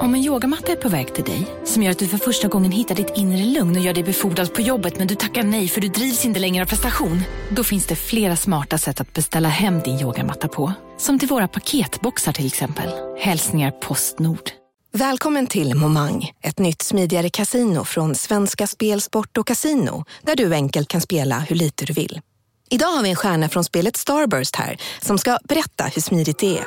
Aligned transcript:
Om 0.00 0.14
en 0.14 0.20
yogamatta 0.24 0.72
är 0.72 0.76
på 0.76 0.88
väg 0.88 1.14
till 1.14 1.24
dig, 1.24 1.46
som 1.64 1.82
gör 1.82 1.90
att 1.90 1.98
du 1.98 2.08
för 2.08 2.18
första 2.18 2.48
gången 2.48 2.72
hittar 2.72 2.94
ditt 2.94 3.12
inre 3.16 3.44
lugn 3.44 3.76
och 3.76 3.82
gör 3.82 3.94
dig 3.94 4.04
befordrad 4.04 4.54
på 4.54 4.60
jobbet 4.60 4.98
men 4.98 5.06
du 5.06 5.14
tackar 5.14 5.42
nej 5.42 5.68
för 5.68 5.80
du 5.80 5.88
drivs 5.88 6.24
inte 6.24 6.40
längre 6.40 6.64
av 6.64 6.68
prestation. 6.68 7.22
Då 7.50 7.64
finns 7.64 7.86
det 7.86 7.96
flera 7.96 8.36
smarta 8.36 8.78
sätt 8.78 9.00
att 9.00 9.12
beställa 9.12 9.48
hem 9.48 9.80
din 9.80 10.00
yogamatta 10.00 10.48
på. 10.48 10.72
Som 10.98 11.18
till 11.18 11.28
våra 11.28 11.48
paketboxar 11.48 12.32
till 12.32 12.46
exempel. 12.46 12.90
Hälsningar 13.18 13.70
Postnord. 13.70 14.50
Välkommen 14.92 15.46
till 15.46 15.74
Momang, 15.74 16.30
ett 16.42 16.58
nytt 16.58 16.82
smidigare 16.82 17.30
casino 17.30 17.84
från 17.84 18.14
Svenska 18.14 18.66
Spel, 18.66 19.00
Sport 19.00 19.38
och 19.38 19.46
Casino 19.46 20.04
där 20.22 20.36
du 20.36 20.54
enkelt 20.54 20.88
kan 20.88 21.00
spela 21.00 21.38
hur 21.38 21.56
lite 21.56 21.84
du 21.84 21.92
vill. 21.92 22.20
Idag 22.70 22.86
har 22.86 23.02
vi 23.02 23.10
en 23.10 23.16
stjärna 23.16 23.48
från 23.48 23.64
spelet 23.64 23.96
Starburst 23.96 24.56
här 24.56 24.76
som 25.00 25.18
ska 25.18 25.38
berätta 25.44 25.84
hur 25.84 26.02
smidigt 26.02 26.38
det 26.38 26.58
är. 26.58 26.64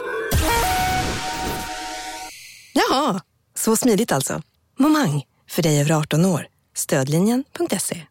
Jaha, 2.76 3.20
så 3.58 3.76
smidigt 3.76 4.12
alltså. 4.12 4.42
Momang, 4.80 5.24
för 5.50 5.62
dig 5.64 5.82
över 5.82 5.92
18 5.92 6.26
år. 6.26 6.48
Stödlinjen.se. 6.76 8.02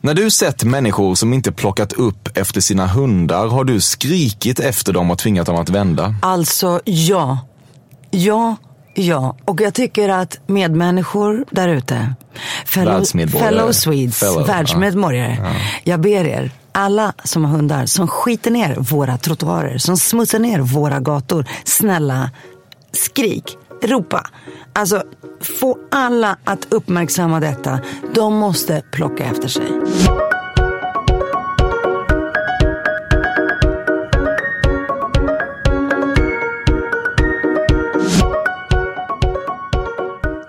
När 0.00 0.14
du 0.14 0.30
sett 0.30 0.64
människor 0.64 1.14
som 1.14 1.32
inte 1.32 1.52
plockat 1.52 1.92
upp 1.92 2.36
efter 2.38 2.60
sina 2.60 2.86
hundar 2.86 3.46
har 3.46 3.64
du 3.64 3.80
skrikit 3.80 4.60
efter 4.60 4.92
dem 4.92 5.10
och 5.10 5.18
tvingat 5.18 5.46
dem 5.46 5.56
att 5.56 5.68
vända. 5.68 6.14
Alltså, 6.22 6.80
ja. 6.84 7.38
Ja, 8.10 8.56
ja. 8.94 9.36
Och 9.44 9.60
jag 9.60 9.74
tycker 9.74 10.08
att 10.08 10.38
medmänniskor 10.46 11.44
där 11.50 11.68
ute, 11.68 12.14
fellow, 12.66 13.04
fellow 13.28 13.72
Swedes, 13.72 14.18
Fellow, 14.18 14.46
världsmedborgare. 14.46 15.54
Jag 15.84 16.00
ber 16.00 16.24
er, 16.24 16.50
alla 16.76 17.12
som 17.24 17.44
har 17.44 17.52
hundar, 17.52 17.86
som 17.86 18.08
skiter 18.08 18.50
ner 18.50 18.76
våra 18.76 19.18
trottoarer, 19.18 19.78
som 19.78 19.96
smutsar 19.96 20.38
ner 20.38 20.60
våra 20.60 21.00
gator. 21.00 21.44
Snälla, 21.64 22.30
skrik, 22.92 23.58
ropa. 23.82 24.26
Alltså, 24.72 25.02
få 25.60 25.78
alla 25.90 26.36
att 26.44 26.72
uppmärksamma 26.72 27.40
detta. 27.40 27.80
De 28.14 28.34
måste 28.34 28.82
plocka 28.92 29.24
efter 29.24 29.48
sig. 29.48 29.72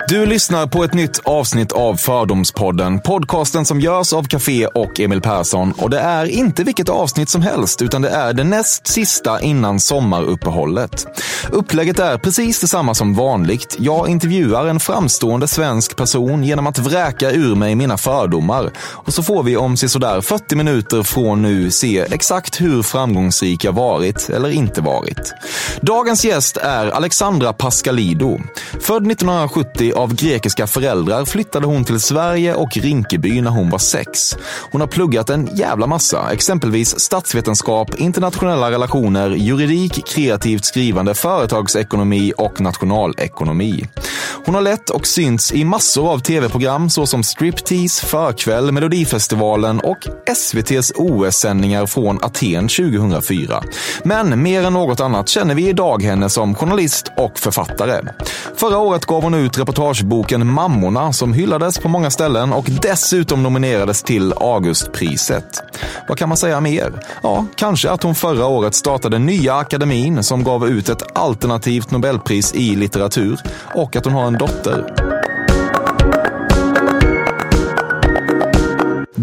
Du 0.09 0.25
lyssnar 0.25 0.67
på 0.67 0.83
ett 0.83 0.93
nytt 0.93 1.19
avsnitt 1.23 1.71
av 1.71 1.95
Fördomspodden. 1.95 2.99
Podcasten 2.99 3.65
som 3.65 3.79
görs 3.79 4.13
av 4.13 4.23
Café 4.23 4.67
och 4.67 4.99
Emil 4.99 5.21
Persson. 5.21 5.71
Och 5.71 5.89
det 5.89 5.99
är 5.99 6.25
inte 6.25 6.63
vilket 6.63 6.89
avsnitt 6.89 7.29
som 7.29 7.41
helst, 7.41 7.81
utan 7.81 8.01
det 8.01 8.09
är 8.09 8.33
det 8.33 8.43
näst 8.43 8.87
sista 8.87 9.41
innan 9.41 9.79
sommaruppehållet. 9.79 11.05
Upplägget 11.49 11.99
är 11.99 12.17
precis 12.17 12.59
detsamma 12.59 12.93
som 12.93 13.13
vanligt. 13.13 13.75
Jag 13.79 14.09
intervjuar 14.09 14.67
en 14.67 14.79
framstående 14.79 15.47
svensk 15.47 15.95
person 15.95 16.43
genom 16.43 16.67
att 16.67 16.79
vräka 16.79 17.31
ur 17.31 17.55
mig 17.55 17.75
mina 17.75 17.97
fördomar. 17.97 18.71
Och 18.77 19.13
så 19.13 19.23
får 19.23 19.43
vi 19.43 19.57
om 19.57 19.77
sådär 19.77 20.21
40 20.21 20.55
minuter 20.55 21.03
från 21.03 21.41
nu 21.41 21.71
se 21.71 21.99
exakt 21.99 22.61
hur 22.61 22.83
framgångsrik 22.83 23.63
jag 23.63 23.73
varit 23.73 24.29
eller 24.29 24.49
inte 24.49 24.81
varit. 24.81 25.33
Dagens 25.81 26.25
gäst 26.25 26.57
är 26.57 26.87
Alexandra 26.87 27.53
Pascalido. 27.53 28.37
Född 28.81 29.11
1970 29.11 29.96
av 29.97 30.15
grekiska 30.15 30.67
föräldrar 30.67 31.25
flyttade 31.25 31.65
hon 31.65 31.83
till 31.83 31.99
Sverige 31.99 32.55
och 32.55 32.77
Rinkeby 32.77 33.41
när 33.41 33.51
hon 33.51 33.69
var 33.69 33.79
sex. 33.79 34.37
Hon 34.71 34.81
har 34.81 34.87
pluggat 34.87 35.29
en 35.29 35.55
jävla 35.55 35.87
massa, 35.87 36.31
exempelvis 36.31 36.99
statsvetenskap, 36.99 37.95
internationella 37.95 38.71
relationer, 38.71 39.29
juridik, 39.29 40.05
kreativt 40.07 40.65
skrivande, 40.65 41.13
företagsekonomi 41.13 42.33
och 42.37 42.61
nationalekonomi. 42.61 43.85
Hon 44.45 44.55
har 44.55 44.61
lett 44.61 44.89
och 44.89 45.07
synts 45.07 45.53
i 45.53 45.63
massor 45.63 46.11
av 46.11 46.19
tv-program 46.19 46.89
såsom 46.89 47.23
Striptease, 47.23 48.05
Förkväll, 48.05 48.71
Melodifestivalen 48.71 49.79
och 49.79 50.07
SVTs 50.25 50.91
OS-sändningar 50.95 51.85
från 51.85 52.23
Aten 52.23 52.67
2004. 52.67 53.63
Men 54.03 54.43
mer 54.43 54.63
än 54.63 54.73
något 54.73 54.99
annat 54.99 55.29
känner 55.29 55.55
vi 55.55 55.69
idag 55.69 56.03
henne 56.03 56.29
som 56.29 56.55
journalist 56.55 57.11
och 57.17 57.39
författare. 57.39 58.01
Förra 58.55 58.77
året 58.77 59.05
gav 59.05 59.23
hon 59.23 59.33
ut 59.33 59.57
reportage 59.57 59.86
reportageboken 59.87 60.47
Mammorna 60.47 61.13
som 61.13 61.33
hyllades 61.33 61.79
på 61.79 61.89
många 61.89 62.09
ställen 62.09 62.53
och 62.53 62.65
dessutom 62.81 63.43
nominerades 63.43 64.03
till 64.03 64.33
Augustpriset. 64.33 65.63
Vad 66.07 66.17
kan 66.17 66.29
man 66.29 66.37
säga 66.37 66.61
mer? 66.61 66.93
Ja, 67.23 67.45
kanske 67.55 67.89
att 67.91 68.03
hon 68.03 68.15
förra 68.15 68.45
året 68.45 68.75
startade 68.75 69.19
Nya 69.19 69.55
Akademin 69.55 70.23
som 70.23 70.43
gav 70.43 70.67
ut 70.67 70.89
ett 70.89 71.17
alternativt 71.17 71.91
Nobelpris 71.91 72.53
i 72.53 72.75
litteratur 72.75 73.39
och 73.75 73.95
att 73.95 74.05
hon 74.05 74.13
har 74.13 74.27
en 74.27 74.37
dotter. 74.37 75.16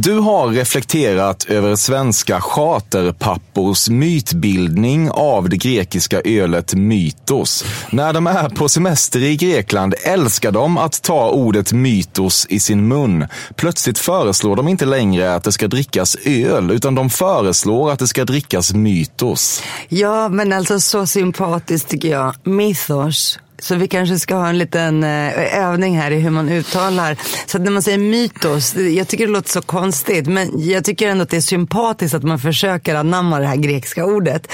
Du 0.05 0.19
har 0.19 0.49
reflekterat 0.49 1.45
över 1.45 1.77
svenska 1.77 2.41
charterpappors 2.41 3.89
mytbildning 3.89 5.11
av 5.11 5.49
det 5.49 5.57
grekiska 5.57 6.21
ölet 6.25 6.75
mytos. 6.75 7.65
När 7.91 8.13
de 8.13 8.27
är 8.27 8.49
på 8.49 8.69
semester 8.69 9.23
i 9.23 9.37
Grekland 9.37 9.95
älskar 10.03 10.53
de 10.53 10.79
att 10.79 11.03
ta 11.03 11.31
ordet 11.31 11.73
mytos 11.73 12.47
i 12.51 12.61
sin 12.61 12.89
mun. 12.89 13.27
Plötsligt 13.57 13.99
föreslår 13.99 14.57
de 14.57 14.69
inte 14.69 14.87
längre 14.87 15.35
att 15.35 15.45
det 15.45 15.53
ska 15.53 15.69
drickas 15.69 16.17
öl, 16.25 16.71
utan 16.71 16.95
de 16.95 17.11
föreslår 17.11 17.91
att 17.91 17.99
det 17.99 18.09
ska 18.09 18.25
drickas 18.25 18.75
mytos. 18.75 19.63
Ja, 19.89 20.29
men 20.29 20.53
alltså 20.53 20.81
så 20.81 21.07
sympatiskt 21.07 21.89
tycker 21.89 22.09
jag. 22.09 22.35
Mythos. 22.47 23.39
Så 23.59 23.75
vi 23.75 23.89
kanske 23.89 24.19
ska 24.19 24.35
ha 24.35 24.49
en 24.49 24.59
liten 24.59 25.05
eh, 25.05 25.59
övning 25.59 25.99
här 25.99 26.11
i 26.11 26.21
hur 26.21 26.31
man 26.31 26.49
uttalar. 26.49 27.17
Så 27.47 27.57
att 27.57 27.63
när 27.65 27.71
man 27.71 27.83
säger 27.83 27.99
mytos, 27.99 28.75
jag 28.77 29.09
tycker 29.09 29.27
det 29.27 29.33
låter 29.33 29.51
så 29.51 29.63
konstigt, 29.63 30.27
men 30.27 30.69
jag 30.69 30.85
tycker 30.85 31.09
ändå 31.09 31.23
att 31.23 31.31
det 31.31 31.37
är 31.37 31.41
sympatiskt 31.41 32.15
att 32.15 32.23
man 32.23 32.39
försöker 32.39 32.95
anamma 32.95 33.41
det 33.41 33.47
här 33.47 33.57
grekiska 33.57 34.05
ordet. 34.05 34.49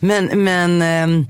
Men, 0.00 0.44
men, 0.44 0.82
ehm, 0.82 1.26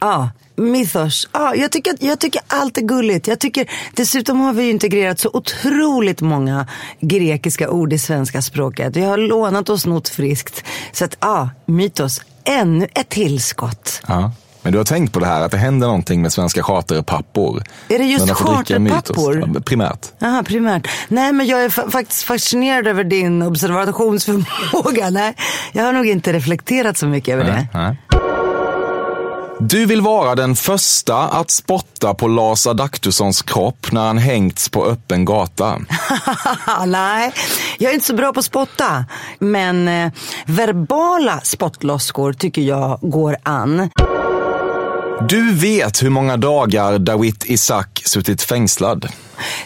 ja. 0.00 0.30
Mythos. 0.58 1.28
Ja, 1.32 1.54
jag, 1.54 1.72
tycker, 1.72 1.94
jag 2.00 2.20
tycker 2.20 2.40
allt 2.46 2.78
är 2.78 2.82
gulligt. 2.82 3.26
Jag 3.26 3.38
tycker, 3.40 3.70
dessutom 3.94 4.40
har 4.40 4.52
vi 4.52 4.64
ju 4.64 4.70
integrerat 4.70 5.18
så 5.18 5.30
otroligt 5.32 6.20
många 6.20 6.66
grekiska 7.00 7.70
ord 7.70 7.92
i 7.92 7.98
svenska 7.98 8.42
språket. 8.42 8.96
Vi 8.96 9.02
har 9.02 9.18
lånat 9.18 9.68
och 9.68 9.80
snott 9.80 10.08
friskt. 10.08 10.64
Så 10.92 11.04
att, 11.04 11.16
ja, 11.20 11.50
mytos. 11.66 12.22
Ännu 12.44 12.86
ett 12.94 13.08
tillskott. 13.08 14.02
Ja. 14.06 14.32
Men 14.66 14.72
du 14.72 14.78
har 14.78 14.84
tänkt 14.84 15.12
på 15.12 15.20
det 15.20 15.26
här 15.26 15.40
att 15.40 15.50
det 15.50 15.58
händer 15.58 15.86
någonting 15.86 16.22
med 16.22 16.32
svenska 16.32 16.62
charterpappor? 16.62 17.62
Är 17.88 17.98
det 17.98 18.04
just 18.04 18.30
charterpappor? 18.30 19.60
Primärt. 19.60 20.06
Jaha, 20.18 20.42
primärt. 20.42 20.88
Nej, 21.08 21.32
men 21.32 21.46
jag 21.46 21.64
är 21.64 21.68
fa- 21.68 21.90
faktiskt 21.90 22.22
fascinerad 22.22 22.86
över 22.86 23.04
din 23.04 23.42
observationsförmåga. 23.42 25.10
Nej, 25.10 25.34
jag 25.72 25.84
har 25.84 25.92
nog 25.92 26.06
inte 26.06 26.32
reflekterat 26.32 26.98
så 26.98 27.06
mycket 27.06 27.34
över 27.34 27.44
det. 27.44 27.68
Nej. 27.74 27.96
Du 29.60 29.86
vill 29.86 30.00
vara 30.00 30.34
den 30.34 30.56
första 30.56 31.16
att 31.18 31.50
spotta 31.50 32.14
på 32.14 32.28
Lars 32.28 32.66
Adaktussons 32.66 33.42
kropp 33.42 33.92
när 33.92 34.06
han 34.06 34.18
hängts 34.18 34.68
på 34.68 34.84
öppen 34.86 35.24
gata. 35.24 35.78
Nej, 36.86 37.32
jag 37.78 37.90
är 37.90 37.94
inte 37.94 38.06
så 38.06 38.14
bra 38.14 38.32
på 38.32 38.38
att 38.40 38.44
spotta. 38.46 39.04
Men 39.38 39.88
eh, 39.88 40.12
verbala 40.46 41.40
spottloskor 41.42 42.32
tycker 42.32 42.62
jag 42.62 42.98
går 43.02 43.36
an. 43.42 43.90
Du 45.20 45.54
vet 45.54 46.02
hur 46.02 46.10
många 46.10 46.36
dagar 46.36 46.98
Dawit 46.98 47.44
Isaak 47.50 48.02
suttit 48.04 48.42
fängslad. 48.42 49.08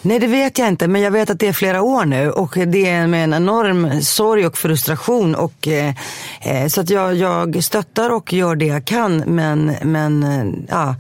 Nej, 0.02 0.18
det 0.18 0.26
vet 0.26 0.58
jag 0.58 0.68
inte, 0.68 0.88
men 0.88 1.00
jag 1.02 1.10
vet 1.10 1.30
att 1.30 1.38
det 1.38 1.46
är 1.48 1.52
flera 1.52 1.82
år 1.82 2.04
nu 2.04 2.30
och 2.30 2.54
det 2.66 2.88
är 2.88 3.06
med 3.06 3.24
en 3.24 3.34
enorm 3.34 4.02
sorg 4.02 4.46
och 4.46 4.58
frustration. 4.58 5.34
Och, 5.34 5.68
eh, 5.68 5.94
eh, 6.42 6.66
så 6.68 6.80
att 6.80 6.90
jag, 6.90 7.14
jag 7.14 7.64
stöttar 7.64 8.10
och 8.10 8.32
gör 8.32 8.56
det 8.56 8.66
jag 8.66 8.84
kan, 8.84 9.16
men, 9.16 9.74
men 9.82 10.22
eh, 10.22 10.54
ja. 10.68 10.96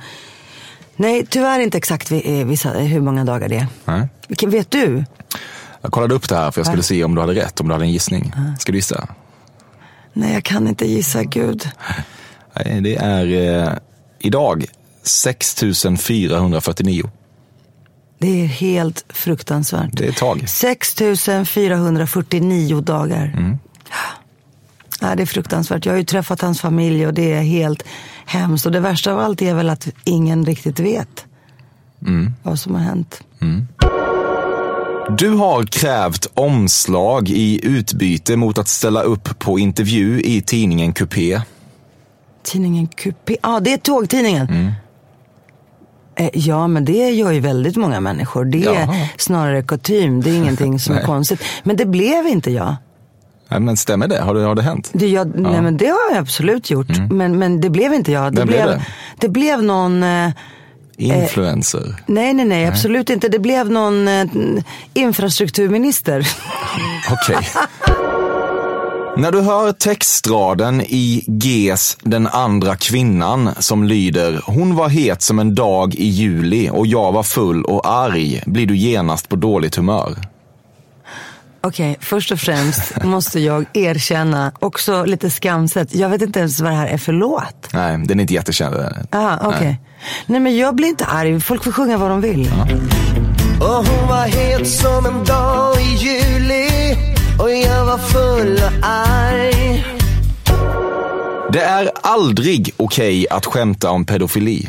Nej, 0.96 1.26
tyvärr 1.30 1.60
inte 1.60 1.78
exakt 1.78 2.10
vi- 2.10 2.40
eh, 2.40 2.46
vissa, 2.46 2.70
hur 2.70 3.00
många 3.00 3.24
dagar 3.24 3.48
det 3.48 3.56
är. 3.56 3.66
Nej. 3.84 4.08
Vet 4.46 4.70
du? 4.70 5.04
Jag 5.82 5.92
kollade 5.92 6.14
upp 6.14 6.28
det 6.28 6.36
här 6.36 6.50
för 6.50 6.60
jag 6.60 6.66
skulle 6.66 6.82
se 6.82 7.04
om 7.04 7.14
du 7.14 7.20
hade 7.20 7.34
rätt, 7.34 7.60
om 7.60 7.68
du 7.68 7.72
hade 7.74 7.84
en 7.84 7.90
gissning. 7.92 8.32
Ska 8.58 8.72
du 8.72 8.78
gissa? 8.78 9.08
Nej, 10.12 10.34
jag 10.34 10.44
kan 10.44 10.68
inte 10.68 10.86
gissa, 10.86 11.22
gud. 11.24 11.68
Nej, 12.64 12.80
Det 12.80 12.96
är 12.96 13.78
idag 14.20 14.64
6449. 15.02 17.10
Det 18.18 18.42
är 18.42 18.46
helt 18.46 19.04
fruktansvärt. 19.08 19.90
Det 19.92 20.04
är 20.04 20.08
ett 20.08 20.16
tag. 20.16 20.48
6449 20.48 22.80
dagar. 22.80 23.34
Mm. 23.38 23.58
Ja, 25.00 25.14
det 25.14 25.22
är 25.22 25.26
fruktansvärt. 25.26 25.86
Jag 25.86 25.92
har 25.92 25.98
ju 25.98 26.04
träffat 26.04 26.40
hans 26.40 26.60
familj 26.60 27.06
och 27.06 27.14
det 27.14 27.32
är 27.32 27.42
helt 27.42 27.82
hemskt. 28.26 28.66
Och 28.66 28.72
det 28.72 28.80
värsta 28.80 29.12
av 29.12 29.18
allt 29.18 29.42
är 29.42 29.54
väl 29.54 29.70
att 29.70 29.88
ingen 30.04 30.46
riktigt 30.46 30.80
vet 30.80 31.24
Mm. 32.06 32.32
vad 32.42 32.58
som 32.58 32.74
har 32.74 32.82
hänt. 32.82 33.22
Du 35.18 35.28
har 35.30 35.64
krävt 35.64 36.26
omslag 36.34 37.28
i 37.28 37.60
utbyte 37.66 38.36
mot 38.36 38.58
att 38.58 38.68
ställa 38.68 39.02
upp 39.02 39.38
på 39.38 39.58
intervju 39.58 40.20
i 40.22 40.42
tidningen 40.42 40.92
Coupé. 40.92 41.40
Tidningen 42.42 42.86
QP. 42.86 43.30
Ja, 43.30 43.36
ah, 43.42 43.60
det 43.60 43.72
är 43.72 43.78
tågtidningen. 43.78 44.46
Mm. 44.48 44.72
Eh, 46.16 46.30
Ja, 46.32 46.66
men 46.68 46.84
det 46.84 47.10
gör 47.10 47.30
ju 47.32 47.40
väldigt 47.40 47.76
många 47.76 48.00
människor. 48.00 48.44
Det 48.44 48.64
är 48.64 48.74
Jaha. 48.74 48.94
snarare 49.18 49.62
kutym. 49.62 50.20
Det 50.20 50.30
är 50.30 50.34
ingenting 50.34 50.78
som 50.78 50.94
är 50.96 51.02
konstigt. 51.06 51.42
Men 51.62 51.76
det 51.76 51.86
blev 51.86 52.26
inte 52.26 52.50
jag. 52.50 52.76
Nej, 53.48 53.60
men 53.60 53.76
stämmer 53.76 54.08
det? 54.08 54.20
Har 54.20 54.34
det, 54.34 54.40
har 54.40 54.54
det 54.54 54.62
hänt? 54.62 54.90
Det, 54.92 55.08
jag 55.08 55.38
Nej, 55.40 55.62
men 55.62 55.76
det 55.76 55.86
har 55.86 56.10
jag 56.10 56.18
absolut 56.18 56.70
gjort. 56.70 56.86
Men, 57.10 57.38
men 57.38 57.60
det 57.60 57.70
blev 57.70 57.92
inte 57.94 58.12
jag. 58.12 58.32
Det 58.32 58.40
Vem 58.40 58.48
blev 58.48 58.66
det? 58.66 58.86
det 59.18 59.28
blev 59.28 59.62
någon... 59.62 60.02
Eh, 60.02 60.30
Influencer? 60.96 61.94
nej, 62.06 62.34
nej, 62.34 62.44
nej, 62.46 62.66
absolut 62.66 63.10
inte. 63.10 63.28
Det 63.28 63.38
blev 63.38 63.70
någon 63.70 64.08
eh, 64.08 64.24
infrastrukturminister. 64.94 66.28
Okej. 67.10 67.36
När 69.20 69.32
du 69.32 69.40
hör 69.40 69.72
textraden 69.72 70.80
i 70.80 71.24
Gs 71.26 71.98
Den 72.02 72.26
andra 72.26 72.76
kvinnan 72.76 73.50
som 73.58 73.84
lyder 73.84 74.40
Hon 74.46 74.76
var 74.76 74.88
het 74.88 75.22
som 75.22 75.38
en 75.38 75.54
dag 75.54 75.94
i 75.94 76.06
juli 76.06 76.70
och 76.72 76.86
jag 76.86 77.12
var 77.12 77.22
full 77.22 77.64
och 77.64 77.90
arg 77.90 78.42
blir 78.46 78.66
du 78.66 78.76
genast 78.76 79.28
på 79.28 79.36
dåligt 79.36 79.76
humör. 79.76 80.16
Okej, 81.60 81.96
först 82.00 82.32
och 82.32 82.38
främst 82.38 83.04
måste 83.04 83.40
jag 83.40 83.64
erkänna, 83.72 84.52
också 84.58 85.04
lite 85.04 85.30
skamset, 85.30 85.94
jag 85.94 86.08
vet 86.08 86.22
inte 86.22 86.40
ens 86.40 86.60
vad 86.60 86.72
det 86.72 86.76
här 86.76 86.86
är 86.86 86.98
för 86.98 87.12
låt. 87.12 87.68
Nej, 87.72 87.98
den 88.04 88.18
är 88.18 88.22
inte 88.22 88.34
jättekänd. 88.34 88.76
Ah, 89.10 89.36
okej. 89.42 89.80
Nej. 90.26 90.40
men 90.40 90.56
jag 90.56 90.74
blir 90.74 90.88
inte 90.88 91.04
arg, 91.04 91.40
folk 91.40 91.64
får 91.64 91.72
sjunga 91.72 91.98
vad 91.98 92.10
de 92.10 92.20
vill. 92.20 92.50
Och 93.60 93.86
hon 93.86 94.08
var 94.08 94.26
het 94.26 94.68
som 94.68 95.06
en 95.06 95.24
dag 95.24 95.80
i 95.80 95.94
juli 95.94 96.29
är 101.80 101.90
aldrig 102.02 102.74
okej 102.76 103.28
att 103.28 103.46
skämta 103.46 103.90
om 103.90 104.04
pedofili. 104.04 104.68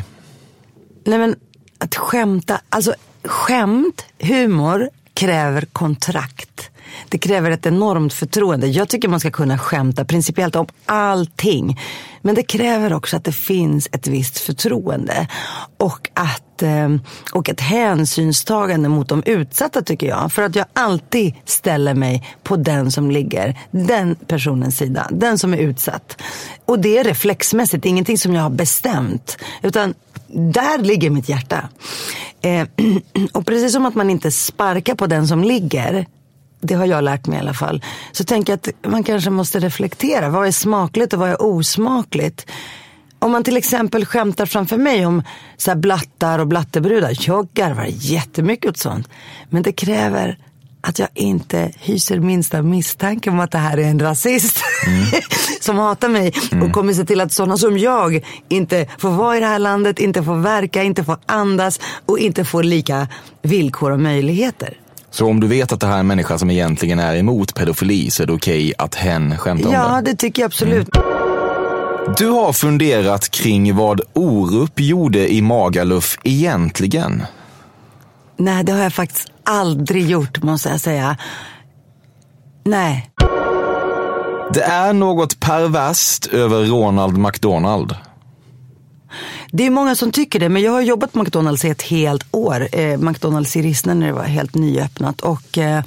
Nej 1.04 1.18
men 1.18 1.36
att 1.78 1.94
skämta, 1.94 2.60
alltså 2.68 2.94
skämt, 3.24 4.04
humor 4.18 4.90
kräver 5.14 5.64
kontrakt. 5.72 6.70
Det 7.08 7.18
kräver 7.18 7.50
ett 7.50 7.66
enormt 7.66 8.12
förtroende. 8.12 8.66
Jag 8.66 8.88
tycker 8.88 9.08
man 9.08 9.20
ska 9.20 9.30
kunna 9.30 9.58
skämta 9.58 10.04
principiellt 10.04 10.56
om 10.56 10.66
allting. 10.86 11.78
Men 12.22 12.34
det 12.34 12.42
kräver 12.42 12.92
också 12.92 13.16
att 13.16 13.24
det 13.24 13.32
finns 13.32 13.88
ett 13.92 14.06
visst 14.06 14.38
förtroende. 14.38 15.28
Och, 15.78 16.10
att, 16.14 16.62
eh, 16.62 16.88
och 17.32 17.48
ett 17.48 17.60
hänsynstagande 17.60 18.88
mot 18.88 19.08
de 19.08 19.22
utsatta 19.26 19.82
tycker 19.82 20.06
jag. 20.06 20.32
För 20.32 20.42
att 20.42 20.56
jag 20.56 20.66
alltid 20.72 21.34
ställer 21.44 21.94
mig 21.94 22.36
på 22.42 22.56
den 22.56 22.90
som 22.90 23.10
ligger, 23.10 23.58
den 23.70 24.14
personens 24.14 24.76
sida. 24.76 25.08
Den 25.10 25.38
som 25.38 25.54
är 25.54 25.58
utsatt. 25.58 26.22
Och 26.64 26.78
det 26.78 26.98
är 26.98 27.04
reflexmässigt, 27.04 27.82
det 27.82 27.88
är 27.88 27.90
ingenting 27.90 28.18
som 28.18 28.34
jag 28.34 28.42
har 28.42 28.50
bestämt. 28.50 29.38
Utan 29.62 29.94
där 30.32 30.78
ligger 30.78 31.10
mitt 31.10 31.28
hjärta. 31.28 31.68
Eh, 32.42 32.66
och 33.32 33.46
precis 33.46 33.72
som 33.72 33.86
att 33.86 33.94
man 33.94 34.10
inte 34.10 34.30
sparkar 34.30 34.94
på 34.94 35.06
den 35.06 35.28
som 35.28 35.44
ligger, 35.44 36.06
det 36.62 36.74
har 36.74 36.86
jag 36.86 37.04
lärt 37.04 37.26
mig 37.26 37.38
i 37.38 37.40
alla 37.40 37.54
fall, 37.54 37.82
så 38.12 38.24
tänker 38.24 38.52
jag 38.52 38.56
att 38.58 38.90
man 38.90 39.04
kanske 39.04 39.30
måste 39.30 39.60
reflektera. 39.60 40.28
Vad 40.28 40.46
är 40.46 40.52
smakligt 40.52 41.12
och 41.12 41.18
vad 41.18 41.30
är 41.30 41.42
osmakligt? 41.42 42.46
Om 43.18 43.32
man 43.32 43.44
till 43.44 43.56
exempel 43.56 44.04
skämtar 44.04 44.46
framför 44.46 44.76
mig 44.76 45.06
om 45.06 45.22
så 45.56 45.70
här 45.70 45.76
blattar 45.76 46.38
och 46.38 46.46
blattebrudar, 46.46 47.16
jag 47.20 47.48
garvar 47.54 47.86
jättemycket 47.88 48.70
åt 48.70 48.76
sånt. 48.76 49.08
Men 49.50 49.62
det 49.62 49.72
kräver 49.72 50.38
att 50.80 50.98
jag 50.98 51.08
inte 51.14 51.72
hyser 51.78 52.18
minsta 52.18 52.62
misstanke 52.62 53.30
om 53.30 53.40
att 53.40 53.50
det 53.50 53.58
här 53.58 53.78
är 53.78 53.84
en 53.84 54.00
rasist 54.00 54.58
som 55.60 55.78
hatar 55.78 56.08
mig 56.08 56.32
och 56.62 56.72
kommer 56.72 56.92
se 56.92 57.04
till 57.04 57.20
att 57.20 57.32
sådana 57.32 57.56
som 57.56 57.78
jag 57.78 58.24
inte 58.48 58.86
får 58.98 59.10
vara 59.10 59.36
i 59.36 59.40
det 59.40 59.46
här 59.46 59.58
landet, 59.58 59.98
inte 59.98 60.22
får 60.22 60.36
verka, 60.36 60.82
inte 60.82 61.04
får 61.04 61.18
andas 61.26 61.80
och 62.06 62.18
inte 62.18 62.44
får 62.44 62.62
lika 62.62 63.08
villkor 63.42 63.90
och 63.90 64.00
möjligheter. 64.00 64.81
Så 65.14 65.26
om 65.28 65.40
du 65.40 65.46
vet 65.46 65.72
att 65.72 65.80
det 65.80 65.86
här 65.86 65.94
är 65.96 66.00
en 66.00 66.06
människa 66.06 66.38
som 66.38 66.50
egentligen 66.50 66.98
är 66.98 67.16
emot 67.16 67.54
pedofili 67.54 68.10
så 68.10 68.22
är 68.22 68.26
det 68.26 68.32
okej 68.32 68.72
att 68.78 68.94
hen 68.94 69.38
skämtar 69.38 69.68
om 69.68 69.74
Ja, 69.74 70.00
det. 70.04 70.10
det 70.10 70.16
tycker 70.16 70.42
jag 70.42 70.46
absolut. 70.46 70.88
Du 72.18 72.28
har 72.28 72.52
funderat 72.52 73.30
kring 73.30 73.76
vad 73.76 74.00
Orup 74.12 74.80
gjorde 74.80 75.32
i 75.32 75.42
Magaluf 75.42 76.18
egentligen. 76.22 77.22
Nej, 78.36 78.64
det 78.64 78.72
har 78.72 78.82
jag 78.82 78.92
faktiskt 78.92 79.28
aldrig 79.44 80.10
gjort, 80.10 80.42
måste 80.42 80.68
jag 80.68 80.80
säga. 80.80 81.16
Nej. 82.64 83.10
Det 84.54 84.62
är 84.62 84.92
något 84.92 85.40
perverst 85.40 86.26
över 86.26 86.64
Ronald 86.64 87.18
McDonald. 87.18 87.96
Det 89.54 89.66
är 89.66 89.70
många 89.70 89.94
som 89.94 90.12
tycker 90.12 90.40
det, 90.40 90.48
men 90.48 90.62
jag 90.62 90.72
har 90.72 90.80
jobbat 90.80 91.12
på 91.12 91.18
McDonalds 91.18 91.64
i 91.64 91.68
ett 91.68 91.82
helt 91.82 92.26
år. 92.30 92.68
Eh, 92.72 92.98
McDonalds 92.98 93.56
i 93.56 93.62
Rissne 93.62 93.94
när 93.94 94.06
det 94.06 94.12
var 94.12 94.22
helt 94.22 94.54
nyöppnat. 94.54 95.20
Och 95.20 95.58
eh, 95.58 95.82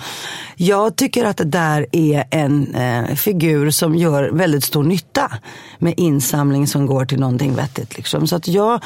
jag 0.56 0.95
tycker 0.95 1.25
att 1.25 1.38
det 1.38 1.44
där 1.44 1.85
är 1.91 2.23
en 2.31 2.75
eh, 2.75 3.15
figur 3.15 3.69
som 3.69 3.95
gör 3.95 4.29
väldigt 4.29 4.63
stor 4.63 4.83
nytta. 4.83 5.31
Med 5.79 5.94
insamling 5.97 6.67
som 6.67 6.85
går 6.85 7.06
till 7.06 7.19
någonting 7.19 7.56
vettigt. 7.56 7.97
Liksom. 7.97 8.27
Så 8.27 8.35
att 8.35 8.47
jag, 8.47 8.83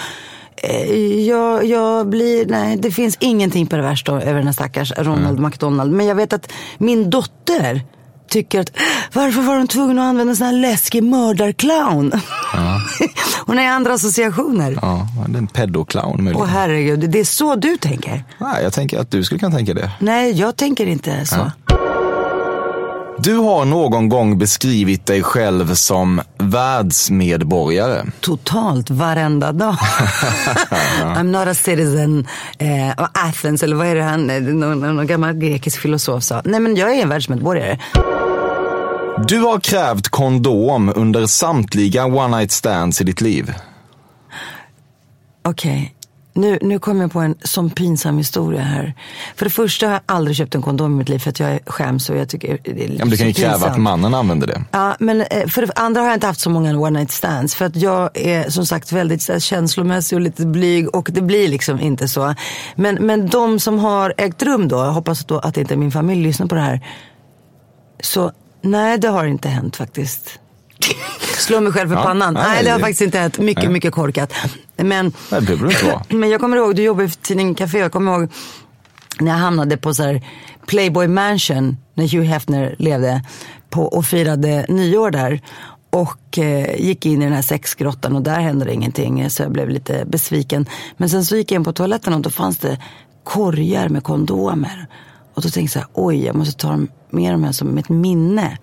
eh, 0.55 0.95
jag, 1.27 1.65
jag 1.65 2.07
blir, 2.07 2.45
nej 2.45 2.77
det 2.77 2.91
finns 2.91 3.17
ingenting 3.19 3.67
perverst 3.67 4.09
över 4.09 4.33
den 4.33 4.45
här 4.45 4.53
stackars 4.53 4.93
Ronald 4.97 5.39
McDonald. 5.39 5.91
Men 5.91 6.05
jag 6.05 6.15
vet 6.15 6.33
att 6.33 6.51
min 6.77 7.09
dotter 7.09 7.81
tycker 8.29 8.59
att 8.59 8.71
varför 9.13 9.41
var 9.41 9.55
de 9.55 9.67
tvungna 9.67 10.01
att 10.01 10.09
använda 10.09 10.31
en 10.31 10.35
sån 10.37 10.47
här 10.47 10.53
läskig 10.53 11.03
mördarclown? 11.03 12.11
Hon 13.45 13.57
har 13.57 13.65
andra 13.65 13.93
associationer. 13.93 14.79
Ja, 14.81 15.07
en 15.37 15.47
pedoclown 15.47 16.23
möjligen. 16.23 16.41
Åh 16.41 16.47
herregud, 16.47 17.09
det 17.09 17.19
är 17.19 17.23
så 17.23 17.55
du 17.55 17.77
tänker? 17.77 18.23
Nej, 18.37 18.63
jag 18.63 18.73
tänker 18.73 18.99
att 18.99 19.11
du 19.11 19.23
skulle 19.23 19.39
kunna 19.39 19.55
tänka 19.55 19.73
det. 19.73 19.91
Nej, 19.99 20.31
jag 20.31 20.55
tänker 20.55 20.85
inte 20.85 21.25
så. 21.25 21.51
Du 23.23 23.35
har 23.35 23.65
någon 23.65 24.09
gång 24.09 24.37
beskrivit 24.37 25.05
dig 25.05 25.23
själv 25.23 25.73
som 25.73 26.21
världsmedborgare. 26.37 28.05
Totalt 28.19 28.89
varenda 28.89 29.51
dag. 29.51 29.75
I'm 31.01 31.23
not 31.23 31.47
a 31.47 31.53
citizen 31.53 32.27
eh, 32.57 33.03
of 33.03 33.09
Athens, 33.13 33.63
eller 33.63 33.75
vad 33.75 33.87
är 33.87 33.95
det 33.95 34.03
han, 34.03 34.29
eh, 34.29 34.41
någon, 34.41 34.79
någon 34.79 35.07
gammal 35.07 35.33
grekisk 35.33 35.79
filosof 35.79 36.23
sa. 36.23 36.41
Nej 36.45 36.59
men 36.59 36.75
jag 36.75 36.97
är 36.97 37.01
en 37.01 37.09
världsmedborgare. 37.09 37.79
Du 39.27 39.39
har 39.39 39.59
krävt 39.59 40.09
kondom 40.09 40.93
under 40.95 41.25
samtliga 41.25 42.05
one 42.05 42.37
night 42.37 42.51
stands 42.51 43.01
i 43.01 43.03
ditt 43.03 43.21
liv. 43.21 43.53
Okej, 45.43 45.95
nu, 46.33 46.59
nu 46.61 46.79
kommer 46.79 47.01
jag 47.01 47.11
på 47.11 47.19
en 47.19 47.35
sån 47.43 47.69
pinsam 47.69 48.17
historia 48.17 48.61
här. 48.61 48.93
För 49.35 49.45
det 49.45 49.49
första 49.49 49.85
har 49.85 49.93
jag 49.93 50.01
aldrig 50.05 50.37
köpt 50.37 50.55
en 50.55 50.61
kondom 50.61 50.93
i 50.93 50.97
mitt 50.97 51.09
liv 51.09 51.19
för 51.19 51.29
att 51.29 51.39
jag 51.39 51.59
skäms 51.65 52.09
och 52.09 52.17
jag 52.17 52.29
tycker 52.29 52.59
det 52.63 52.71
är 52.71 52.75
lite 52.75 52.93
Ja, 52.93 52.99
men 52.99 53.09
du 53.09 53.17
kan 53.17 53.27
ju 53.27 53.33
kräva 53.33 53.53
pinsamt. 53.53 53.71
att 53.71 53.81
mannen 53.81 54.13
använder 54.13 54.47
det. 54.47 54.63
Ja, 54.71 54.95
men 54.99 55.21
eh, 55.21 55.47
för 55.47 55.61
det 55.65 55.73
andra 55.75 56.01
har 56.01 56.07
jag 56.07 56.15
inte 56.15 56.27
haft 56.27 56.39
så 56.39 56.49
många 56.49 56.79
one 56.79 56.99
night 56.99 57.11
stands. 57.11 57.55
För 57.55 57.65
att 57.65 57.75
jag 57.75 58.09
är 58.13 58.49
som 58.49 58.65
sagt 58.65 58.91
väldigt 58.91 59.21
så 59.21 59.31
här, 59.31 59.39
känslomässig 59.39 60.15
och 60.15 60.21
lite 60.21 60.45
blyg 60.45 60.95
och 60.95 61.09
det 61.13 61.21
blir 61.21 61.47
liksom 61.47 61.79
inte 61.79 62.07
så. 62.07 62.35
Men, 62.75 62.95
men 62.95 63.27
de 63.27 63.59
som 63.59 63.79
har 63.79 64.13
ägt 64.17 64.43
rum 64.43 64.67
då, 64.67 64.77
jag 64.77 64.91
hoppas 64.91 65.25
då 65.25 65.39
att 65.39 65.57
inte 65.57 65.75
min 65.75 65.91
familj 65.91 66.23
lyssnar 66.23 66.47
på 66.47 66.55
det 66.55 66.61
här. 66.61 66.81
Så 68.01 68.31
nej, 68.61 68.97
det 68.97 69.07
har 69.07 69.25
inte 69.25 69.49
hänt 69.49 69.75
faktiskt. 69.75 70.39
Slå 71.37 71.61
mig 71.61 71.73
själv 71.73 71.91
i 71.91 71.95
Ja, 71.95 72.03
pannan. 72.03 72.33
nej, 72.33 72.43
Nej, 72.47 72.63
det 72.63 72.69
har 72.69 72.79
faktiskt 72.79 73.01
inte 73.01 73.19
hänt. 73.19 73.39
Mycket, 73.39 73.63
nej. 73.63 73.73
mycket 73.73 73.93
korkat. 73.93 74.33
Men, 74.77 75.13
Nej, 75.31 75.41
det 75.41 75.53
inte 75.53 75.85
vara. 75.85 76.03
men 76.09 76.29
jag 76.29 76.41
kommer 76.41 76.57
ihåg, 76.57 76.75
du 76.75 76.81
jobbade 76.83 77.09
för 77.09 77.17
tidningen 77.17 77.55
Café, 77.55 77.77
jag 77.77 77.91
kommer 77.91 78.11
ihåg 78.19 78.29
när 79.19 79.31
jag 79.31 79.37
hamnade 79.37 79.77
på 79.77 79.93
så 79.93 80.03
här 80.03 80.25
Playboy 80.67 81.07
Mansion 81.07 81.77
när 81.93 82.07
Hugh 82.07 82.25
Hefner 82.27 82.75
levde 82.79 83.23
på, 83.69 83.83
och 83.83 84.05
firade 84.05 84.65
nyår 84.69 85.11
där. 85.11 85.41
Och 85.91 86.37
eh, 86.37 86.75
gick 86.81 87.05
in 87.05 87.21
i 87.21 87.25
den 87.25 87.33
här 87.33 87.41
sexgrottan 87.41 88.15
och 88.15 88.21
där 88.21 88.39
hände 88.39 88.65
det 88.65 88.73
ingenting 88.73 89.29
så 89.29 89.43
jag 89.43 89.51
blev 89.51 89.69
lite 89.69 90.05
besviken. 90.05 90.65
Men 90.97 91.09
sen 91.09 91.25
så 91.25 91.35
gick 91.35 91.51
jag 91.51 91.59
in 91.59 91.63
på 91.63 91.73
toaletten 91.73 92.13
och 92.13 92.21
då 92.21 92.29
fanns 92.29 92.57
det 92.57 92.77
korgar 93.23 93.89
med 93.89 94.03
kondomer. 94.03 94.87
Och 95.39 95.43
då 95.43 95.49
tänkte 95.49 95.61
jag 95.61 95.69
så 95.69 95.79
här, 95.79 95.87
oj 95.93 96.25
jag 96.25 96.35
måste 96.35 96.57
ta 96.57 96.79
med 97.09 97.33
dem 97.33 97.43
här 97.43 97.51
som 97.51 97.77
ett 97.77 97.89
minne. 97.89 98.57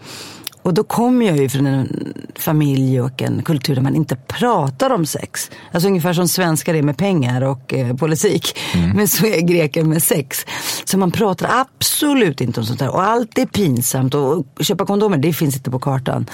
Och 0.62 0.74
då 0.74 0.84
kommer 0.84 1.26
jag 1.26 1.36
ju 1.36 1.48
från 1.48 1.66
en 1.66 2.14
familj 2.34 3.00
och 3.00 3.22
en 3.22 3.42
kultur 3.42 3.74
där 3.74 3.82
man 3.82 3.96
inte 3.96 4.16
pratar 4.16 4.90
om 4.90 5.06
sex. 5.06 5.50
Alltså 5.72 5.88
ungefär 5.88 6.12
som 6.12 6.28
svenskar 6.28 6.74
är 6.74 6.82
med 6.82 6.96
pengar 6.96 7.42
och 7.42 7.74
eh, 7.74 7.96
politik. 7.96 8.58
Men 8.94 9.08
så 9.08 9.26
är 9.26 9.40
greker 9.40 9.84
med 9.84 10.02
sex. 10.02 10.46
Så 10.84 10.98
man 10.98 11.10
pratar 11.10 11.50
absolut 11.60 12.40
inte 12.40 12.60
om 12.60 12.66
sånt 12.66 12.78
där. 12.78 12.90
Och 12.90 13.02
allt 13.02 13.38
är 13.38 13.46
pinsamt. 13.46 14.14
Och 14.14 14.46
köpa 14.60 14.86
kondomer, 14.86 15.18
det 15.18 15.32
finns 15.32 15.56
inte 15.56 15.70
på 15.70 15.78
kartan. 15.78 16.26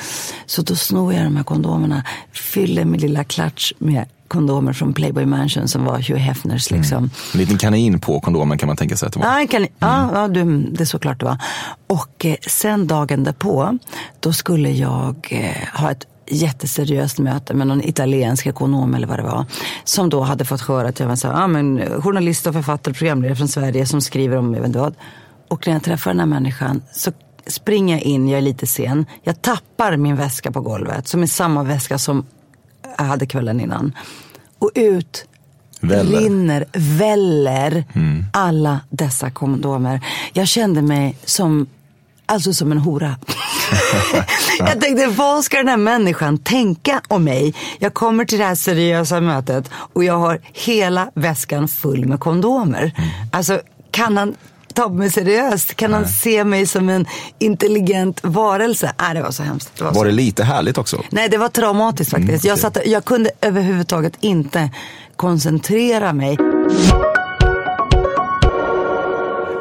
Så 0.46 0.62
då 0.62 0.76
snor 0.76 1.12
jag 1.12 1.24
de 1.24 1.36
här 1.36 1.44
kondomerna, 1.44 2.04
fyller 2.32 2.84
min 2.84 3.00
lilla 3.00 3.24
klatsch 3.24 3.72
med 3.78 4.06
kondomer 4.32 4.72
från 4.72 4.94
Playboy 4.94 5.26
Mansion 5.26 5.68
som 5.68 5.84
var 5.84 5.98
Hugh 5.98 6.20
Hefners 6.20 6.70
liksom. 6.70 7.10
En 7.32 7.40
liten 7.40 7.58
kanin 7.58 8.00
på 8.00 8.20
kondomen 8.20 8.58
kan 8.58 8.66
man 8.66 8.76
tänka 8.76 8.96
sig 8.96 9.06
att 9.06 9.12
det 9.12 9.18
var. 9.18 9.26
Ja, 9.26 9.40
en 9.40 9.48
kan, 9.48 9.66
ja, 9.78 10.28
du, 10.28 10.58
det 10.58 10.80
är 10.80 10.84
såklart 10.84 11.20
det 11.20 11.26
var. 11.26 11.38
Och 11.86 12.26
eh, 12.26 12.36
sen 12.46 12.86
dagen 12.86 13.24
därpå, 13.24 13.78
då 14.20 14.32
skulle 14.32 14.70
jag 14.70 15.28
eh, 15.30 15.80
ha 15.80 15.90
ett 15.90 16.06
jätteseriöst 16.30 17.18
möte 17.18 17.54
med 17.54 17.66
någon 17.66 17.84
italiensk 17.84 18.46
ekonom 18.46 18.94
eller 18.94 19.06
vad 19.06 19.18
det 19.18 19.22
var. 19.22 19.44
Som 19.84 20.08
då 20.08 20.20
hade 20.20 20.44
fått 20.44 20.60
höra 20.60 20.88
att 20.88 21.00
jag 21.00 21.06
var 21.06 21.16
så, 21.16 21.28
ah, 21.28 21.46
men, 21.46 21.82
journalist 22.02 22.46
och 22.46 22.54
författare, 22.54 22.94
programledare 22.94 23.36
från 23.36 23.48
Sverige 23.48 23.86
som 23.86 24.00
skriver 24.00 24.36
om 24.36 24.54
jag 24.54 24.62
vet 24.62 24.76
vad. 24.76 24.94
Och 25.48 25.66
när 25.66 25.74
jag 25.74 25.82
träffar 25.82 26.10
den 26.10 26.20
här 26.20 26.26
människan 26.26 26.82
så 26.92 27.12
springer 27.46 27.94
jag 27.96 28.02
in, 28.02 28.28
jag 28.28 28.38
är 28.38 28.42
lite 28.42 28.66
sen. 28.66 29.06
Jag 29.22 29.42
tappar 29.42 29.96
min 29.96 30.16
väska 30.16 30.52
på 30.52 30.60
golvet 30.60 31.08
som 31.08 31.22
är 31.22 31.26
samma 31.26 31.62
väska 31.62 31.98
som 31.98 32.26
jag 32.98 33.04
hade 33.04 33.26
kvällen 33.26 33.60
innan. 33.60 33.92
Och 34.58 34.70
ut 34.74 35.26
Väller. 35.80 36.20
rinner, 36.20 36.64
väller 36.72 37.84
alla 38.32 38.80
dessa 38.90 39.30
kondomer. 39.30 40.00
Jag 40.32 40.48
kände 40.48 40.82
mig 40.82 41.16
som, 41.24 41.66
alltså 42.26 42.52
som 42.52 42.72
en 42.72 42.78
hora. 42.78 43.16
jag 44.58 44.80
tänkte, 44.80 45.06
vad 45.06 45.44
ska 45.44 45.56
den 45.56 45.68
här 45.68 45.76
människan 45.76 46.38
tänka 46.38 47.00
om 47.08 47.24
mig? 47.24 47.54
Jag 47.78 47.94
kommer 47.94 48.24
till 48.24 48.38
det 48.38 48.44
här 48.44 48.54
seriösa 48.54 49.20
mötet 49.20 49.70
och 49.72 50.04
jag 50.04 50.18
har 50.18 50.40
hela 50.52 51.10
väskan 51.14 51.68
full 51.68 52.06
med 52.06 52.20
kondomer. 52.20 52.92
Alltså, 53.32 53.60
kan 53.90 54.16
han 54.16 54.34
ta 54.74 54.88
mig 54.88 55.10
seriöst? 55.10 55.74
Kan 55.74 55.92
han 55.92 56.08
se 56.08 56.44
mig 56.44 56.66
som 56.66 56.88
en 56.88 57.06
intelligent 57.38 58.20
varelse? 58.22 58.92
Nej, 59.00 59.14
det 59.14 59.22
var 59.22 59.30
så 59.30 59.42
hemskt. 59.42 59.70
Det 59.78 59.84
var, 59.84 59.90
Var 59.90 60.00
så 60.00 60.04
det 60.04 60.10
lite 60.12 60.44
härligt 60.44 60.78
också? 60.78 61.02
Nej, 61.10 61.28
det 61.28 61.38
var 61.38 61.48
traumatiskt 61.48 62.10
faktiskt. 62.10 62.44
jag, 62.44 62.58
satt, 62.58 62.78
jag 62.86 63.04
kunde 63.04 63.30
överhuvudtaget 63.40 64.12
inte 64.20 64.70
koncentrera 65.16 66.12
mig. 66.12 66.38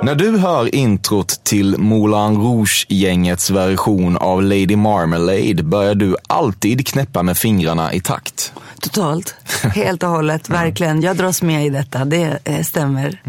När 0.04 0.16
du 0.16 0.38
hör 0.38 0.76
introt 0.76 1.44
till 1.44 1.78
Moulin 1.78 2.42
Rouge-gängets 2.42 3.52
version 3.52 4.18
av 4.18 4.44
Lady 4.44 4.76
Marmalade 4.76 5.64
börjar 5.64 5.96
du 5.96 6.16
alltid 6.28 6.88
knäppa 6.88 7.24
med 7.24 7.38
fingrarna 7.38 7.94
i 7.94 8.02
takt. 8.02 8.54
Totalt. 8.82 9.36
Helt 9.76 10.04
och 10.04 10.10
hållet. 10.10 10.50
Verkligen. 10.50 11.02
Jag 11.02 11.18
dras 11.18 11.42
med 11.42 11.66
i 11.66 11.70
detta. 11.70 12.06
Det 12.06 12.40
eh, 12.44 12.62
stämmer. 12.64 13.22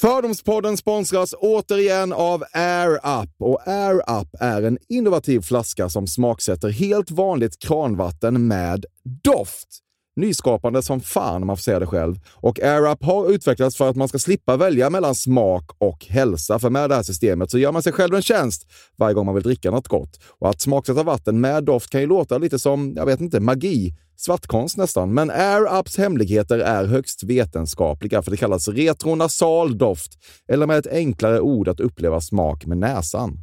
Fördomspodden 0.00 0.76
sponsras 0.76 1.34
återigen 1.38 2.12
av 2.12 2.44
Air 2.52 2.94
Up. 3.22 3.30
Och 3.38 3.68
Air 3.68 4.20
Up 4.20 4.28
är 4.40 4.62
en 4.62 4.78
innovativ 4.88 5.40
flaska 5.40 5.88
som 5.88 6.06
smaksätter 6.06 6.68
helt 6.68 7.10
vanligt 7.10 7.58
kranvatten 7.58 8.46
med 8.46 8.84
doft. 9.24 9.68
Nyskapande 10.16 10.82
som 10.82 11.00
fan 11.00 11.42
om 11.42 11.46
man 11.46 11.56
får 11.56 11.62
säga 11.62 11.78
det 11.78 11.86
själv. 11.86 12.16
Och 12.32 12.60
Air 12.60 12.92
Up 12.92 13.04
har 13.04 13.30
utvecklats 13.30 13.76
för 13.76 13.90
att 13.90 13.96
man 13.96 14.08
ska 14.08 14.18
slippa 14.18 14.56
välja 14.56 14.90
mellan 14.90 15.14
smak 15.14 15.70
och 15.78 16.06
hälsa. 16.06 16.58
För 16.58 16.70
med 16.70 16.90
det 16.90 16.96
här 16.96 17.02
systemet 17.02 17.50
så 17.50 17.58
gör 17.58 17.72
man 17.72 17.82
sig 17.82 17.92
själv 17.92 18.14
en 18.14 18.22
tjänst 18.22 18.66
varje 18.96 19.14
gång 19.14 19.26
man 19.26 19.34
vill 19.34 19.44
dricka 19.44 19.70
något 19.70 19.88
gott. 19.88 20.20
Och 20.38 20.48
att 20.50 20.60
smaksätta 20.60 21.02
vatten 21.02 21.40
med 21.40 21.64
doft 21.64 21.90
kan 21.90 22.00
ju 22.00 22.06
låta 22.06 22.38
lite 22.38 22.58
som, 22.58 22.92
jag 22.96 23.06
vet 23.06 23.20
inte, 23.20 23.40
magi. 23.40 23.94
Svartkonst 24.16 24.76
nästan. 24.76 25.14
Men 25.14 25.30
Air 25.30 25.78
Ups 25.78 25.98
hemligheter 25.98 26.58
är 26.58 26.84
högst 26.84 27.22
vetenskapliga 27.22 28.22
för 28.22 28.30
det 28.30 28.36
kallas 28.36 28.68
retronasal 28.68 29.78
doft. 29.78 30.12
Eller 30.48 30.66
med 30.66 30.78
ett 30.78 30.92
enklare 30.92 31.40
ord 31.40 31.68
att 31.68 31.80
uppleva 31.80 32.20
smak 32.20 32.66
med 32.66 32.78
näsan. 32.78 33.38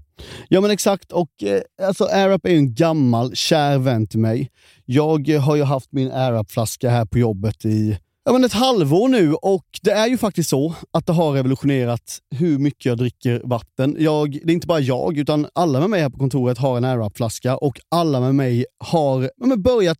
Ja 0.50 0.62
men 0.62 0.72
exakt 0.72 1.12
och 1.12 1.44
eh, 1.44 1.62
alltså 1.88 2.04
AirUp 2.04 2.46
är 2.46 2.50
ju 2.50 2.58
en 2.58 2.74
gammal 2.74 3.36
kär 3.36 3.78
vän 3.78 4.08
till 4.08 4.20
mig. 4.20 4.50
Jag 4.86 5.30
eh, 5.30 5.42
har 5.42 5.56
ju 5.56 5.63
haft 5.63 5.92
min 5.92 6.12
AirUp-flaska 6.12 6.90
här 6.90 7.06
på 7.06 7.18
jobbet 7.18 7.66
i 7.66 7.98
ja, 8.25 8.32
men 8.32 8.44
ett 8.44 8.54
halvår 8.54 9.08
nu 9.08 9.34
och 9.34 9.66
det 9.82 9.92
är 9.92 10.08
ju 10.08 10.18
faktiskt 10.18 10.50
så 10.50 10.75
att 10.92 11.06
det 11.06 11.13
har 11.13 11.32
revolutionerat 11.34 12.20
hur 12.36 12.58
mycket 12.58 12.86
jag 12.86 12.98
dricker 12.98 13.42
vatten. 13.44 13.96
Jag, 14.00 14.32
det 14.32 14.51
är 14.51 14.54
inte 14.54 14.68
bara 14.68 14.80
jag, 14.80 15.18
utan 15.18 15.48
alla 15.56 15.80
med 15.80 15.90
mig 15.90 16.01
här 16.01 16.10
på 16.10 16.18
kontoret 16.18 16.58
har 16.58 16.78
en 16.78 16.86
AirUp-flaska 16.86 17.58
och 17.58 17.80
alla 17.90 18.20
med 18.20 18.36
mig 18.36 18.66
har 18.80 19.24
ja, 19.24 19.46
men 19.46 19.62
börjat 19.62 20.00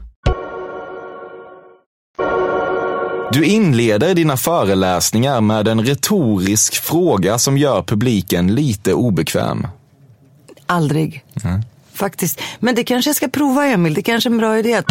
Du 3.33 3.45
inleder 3.45 4.15
dina 4.15 4.37
föreläsningar 4.37 5.41
med 5.41 5.67
en 5.67 5.85
retorisk 5.85 6.75
fråga 6.75 7.37
som 7.37 7.57
gör 7.57 7.81
publiken 7.81 8.55
lite 8.55 8.93
obekväm. 8.93 9.67
Aldrig. 10.65 11.23
Faktiskt. 11.93 12.41
Men 12.59 12.75
det 12.75 12.83
kanske 12.83 13.09
jag 13.09 13.15
ska 13.15 13.27
prova 13.27 13.65
Emil. 13.65 13.93
Det 13.93 14.01
kanske 14.01 14.29
är 14.29 14.31
en 14.31 14.37
bra 14.37 14.59
idé. 14.59 14.81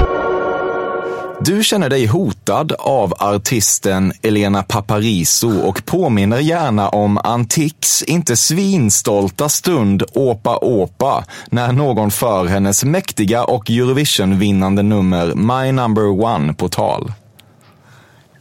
Du 1.41 1.65
känner 1.65 1.91
dig 1.91 2.07
hotad 2.07 2.73
av 2.79 3.15
artisten 3.19 4.13
Elena 4.23 4.63
Paparizou 4.63 5.61
och 5.61 5.85
påminner 5.85 6.39
gärna 6.39 6.89
om 6.89 7.19
Antiques 7.19 8.03
inte 8.03 8.37
svinstolta 8.37 9.49
stund 9.49 10.03
Åpa 10.13 10.57
Åpa 10.57 11.25
när 11.47 11.73
någon 11.73 12.11
för 12.11 12.47
hennes 12.47 12.85
mäktiga 12.85 13.45
och 13.45 13.71
Eurovision-vinnande 13.71 14.83
nummer 14.83 15.35
My 15.35 15.73
Number 15.73 16.25
One 16.25 16.55
på 16.55 16.69
tal. 16.69 17.13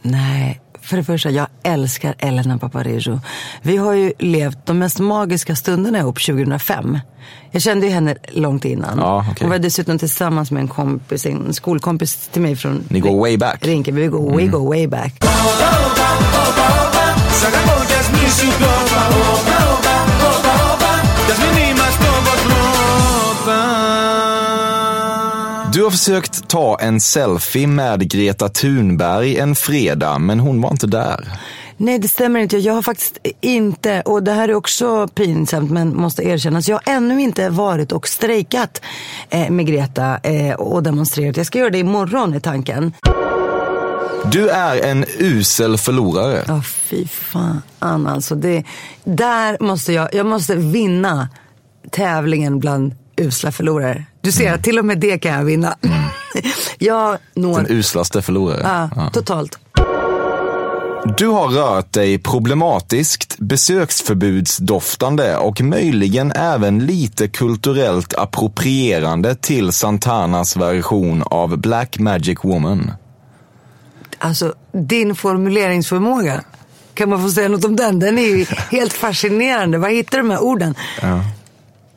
Nej, 0.02 0.60
för 0.82 0.96
det 0.96 1.04
första, 1.04 1.30
jag 1.30 1.46
älskar 1.62 2.14
Elena 2.18 2.58
Paparizou. 2.58 3.20
Vi 3.62 3.76
har 3.76 3.92
ju 3.92 4.12
levt 4.18 4.66
de 4.66 4.78
mest 4.78 4.98
magiska 4.98 5.56
stunderna 5.56 5.98
ihop 5.98 6.20
2005. 6.26 6.98
Jag 7.50 7.62
kände 7.62 7.86
ju 7.86 7.92
henne 7.92 8.16
långt 8.28 8.64
innan. 8.64 8.98
Ja, 8.98 9.18
okej. 9.30 9.36
Hon 9.40 9.50
var 9.50 9.58
dessutom 9.58 9.98
tillsammans 9.98 10.50
med 10.50 10.60
en 10.60 10.68
kompis, 10.68 11.26
en 11.26 11.54
skolkompis 11.54 12.28
till 12.32 12.42
mig 12.42 12.56
från 12.56 12.84
Ni 12.88 13.00
går 13.00 13.20
way 13.20 13.36
back. 13.36 13.66
Rinkeby. 13.66 14.00
Vi 14.00 14.06
går, 14.06 14.36
we 14.36 14.46
go 14.46 14.68
way 14.68 14.86
back. 14.86 15.14
Du 25.72 25.82
har 25.82 25.90
försökt 25.90 26.48
ta 26.48 26.78
en 26.80 27.00
selfie 27.00 27.66
med 27.66 28.10
Greta 28.10 28.48
Thunberg 28.48 29.38
en 29.38 29.54
fredag, 29.54 30.18
men 30.18 30.40
hon 30.40 30.60
var 30.60 30.70
inte 30.70 30.86
där. 30.86 31.38
Nej, 31.76 31.98
det 31.98 32.08
stämmer 32.08 32.40
inte. 32.40 32.58
Jag 32.58 32.74
har 32.74 32.82
faktiskt 32.82 33.18
inte, 33.40 34.00
och 34.00 34.22
det 34.22 34.32
här 34.32 34.48
är 34.48 34.54
också 34.54 35.08
pinsamt 35.08 35.70
men 35.70 35.96
måste 35.96 36.22
erkännas. 36.22 36.68
Jag 36.68 36.80
har 36.84 36.94
ännu 36.94 37.22
inte 37.22 37.48
varit 37.48 37.92
och 37.92 38.08
strejkat 38.08 38.82
eh, 39.30 39.50
med 39.50 39.66
Greta 39.66 40.18
eh, 40.18 40.54
och 40.54 40.82
demonstrerat. 40.82 41.36
Jag 41.36 41.46
ska 41.46 41.58
göra 41.58 41.70
det 41.70 41.78
imorgon 41.78 42.34
är 42.34 42.40
tanken. 42.40 42.92
Du 44.32 44.48
är 44.48 44.84
en 44.84 45.04
usel 45.18 45.78
förlorare. 45.78 46.44
Ja, 46.48 46.62
fy 46.62 47.06
fan 47.06 48.06
alltså. 48.06 48.34
Det, 48.34 48.64
där 49.04 49.56
måste 49.60 49.92
jag, 49.92 50.14
jag 50.14 50.26
måste 50.26 50.56
vinna 50.56 51.28
tävlingen 51.90 52.58
bland 52.58 52.94
usla 53.16 53.52
förlorare. 53.52 54.04
Du 54.20 54.32
ser, 54.32 54.52
att 54.52 54.64
till 54.64 54.78
och 54.78 54.84
med 54.84 54.98
det 54.98 55.18
kan 55.18 55.32
jag 55.32 55.44
vinna. 55.44 55.76
jag 56.78 57.18
når, 57.34 57.56
Den 57.56 57.66
uslaste 57.70 58.22
förlorare. 58.22 58.90
ja, 58.96 59.10
totalt. 59.12 59.58
Du 61.18 61.26
har 61.26 61.48
rört 61.48 61.92
dig 61.92 62.18
problematiskt, 62.18 63.36
besöksförbudsdoftande 63.38 65.36
och 65.36 65.60
möjligen 65.60 66.32
även 66.32 66.78
lite 66.78 67.28
kulturellt 67.28 68.14
approprierande 68.14 69.34
till 69.34 69.72
Santanas 69.72 70.56
version 70.56 71.22
av 71.26 71.58
Black 71.58 71.98
Magic 71.98 72.38
Woman. 72.42 72.92
Alltså, 74.18 74.54
din 74.72 75.14
formuleringsförmåga. 75.14 76.44
Kan 76.94 77.08
man 77.08 77.22
få 77.22 77.30
säga 77.30 77.48
något 77.48 77.64
om 77.64 77.76
den? 77.76 77.98
Den 77.98 78.18
är 78.18 78.36
ju 78.36 78.46
helt 78.70 78.92
fascinerande. 78.92 79.78
Var 79.78 79.88
hittar 79.88 80.18
du 80.18 80.22
de 80.22 80.30
här 80.30 80.42
orden? 80.42 80.74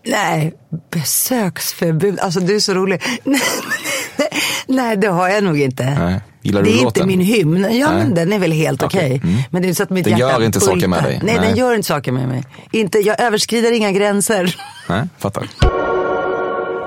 Nej, 0.06 0.54
besöksförbud. 0.92 2.20
Alltså 2.20 2.40
du 2.40 2.56
är 2.56 2.60
så 2.60 2.74
rolig. 2.74 3.02
Nej, 4.68 4.98
det 4.98 5.08
har 5.08 5.30
jag 5.30 5.44
nog 5.44 5.62
inte. 5.62 5.86
Nej. 6.00 6.22
Gillar 6.42 6.62
du 6.64 6.70
det 6.70 6.72
är 6.72 6.74
inte 6.74 6.84
låten? 6.84 7.08
min 7.08 7.20
hymn. 7.22 7.68
Ja, 7.72 7.90
Nej. 7.92 8.04
men 8.04 8.14
den 8.16 8.34
är 8.34 8.40
väl 8.40 8.52
helt 8.52 8.84
Okej. 8.84 9.00
okej. 9.06 9.22
Mm. 9.32 9.42
Men 9.50 9.62
det 9.62 9.70
är 9.70 9.74
så 9.74 9.84
att 9.84 9.90
mitt 9.90 10.06
Den 10.06 10.18
gör 10.18 10.44
inte 10.44 10.60
saker 10.60 10.88
med 10.88 11.04
bultar. 11.04 11.10
dig. 11.10 11.20
Nej, 11.24 11.36
Nej. 11.40 11.48
den 11.48 11.58
gör 11.58 11.76
inte 11.76 11.88
saker 11.88 12.12
med 12.12 12.28
mig. 12.28 12.44
Inte, 12.72 13.00
jag 13.00 13.20
överskrider 13.22 13.72
inga 13.72 13.92
gränser. 13.92 14.56
Nej, 14.90 15.04
fattar. 15.20 15.48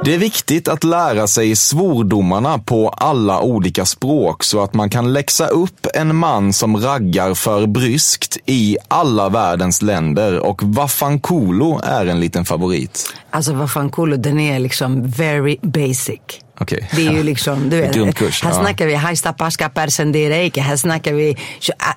Det 0.04 0.14
är 0.14 0.18
viktigt 0.18 0.68
att 0.68 0.84
lära 0.84 1.26
sig 1.26 1.56
svordomarna 1.56 2.58
på 2.58 2.88
alla 2.88 3.40
olika 3.40 3.84
språk 3.84 4.44
så 4.44 4.62
att 4.62 4.74
man 4.74 4.90
kan 4.90 5.12
läxa 5.12 5.46
upp 5.46 5.86
en 5.94 6.16
man 6.16 6.52
som 6.52 6.76
raggar 6.76 7.34
för 7.34 7.66
bryskt 7.66 8.38
i 8.46 8.76
alla 8.88 9.28
världens 9.28 9.82
länder 9.82 10.38
och 10.38 10.62
Vafankolo 10.62 11.80
är 11.84 12.06
en 12.06 12.20
liten 12.20 12.44
favorit. 12.44 13.14
Alltså 13.30 13.52
vad 13.52 13.70
fan 13.70 13.90
cool, 13.90 14.22
den 14.22 14.40
är 14.40 14.58
liksom 14.58 15.10
very 15.10 15.56
basic. 15.62 16.20
Okej. 16.58 16.90
Det 16.96 17.06
är 17.06 17.12
ju 17.12 17.22
liksom, 17.22 17.70
du 17.70 17.76
vet, 17.80 17.94
Grundkurs, 17.94 18.42
här 18.42 18.50
ja. 18.50 18.60
snackar 18.60 18.86
vi 18.86 18.94
hajsta 18.94 19.32
paska 19.32 19.68
persendereike, 19.68 20.60
här 20.60 20.76
snackar 20.76 21.12
vi, 21.12 21.36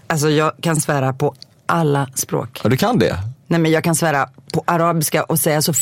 alltså 0.07 0.29
jag 0.29 0.51
kan 0.61 0.75
svära 0.75 1.13
på 1.13 1.35
alla 1.65 2.07
språk. 2.15 2.59
Ja, 2.63 2.69
du 2.69 2.77
kan 2.77 2.99
det? 2.99 3.17
Nej 3.47 3.59
men 3.59 3.71
jag 3.71 3.83
kan 3.83 3.95
svära 3.95 4.29
på 4.53 4.63
arabiska 4.67 5.23
och 5.23 5.39
säga 5.39 5.61
så 5.61 5.73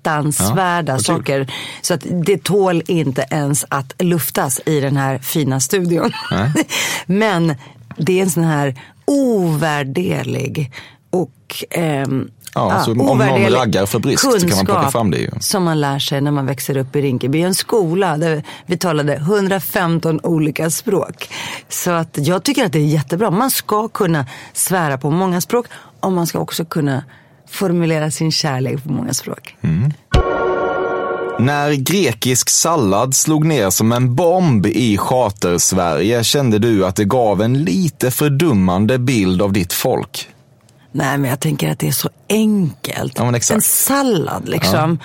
fruktansvärda 0.00 0.92
Ja, 0.92 0.98
saker. 0.98 1.52
Så 1.82 1.94
att 1.94 2.06
det 2.24 2.44
tål 2.44 2.82
inte 2.86 3.26
ens 3.30 3.64
att 3.68 4.02
luftas 4.02 4.60
i 4.66 4.80
den 4.80 4.96
här 4.96 5.18
fina 5.18 5.60
studion. 5.60 6.12
Men 7.06 7.54
det 7.96 8.18
är 8.18 8.22
en 8.22 8.30
sån 8.30 8.44
här 8.44 8.74
ovärderlig 9.04 10.72
och 11.10 11.64
ehm, 11.70 12.30
Ja, 12.54 12.72
alltså 12.72 12.90
om 12.90 12.98
någon 12.98 13.50
raggar 13.50 13.86
för 13.86 13.98
bryskt 13.98 14.22
så 14.22 14.48
kan 14.48 14.56
man 14.56 14.66
plocka 14.66 14.90
fram 14.90 15.10
det 15.10 15.18
ju. 15.18 15.30
Som 15.40 15.64
man 15.64 15.80
lär 15.80 15.98
sig 15.98 16.20
när 16.20 16.30
man 16.30 16.46
växer 16.46 16.76
upp 16.76 16.96
i 16.96 17.02
Rinkeby. 17.02 17.42
En 17.42 17.54
skola 17.54 18.16
där 18.16 18.42
vi 18.66 18.76
talade 18.76 19.14
115 19.14 20.20
olika 20.22 20.70
språk. 20.70 21.28
Så 21.68 21.90
att 21.90 22.18
jag 22.18 22.42
tycker 22.42 22.64
att 22.64 22.72
det 22.72 22.78
är 22.78 22.86
jättebra. 22.86 23.30
Man 23.30 23.50
ska 23.50 23.88
kunna 23.88 24.26
svära 24.52 24.98
på 24.98 25.10
många 25.10 25.40
språk 25.40 25.66
och 26.00 26.12
man 26.12 26.26
ska 26.26 26.38
också 26.38 26.64
kunna 26.64 27.02
formulera 27.50 28.10
sin 28.10 28.32
kärlek 28.32 28.84
på 28.84 28.92
många 28.92 29.14
språk. 29.14 29.56
När 31.38 31.72
grekisk 31.72 32.50
sallad 32.50 33.14
slog 33.14 33.46
ner 33.46 33.70
som 33.70 33.92
en 33.92 34.14
bomb 34.14 34.66
i 34.66 34.98
charter-Sverige 34.98 36.24
kände 36.24 36.58
du 36.58 36.86
att 36.86 36.96
det 36.96 37.04
gav 37.04 37.42
en 37.42 37.64
lite 37.64 38.10
fördummande 38.10 38.98
bild 38.98 39.42
av 39.42 39.52
ditt 39.52 39.72
folk. 39.72 40.28
Nej, 40.92 41.18
men 41.18 41.30
jag 41.30 41.40
tänker 41.40 41.70
att 41.70 41.78
det 41.78 41.88
är 41.88 41.92
så 41.92 42.10
enkelt. 42.28 43.12
Ja. 43.18 43.34
En 43.52 43.62
sallad 43.62 44.48
liksom. 44.48 44.98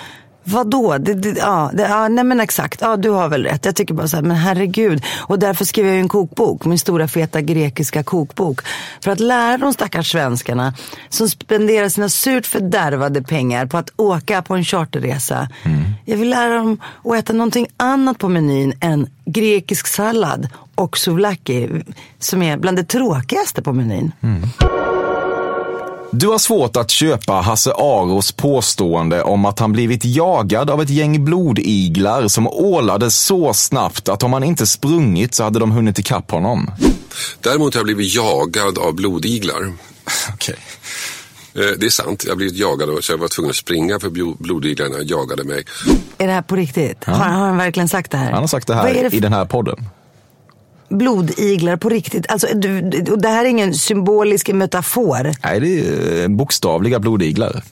Vadå? 0.48 0.98
Det, 0.98 1.14
det, 1.14 1.38
ja, 1.38 1.70
det, 1.74 1.82
ja, 1.82 2.08
nej 2.08 2.24
men 2.24 2.40
exakt, 2.40 2.80
ja, 2.80 2.96
du 2.96 3.10
har 3.10 3.28
väl 3.28 3.44
rätt. 3.44 3.64
Jag 3.64 3.76
tycker 3.76 3.94
bara 3.94 4.08
så 4.08 4.16
här, 4.16 4.22
men 4.22 4.36
herregud. 4.36 5.04
Och 5.18 5.38
därför 5.38 5.64
skrev 5.64 5.86
jag 5.86 5.94
ju 5.94 6.00
en 6.00 6.08
kokbok, 6.08 6.64
min 6.64 6.78
stora 6.78 7.08
feta 7.08 7.40
grekiska 7.40 8.02
kokbok. 8.02 8.60
För 9.00 9.10
att 9.10 9.20
lära 9.20 9.58
de 9.58 9.72
stackars 9.72 10.12
svenskarna 10.12 10.74
som 11.08 11.28
spenderar 11.28 11.88
sina 11.88 12.08
surt 12.08 12.46
fördärvade 12.46 13.22
pengar 13.22 13.66
på 13.66 13.78
att 13.78 13.90
åka 13.96 14.42
på 14.42 14.54
en 14.54 14.64
charterresa. 14.64 15.48
Jag 16.04 16.16
vill 16.16 16.30
lära 16.30 16.54
dem 16.54 16.78
att 17.04 17.14
äta 17.14 17.32
någonting 17.32 17.66
annat 17.76 18.18
på 18.18 18.28
menyn 18.28 18.72
än 18.80 19.06
grekisk 19.24 19.86
sallad 19.86 20.48
och 20.74 20.98
souvlaki 20.98 21.68
som 22.18 22.42
är 22.42 22.56
bland 22.56 22.76
det 22.76 22.84
tråkigaste 22.84 23.62
på 23.62 23.72
menyn. 23.72 24.12
Du 26.10 26.26
har 26.28 26.38
svårt 26.38 26.76
att 26.76 26.90
köpa 26.90 27.32
Hasse 27.32 27.72
Aros 27.72 28.32
påstående 28.32 29.22
om 29.22 29.44
att 29.44 29.58
han 29.58 29.72
blivit 29.72 30.04
jagad 30.04 30.70
av 30.70 30.82
ett 30.82 30.90
gäng 30.90 31.24
blodiglar 31.24 32.28
som 32.28 32.46
ålade 32.48 33.10
så 33.10 33.54
snabbt 33.54 34.08
att 34.08 34.22
om 34.22 34.32
han 34.32 34.44
inte 34.44 34.66
sprungit 34.66 35.34
så 35.34 35.44
hade 35.44 35.58
de 35.58 35.70
hunnit 35.70 35.98
ikapp 35.98 36.30
honom. 36.30 36.70
Däremot 37.40 37.74
har 37.74 37.78
jag 37.78 37.84
blivit 37.86 38.14
jagad 38.14 38.78
av 38.78 38.94
blodiglar. 38.94 39.72
Okej. 40.34 40.56
Eh, 41.54 41.60
Det 41.78 41.86
är 41.86 41.90
sant, 41.90 42.22
jag 42.24 42.30
har 42.32 42.36
blivit 42.36 42.56
jagad 42.56 42.88
och 42.88 43.04
så 43.04 43.12
jag 43.12 43.18
var 43.18 43.28
tvungen 43.28 43.50
att 43.50 43.56
springa 43.56 44.00
för 44.00 44.08
blo- 44.08 44.36
blodiglarna 44.38 44.96
jagade 45.02 45.44
mig. 45.44 45.64
Är 46.18 46.26
det 46.26 46.32
här 46.32 46.42
på 46.42 46.56
riktigt? 46.56 47.04
Har, 47.04 47.14
har 47.14 47.24
han 47.24 47.56
verkligen 47.56 47.88
sagt 47.88 48.10
det 48.10 48.16
här? 48.18 48.30
Han 48.32 48.40
har 48.42 48.46
sagt 48.48 48.66
det 48.66 48.74
här 48.74 48.94
det 48.94 49.10
för 49.10 49.16
i 49.16 49.20
den 49.20 49.32
här 49.32 49.44
podden. 49.44 49.76
Blodiglar 50.88 51.76
på 51.76 51.88
riktigt? 51.88 52.30
Alltså, 52.30 52.46
du, 52.54 52.80
du- 52.80 53.16
det 53.16 53.28
här 53.28 53.44
är 53.44 53.48
ingen 53.48 53.74
symbolisk 53.74 54.48
metafor. 54.52 55.32
Nej, 55.44 55.60
det 55.60 55.80
är 55.80 56.22
eh, 56.22 56.28
bokstavliga 56.28 56.98
blodiglar. 56.98 57.62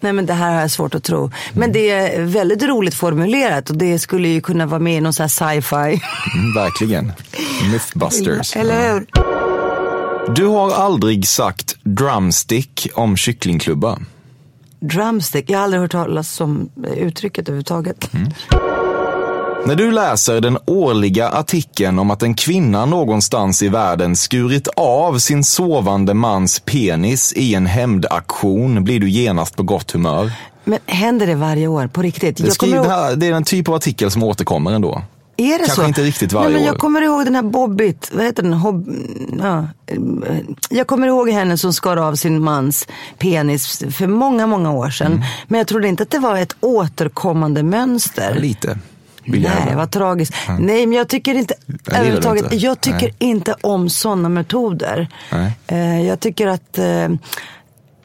Nej 0.00 0.12
men 0.12 0.26
det 0.26 0.32
här 0.32 0.54
har 0.54 0.60
jag 0.60 0.70
svårt 0.70 0.94
att 0.94 1.04
tro. 1.04 1.30
Men 1.52 1.72
det 1.72 1.90
är 1.90 2.22
väldigt 2.22 2.62
roligt 2.62 2.94
formulerat 2.94 3.70
och 3.70 3.76
det 3.76 3.98
skulle 3.98 4.28
ju 4.28 4.40
kunna 4.40 4.66
vara 4.66 4.80
med 4.80 4.96
i 4.96 5.00
någon 5.00 5.12
sån 5.12 5.22
här 5.24 5.28
sci-fi. 5.28 5.76
Mm, 6.34 6.54
verkligen. 6.54 7.12
Mythbusters. 7.72 8.56
Eller 8.56 8.92
hur? 8.92 9.06
Du 10.34 10.46
har 10.46 10.70
aldrig 10.72 11.26
sagt 11.28 11.76
drumstick 11.82 12.88
om 12.94 13.16
kycklingklubba. 13.16 13.98
Drumstick, 14.80 15.50
jag 15.50 15.58
har 15.58 15.64
aldrig 15.64 15.80
hört 15.82 15.92
talas 15.92 16.40
om 16.40 16.68
uttrycket 16.96 17.48
överhuvudtaget. 17.48 18.10
När 19.66 19.74
du 19.74 19.90
läser 19.90 20.40
den 20.40 20.58
årliga 20.66 21.28
artikeln 21.28 21.98
om 21.98 22.10
att 22.10 22.22
en 22.22 22.34
kvinna 22.34 22.86
någonstans 22.86 23.62
i 23.62 23.68
världen 23.68 24.16
skurit 24.16 24.68
av 24.76 25.18
sin 25.18 25.44
sovande 25.44 26.14
mans 26.14 26.60
penis 26.60 27.32
i 27.36 27.54
en 27.54 27.66
hämndaktion 27.66 28.84
blir 28.84 29.00
du 29.00 29.10
genast 29.10 29.56
på 29.56 29.62
gott 29.62 29.90
humör. 29.90 30.32
Men 30.64 30.78
händer 30.86 31.26
det 31.26 31.34
varje 31.34 31.66
år 31.66 31.86
på 31.86 32.02
riktigt? 32.02 32.36
Det, 32.36 32.50
skriv, 32.50 32.74
ihåg- 32.74 32.84
det, 32.86 32.90
här, 32.90 33.16
det 33.16 33.26
är 33.26 33.32
en 33.32 33.44
typ 33.44 33.68
av 33.68 33.74
artikel 33.74 34.10
som 34.10 34.22
återkommer 34.22 34.72
ändå. 34.72 35.02
Är 35.36 35.52
det 35.52 35.58
Kanske 35.58 35.74
så? 35.82 35.88
inte 35.88 36.02
riktigt 36.02 36.32
varje 36.32 36.48
Nej, 36.48 36.56
men 36.56 36.64
Jag 36.66 36.74
år. 36.74 36.78
kommer 36.78 37.02
ihåg 37.02 37.24
den 37.24 37.34
här 37.34 37.42
Bobbit, 37.42 38.10
vad 38.14 38.24
heter 38.24 38.42
den? 38.42 38.52
Hob... 38.52 38.88
Ja. 39.42 39.66
Jag 40.70 40.86
kommer 40.86 41.06
ihåg 41.06 41.30
henne 41.30 41.58
som 41.58 41.72
skar 41.72 41.96
av 41.96 42.14
sin 42.14 42.42
mans 42.42 42.86
penis 43.18 43.82
för 43.90 44.06
många, 44.06 44.46
många 44.46 44.72
år 44.72 44.90
sedan. 44.90 45.12
Mm. 45.12 45.24
Men 45.48 45.58
jag 45.58 45.66
trodde 45.66 45.88
inte 45.88 46.02
att 46.02 46.10
det 46.10 46.18
var 46.18 46.36
ett 46.38 46.56
återkommande 46.60 47.62
mönster. 47.62 48.34
Lite. 48.40 48.78
Vill 49.24 49.42
jag 49.42 49.52
Nej, 49.66 49.76
vad 49.76 49.90
tragiskt. 49.90 50.34
Nej, 50.58 50.86
men 50.86 50.98
jag 50.98 51.08
tycker 51.08 51.34
inte, 51.34 51.54
du 51.66 51.96
överhuvudtaget, 51.96 52.44
inte. 52.44 52.56
jag 52.56 52.80
tycker 52.80 53.00
Nej. 53.00 53.14
inte 53.18 53.54
om 53.60 53.88
sådana 53.90 54.28
metoder. 54.28 55.08
Nej. 55.32 55.52
Eh, 55.66 56.06
jag 56.06 56.20
tycker 56.20 56.46
att 56.46 56.78
eh, 56.78 57.08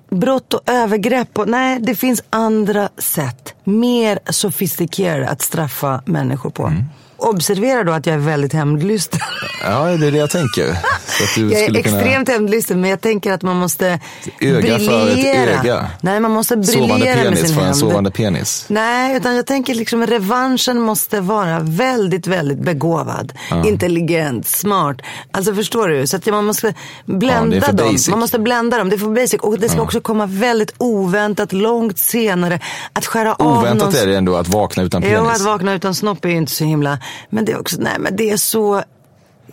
brott 0.10 0.54
och 0.54 0.62
övergrepp, 0.70 1.38
och, 1.38 1.50
nej, 1.50 1.80
det 1.82 1.96
finns 1.96 2.24
andra 2.30 2.90
sätt. 2.98 3.54
Mer 3.64 4.20
sofistikerade 4.30 5.30
att 5.30 5.42
straffa 5.42 6.02
människor 6.06 6.50
på. 6.50 6.68
Mm. 6.68 6.84
Observera 7.20 7.84
då 7.84 7.92
att 7.92 8.06
jag 8.06 8.14
är 8.16 8.20
väldigt 8.20 8.54
hämndlysten. 8.54 9.20
Ja, 9.64 9.84
det 9.86 10.08
är 10.08 10.12
det 10.12 10.18
jag 10.18 10.30
tänker. 10.30 10.62
Jag 10.66 10.72
är 10.72 11.28
skulle 11.64 11.84
kunna... 11.84 11.98
extremt 12.00 12.30
hämndlysten, 12.30 12.82
men 12.82 12.90
jag 12.90 13.02
tänker 13.02 13.32
att 13.34 13.42
man 13.42 13.56
måste 13.56 14.00
Öga 14.42 14.80
för 14.80 15.08
ett 15.08 15.14
briljera. 15.14 15.60
öga. 15.60 15.88
Nej, 16.02 16.20
man 16.20 16.32
måste 16.32 16.64
Sovande 16.64 16.94
briljera 16.96 17.16
med 17.16 17.24
penis 17.24 17.40
sin 17.40 17.50
för 17.50 17.56
en 17.62 17.64
hämnd. 17.66 17.78
sovande 17.78 18.12
penis. 18.12 18.66
Nej, 18.68 19.16
utan 19.18 19.36
jag 19.36 19.46
tänker 19.46 19.76
liksom 19.76 20.06
revanschen 20.08 20.82
måste 20.82 21.22
vara 21.22 21.60
väldigt, 21.60 22.28
väldigt 22.28 22.60
begåvad. 22.60 23.34
Intelligent, 23.66 24.48
smart. 24.48 24.98
Alltså 25.32 25.56
förstår 25.56 25.88
du? 25.88 26.08
Så 26.08 26.18
att 26.18 26.26
man 26.26 26.46
måste 26.46 26.74
blända 27.06 27.56
Ja, 27.56 27.68
dem. 27.72 27.76
basic. 27.92 28.10
Man 28.10 28.20
måste 28.20 28.40
blända 28.40 28.78
dem. 28.78 28.90
Det 28.90 28.96
är 28.96 28.98
för 28.98 29.16
basic. 29.16 29.40
Och 29.42 29.60
det 29.60 29.70
ska 29.70 29.82
också 29.82 30.02
komma 30.02 30.26
väldigt 30.26 30.74
oväntat, 30.78 31.54
långt 31.54 31.98
senare. 32.00 32.60
Att 32.94 33.06
skära 33.06 33.34
av 33.34 33.60
Oväntat 33.60 33.96
är 33.96 34.08
det 34.08 34.18
ändå 34.18 34.36
att 34.36 34.48
vakna 34.48 34.84
utan 34.84 35.04
Jo, 35.06 35.10
penis. 35.10 35.32
att 35.36 35.42
vakna 35.42 35.74
utan 35.74 35.96
snopp 35.96 36.26
är 36.26 36.30
ju 36.30 36.38
inte 36.38 36.52
så 36.52 36.64
himla... 36.64 36.98
Men 37.30 37.46
det 37.46 37.52
är 37.52 37.60
också, 37.60 37.78
nej 37.80 37.96
men 38.00 38.16
det 38.16 38.30
är 38.32 38.38
så... 38.38 38.78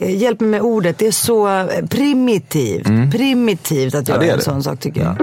eh, 0.01 0.17
Hjälp 0.17 0.41
mig 0.41 0.51
med 0.51 0.61
ordet. 0.61 0.99
Det 0.99 1.07
är 1.07 1.13
så 1.13 1.49
eh, 1.49 1.87
primitivt. 1.87 2.87
Primitivt 3.13 3.95
att 3.95 4.09
Ja, 4.09 4.15
göra 4.15 4.25
är 4.25 4.33
en 4.35 4.41
sån 4.43 4.63
sak 4.63 4.81
tycker 4.81 5.01
jag. 5.01 5.17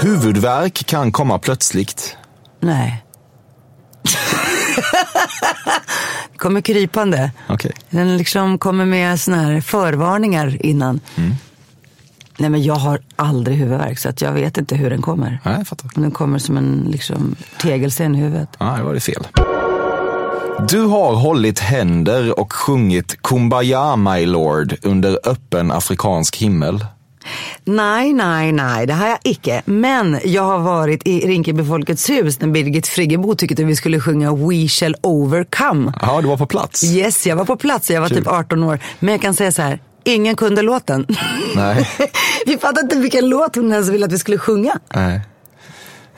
Huvudvärk 0.00 0.86
kan 0.86 1.12
komma 1.12 1.38
plötsligt. 1.38 2.16
Nej. 2.60 3.04
kommer 6.36 6.60
krypande. 6.60 7.30
Okej. 7.48 7.72
Den 7.90 8.16
liksom 8.16 8.58
kommer 8.58 8.84
med 8.84 9.20
såna 9.20 9.36
här 9.36 9.60
förvarningar 9.60 10.66
innan. 10.66 11.00
Mm. 11.16 11.34
Nej 12.38 12.50
men 12.50 12.62
jag 12.62 12.74
har 12.74 13.00
aldrig 13.16 13.56
huvudvärk 13.56 13.98
så 13.98 14.08
att 14.08 14.20
jag 14.22 14.32
vet 14.32 14.58
inte 14.58 14.76
hur 14.76 14.90
den 14.90 15.02
kommer. 15.02 15.40
Nej, 15.44 15.54
jag 15.58 15.66
fattar. 15.66 15.90
Den 15.94 16.10
kommer 16.10 16.38
som 16.38 16.56
en 16.56 16.88
liksom, 16.90 17.36
tegelsten 17.62 18.14
i 18.14 18.18
huvudet. 18.18 18.48
Ja, 18.58 18.74
det 18.78 18.82
var 18.84 18.94
det 18.94 19.00
fel. 19.00 19.26
Du 20.68 20.80
har 20.80 21.14
hållit 21.14 21.58
händer 21.58 22.40
och 22.40 22.52
sjungit 22.52 23.22
Kumbaya 23.22 23.96
My 23.96 24.26
Lord 24.26 24.76
under 24.82 25.18
öppen 25.24 25.70
afrikansk 25.70 26.36
himmel. 26.36 26.84
Nej, 27.64 28.12
nej, 28.12 28.52
nej, 28.52 28.86
det 28.86 28.94
har 28.94 29.08
jag 29.08 29.18
icke. 29.24 29.62
Men 29.64 30.20
jag 30.24 30.42
har 30.42 30.58
varit 30.58 31.06
i 31.08 31.20
Rinkeby 31.20 31.64
Folkets 31.64 32.10
hus 32.10 32.40
när 32.40 32.48
Birgit 32.48 32.86
Friggebo 32.86 33.34
tyckte 33.34 33.62
att 33.62 33.68
vi 33.68 33.76
skulle 33.76 34.00
sjunga 34.00 34.34
We 34.34 34.68
shall 34.68 34.94
overcome. 35.02 35.92
Ja, 36.02 36.20
du 36.20 36.28
var 36.28 36.36
på 36.36 36.46
plats. 36.46 36.84
Yes, 36.84 37.26
jag 37.26 37.36
var 37.36 37.44
på 37.44 37.56
plats. 37.56 37.90
Jag 37.90 38.00
var 38.00 38.08
typ 38.08 38.26
18 38.26 38.62
år. 38.62 38.78
Men 38.98 39.12
jag 39.12 39.22
kan 39.22 39.34
säga 39.34 39.52
så 39.52 39.62
här, 39.62 39.78
ingen 40.04 40.36
kunde 40.36 40.62
låten. 40.62 41.06
Nej. 41.56 41.88
vi 42.46 42.58
fattade 42.58 42.80
inte 42.80 42.96
vilken 42.96 43.28
låt 43.28 43.56
hon 43.56 43.72
ens 43.72 43.88
ville 43.88 44.06
att 44.06 44.12
vi 44.12 44.18
skulle 44.18 44.38
sjunga. 44.38 44.78
Nej. 44.94 45.20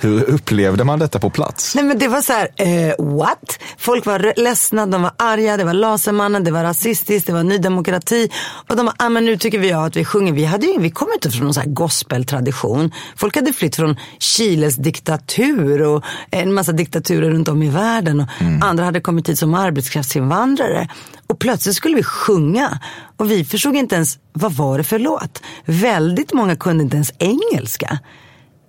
Hur 0.03 0.31
upplevde 0.31 0.85
man 0.85 0.99
detta 0.99 1.19
på 1.19 1.31
plats? 1.31 1.75
Nej 1.75 1.85
men 1.85 1.99
det 1.99 2.09
var 2.09 2.23
så 2.23 2.33
här, 2.33 2.49
eh, 2.57 2.95
what? 2.99 3.59
Folk 3.79 4.07
var 4.07 4.33
ledsna, 4.37 4.87
de 4.87 5.03
var 5.03 5.13
arga, 5.19 5.57
det 5.57 5.65
var 5.65 5.75
Lasermannen, 5.75 6.45
det 6.45 6.51
var 6.51 6.63
rasistiskt, 6.63 7.27
det 7.27 7.33
var 7.33 7.43
Ny 7.43 7.59
Demokrati. 7.59 8.31
Och 8.69 8.77
de 8.77 8.91
ah, 8.97 9.09
men 9.09 9.25
nu 9.25 9.37
tycker 9.37 9.59
vi 9.59 9.73
att 9.73 9.97
vi 9.97 10.05
sjunger. 10.05 10.33
Vi, 10.33 10.45
hade 10.45 10.67
ju, 10.67 10.79
vi 10.79 10.91
kom 10.91 11.09
inte 11.15 11.31
från 11.31 11.45
någon 11.45 11.55
så 11.55 11.61
här 11.61 11.69
gospeltradition. 11.69 12.93
Folk 13.17 13.37
hade 13.37 13.53
flytt 13.53 13.77
från 13.77 13.97
Chiles 14.19 14.77
diktatur 14.77 15.83
och 15.83 16.05
en 16.31 16.55
massa 16.55 16.73
diktaturer 16.73 17.31
runt 17.31 17.49
om 17.49 17.63
i 17.63 17.71
världen. 17.71 18.21
Och 18.21 18.27
Andra 18.67 18.85
hade 18.85 19.01
kommit 19.01 19.29
hit 19.29 19.39
som 19.39 19.55
arbetskraftsinvandrare. 19.55 20.89
Och 21.27 21.39
plötsligt 21.39 21.77
skulle 21.77 21.97
vi 21.97 22.03
sjunga. 22.03 22.79
Och 23.17 23.31
vi 23.31 23.45
förstod 23.45 23.77
inte 23.77 23.95
ens, 23.95 24.19
vad 24.33 24.53
var 24.53 24.79
det 24.79 24.85
för 24.85 24.99
låt? 24.99 25.43
Väldigt 25.65 26.33
många 26.33 26.57
kunde 26.57 26.85
inte 26.85 26.97
ens 26.97 27.13
engelska. 27.19 27.99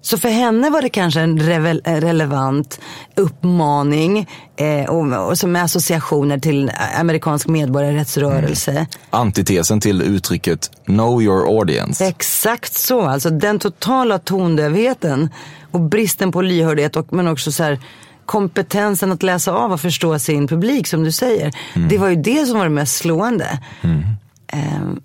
Så 0.02 0.18
för 0.18 0.30
henne 0.30 0.70
var 0.70 0.82
det 0.82 0.90
kanske 0.90 1.22
en 1.22 1.42
eh, 1.42 1.96
relevant 1.96 2.80
uppmaning 3.16 4.30
eh, 4.56 4.90
och, 4.90 5.30
och 5.30 5.38
som 5.38 5.52
med 5.52 5.64
associationer 5.64 6.40
till 6.40 6.72
amerikansk 7.00 7.48
medborgarrättsrörelse. 7.48 8.88
Antitesen 9.10 9.80
till 9.80 10.02
uttrycket 10.02 10.72
Know 10.86 11.22
your 11.22 11.60
audience. 11.60 12.06
Exakt 12.06 12.74
så, 12.74 13.02
alltså 13.02 13.30
den 13.30 13.60
totala 13.60 14.20
tondövheten 14.20 15.30
och 15.72 15.80
bristen 15.80 16.32
på 16.32 16.42
lyhördhet 16.42 16.96
och, 16.96 17.14
men 17.14 17.28
också 17.28 17.52
så 17.52 17.64
här 17.64 17.80
kompetensen 18.26 19.12
att 19.12 19.24
läsa 19.24 19.52
av 19.52 19.72
och 19.72 19.82
förstå 19.82 20.20
sin 20.20 20.48
publik 20.48 20.88
som 20.88 21.04
du 21.04 21.12
säger. 21.12 21.52
Det 21.90 21.98
var 21.98 22.10
ju 22.10 22.16
det 22.16 22.46
som 22.46 22.58
var 22.58 22.64
det 22.64 22.70
mest 22.70 22.96
slående. 22.96 23.60
Ehm, 23.82 24.04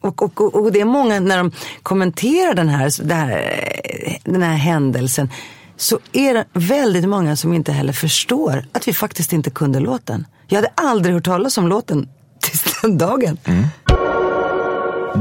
och, 0.00 0.22
och, 0.22 0.40
och, 0.40 0.54
och 0.54 0.72
det 0.72 0.80
är 0.80 0.84
många, 0.84 1.20
när 1.20 1.38
de 1.38 1.52
kommenterar 1.82 2.54
den 2.54 2.68
här, 2.68 3.04
det 3.04 3.14
här, 3.14 4.18
den 4.24 4.42
här 4.42 4.56
händelsen, 4.56 5.30
så 5.76 5.98
är 6.12 6.34
det 6.34 6.44
väldigt 6.52 7.08
många 7.08 7.36
som 7.36 7.52
inte 7.52 7.72
heller 7.72 7.92
förstår 7.92 8.66
att 8.72 8.88
vi 8.88 8.92
faktiskt 8.92 9.32
inte 9.32 9.50
kunde 9.50 9.80
låten. 9.80 10.26
Jag 10.46 10.56
hade 10.56 10.72
aldrig 10.74 11.14
hört 11.14 11.24
talas 11.24 11.58
om 11.58 11.68
låten 11.68 12.08
tills 12.40 12.80
den 12.82 12.98
dagen. 12.98 13.38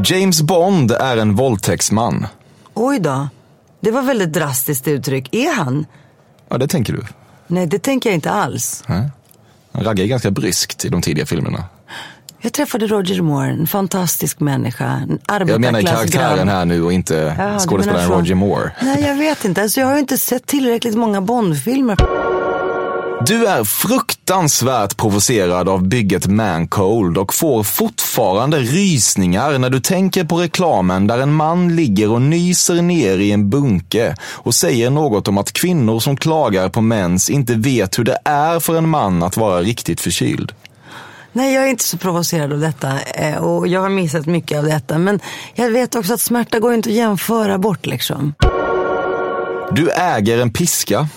James 0.05 0.41
Bond 0.41 0.91
är 0.91 1.17
en 1.17 1.35
våldtäktsman. 1.35 2.27
Oj 2.73 2.99
då. 2.99 3.27
Det 3.79 3.91
var 3.91 4.01
väldigt 4.01 4.33
drastiskt 4.33 4.87
uttryck. 4.87 5.35
Är 5.35 5.53
han? 5.53 5.85
Ja, 6.49 6.57
det 6.57 6.67
tänker 6.67 6.93
du. 6.93 7.03
Nej, 7.47 7.67
det 7.67 7.79
tänker 7.79 8.09
jag 8.09 8.15
inte 8.15 8.31
alls. 8.31 8.83
Nej. 8.87 9.09
Han 9.71 9.83
raggar 9.83 10.03
ju 10.03 10.09
ganska 10.09 10.31
bryskt 10.31 10.85
i 10.85 10.89
de 10.89 11.01
tidiga 11.01 11.25
filmerna. 11.25 11.63
Jag 12.45 12.53
träffade 12.53 12.87
Roger 12.87 13.21
Moore, 13.21 13.51
en 13.51 13.67
fantastisk 13.67 14.39
människa. 14.39 14.85
En 14.85 15.19
Jag 15.47 15.61
menar 15.61 15.81
karaktären 15.81 16.47
här 16.47 16.65
nu 16.65 16.83
och 16.83 16.93
inte 16.93 17.35
Ja, 17.37 17.53
du 17.53 17.59
skådespelaren. 17.59 18.09
Roger 18.09 18.35
Moore. 18.35 18.71
Nej, 18.81 19.03
jag 19.03 19.15
vet 19.15 19.45
inte. 19.45 19.61
Alltså, 19.61 19.79
jag 19.79 19.87
har 19.87 19.93
ju 19.93 19.99
inte 19.99 20.17
sett 20.17 20.45
tillräckligt 20.45 20.95
många 20.95 21.21
Bondfilmer. 21.21 21.97
Du 23.27 23.45
är 23.45 23.63
fruktansvärt 23.63 24.97
provocerad 24.97 25.69
av 25.69 25.87
bygget 25.87 26.27
Mancold 26.27 27.17
och 27.17 27.33
får 27.33 27.63
fortfarande 27.63 28.59
rysningar 28.59 29.59
när 29.59 29.69
du 29.69 29.79
tänker 29.79 30.23
på 30.23 30.37
reklamen 30.37 31.07
där 31.07 31.19
en 31.19 31.33
man 31.33 31.75
ligger 31.75 32.11
och 32.11 32.21
nyser 32.21 32.81
ner 32.81 33.17
i 33.17 33.31
en 33.31 33.49
bunke 33.49 34.15
och 34.23 34.55
säger 34.55 34.89
något 34.89 35.27
om 35.27 35.37
att 35.37 35.53
kvinnor 35.53 35.99
som 35.99 36.17
klagar 36.17 36.69
på 36.69 36.81
mens 36.81 37.29
inte 37.29 37.53
vet 37.53 37.99
hur 37.99 38.03
det 38.03 38.17
är 38.25 38.59
för 38.59 38.77
en 38.77 38.89
man 38.89 39.23
att 39.23 39.37
vara 39.37 39.61
riktigt 39.61 40.01
förkyld. 40.01 40.51
Nej, 41.35 41.53
jag 41.53 41.63
är 41.63 41.67
inte 41.67 41.83
så 41.83 41.97
provocerad 41.97 42.53
av 42.53 42.59
detta 42.59 42.99
eh, 43.01 43.37
och 43.37 43.67
jag 43.67 43.81
har 43.81 43.89
missat 43.89 44.25
mycket 44.25 44.57
av 44.57 44.63
detta. 44.63 44.97
Men 44.97 45.19
jag 45.53 45.69
vet 45.69 45.95
också 45.95 46.13
att 46.13 46.21
smärta 46.21 46.59
går 46.59 46.73
inte 46.73 46.89
att 46.89 46.95
jämföra 46.95 47.57
bort 47.57 47.85
liksom. 47.85 48.33
Du 49.71 49.91
äger 49.91 50.41
en 50.41 50.53
piska. 50.53 51.07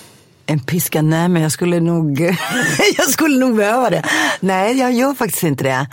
En 0.47 0.61
piska, 0.61 1.03
nej 1.03 1.29
men 1.29 1.43
jag 1.43 1.53
skulle 1.53 1.81
nog, 1.81 2.21
jag 2.97 3.09
skulle 3.09 3.39
nog 3.39 3.57
behöva 3.57 3.91
det. 3.91 4.05
Nej, 4.41 4.79
jag 4.79 4.93
gör 4.93 5.15
faktiskt 5.15 5.43
inte 5.43 5.65
det. 5.65 5.87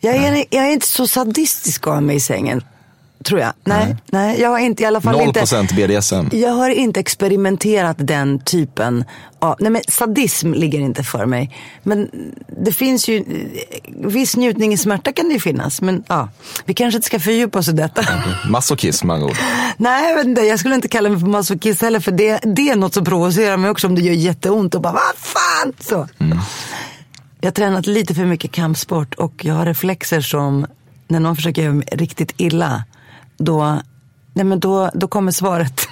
Jag 0.00 0.16
är, 0.16 0.44
jag 0.50 0.66
är 0.66 0.70
inte 0.70 0.88
så 0.88 1.06
sadistisk 1.06 1.86
av 1.86 2.02
mig 2.02 2.16
i 2.16 2.20
sängen. 2.20 2.62
Tror 3.24 3.40
jag. 3.40 3.52
Nej, 3.64 3.96
nej, 4.06 4.40
jag 4.40 4.48
har 4.50 4.58
inte 4.58 4.82
i 4.82 4.86
alla 4.86 5.00
fall 5.00 5.20
inte. 5.20 5.40
0% 5.40 5.74
BDSM. 5.76 6.36
Jag 6.36 6.50
har 6.50 6.70
inte 6.70 7.00
experimenterat 7.00 7.96
den 7.98 8.38
typen 8.38 9.04
av, 9.38 9.56
nej 9.60 9.70
men 9.70 9.82
sadism 9.88 10.52
ligger 10.52 10.80
inte 10.80 11.02
för 11.02 11.26
mig. 11.26 11.56
Men 11.82 12.10
det 12.64 12.72
finns 12.72 13.08
ju, 13.08 13.24
viss 13.88 14.36
njutning 14.36 14.72
i 14.72 14.76
smärta 14.76 15.12
kan 15.12 15.28
det 15.28 15.34
ju 15.34 15.40
finnas. 15.40 15.82
Men 15.82 16.04
ja, 16.08 16.28
vi 16.64 16.74
kanske 16.74 16.96
inte 16.96 17.06
ska 17.06 17.20
fördjupa 17.20 17.58
oss 17.58 17.68
i 17.68 17.72
detta. 17.72 18.04
Masochism 18.48 19.06
med 19.06 19.22
ord. 19.22 19.36
Nej, 19.76 20.12
jag, 20.12 20.26
inte, 20.26 20.40
jag 20.40 20.58
skulle 20.58 20.74
inte 20.74 20.88
kalla 20.88 21.08
mig 21.08 21.20
för 21.20 21.26
masochist 21.26 21.82
heller. 21.82 22.00
För 22.00 22.12
det, 22.12 22.38
det 22.42 22.70
är 22.70 22.76
något 22.76 22.94
som 22.94 23.04
provocerar 23.04 23.56
mig 23.56 23.70
också 23.70 23.86
om 23.86 23.94
det 23.94 24.00
gör 24.00 24.12
jätteont 24.14 24.74
och 24.74 24.80
bara, 24.80 24.92
vad 24.92 25.16
fan! 25.16 25.72
Så. 25.80 26.08
Jag 27.40 27.46
har 27.46 27.52
tränat 27.52 27.86
lite 27.86 28.14
för 28.14 28.24
mycket 28.24 28.52
kampsport 28.52 29.14
och 29.14 29.44
jag 29.44 29.54
har 29.54 29.66
reflexer 29.66 30.20
som, 30.20 30.66
när 31.08 31.20
någon 31.20 31.36
försöker 31.36 31.62
göra 31.62 31.72
mig 31.72 31.88
riktigt 31.92 32.32
illa, 32.36 32.84
då, 33.44 33.82
nej 34.34 34.44
men 34.44 34.60
då, 34.60 34.90
då 34.94 35.08
kommer 35.08 35.32
svaret. 35.32 35.88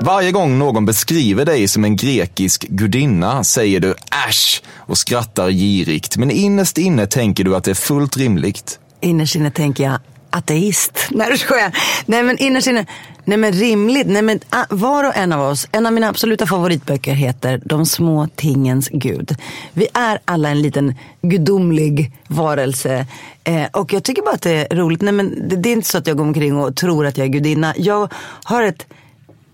Varje 0.00 0.32
gång 0.32 0.58
någon 0.58 0.84
beskriver 0.86 1.44
dig 1.44 1.68
som 1.68 1.84
en 1.84 1.96
grekisk 1.96 2.66
gudinna 2.68 3.44
säger 3.44 3.80
du 3.80 3.94
äsch 4.28 4.62
och 4.76 4.98
skrattar 4.98 5.50
girigt. 5.50 6.16
Men 6.16 6.30
innerst 6.30 6.78
inne 6.78 7.06
tänker 7.06 7.44
du 7.44 7.56
att 7.56 7.64
det 7.64 7.70
är 7.70 7.74
fullt 7.74 8.16
rimligt. 8.16 8.78
Innerst 9.00 9.36
inne 9.36 9.50
tänker 9.50 9.84
jag, 9.84 9.98
ateist. 10.30 11.06
Nej, 11.10 11.30
det 11.30 11.38
skojar. 11.38 11.78
Nej, 12.06 12.22
men 12.22 12.38
innerst 12.38 12.66
inne, 12.66 12.86
nej 13.26 13.38
men 13.38 13.52
rimligt. 13.52 14.06
Nej, 14.06 14.22
men 14.22 14.40
ah, 14.50 14.64
var 14.70 15.04
och 15.04 15.16
en 15.16 15.32
av 15.32 15.50
oss, 15.50 15.68
en 15.72 15.86
av 15.86 15.92
mina 15.92 16.08
absoluta 16.08 16.46
favoritböcker 16.46 17.12
heter 17.12 17.62
De 17.64 17.86
små 17.86 18.28
tingens 18.36 18.88
gud. 18.88 19.36
Vi 19.72 19.88
är 19.94 20.18
alla 20.24 20.48
en 20.48 20.62
liten 20.62 20.94
gudomlig 21.22 22.12
varelse. 22.28 23.06
Eh, 23.44 23.66
och 23.72 23.92
jag 23.92 24.04
tycker 24.04 24.22
bara 24.22 24.34
att 24.34 24.42
det 24.42 24.72
är 24.72 24.76
roligt. 24.76 25.02
Nej, 25.02 25.12
men 25.12 25.48
det, 25.48 25.56
det 25.56 25.68
är 25.68 25.72
inte 25.72 25.88
så 25.88 25.98
att 25.98 26.06
jag 26.06 26.16
går 26.16 26.24
omkring 26.24 26.56
och 26.56 26.76
tror 26.76 27.06
att 27.06 27.18
jag 27.18 27.24
är 27.24 27.30
gudinna. 27.30 27.74
Jag 27.76 28.12
har 28.44 28.62
ett 28.62 28.86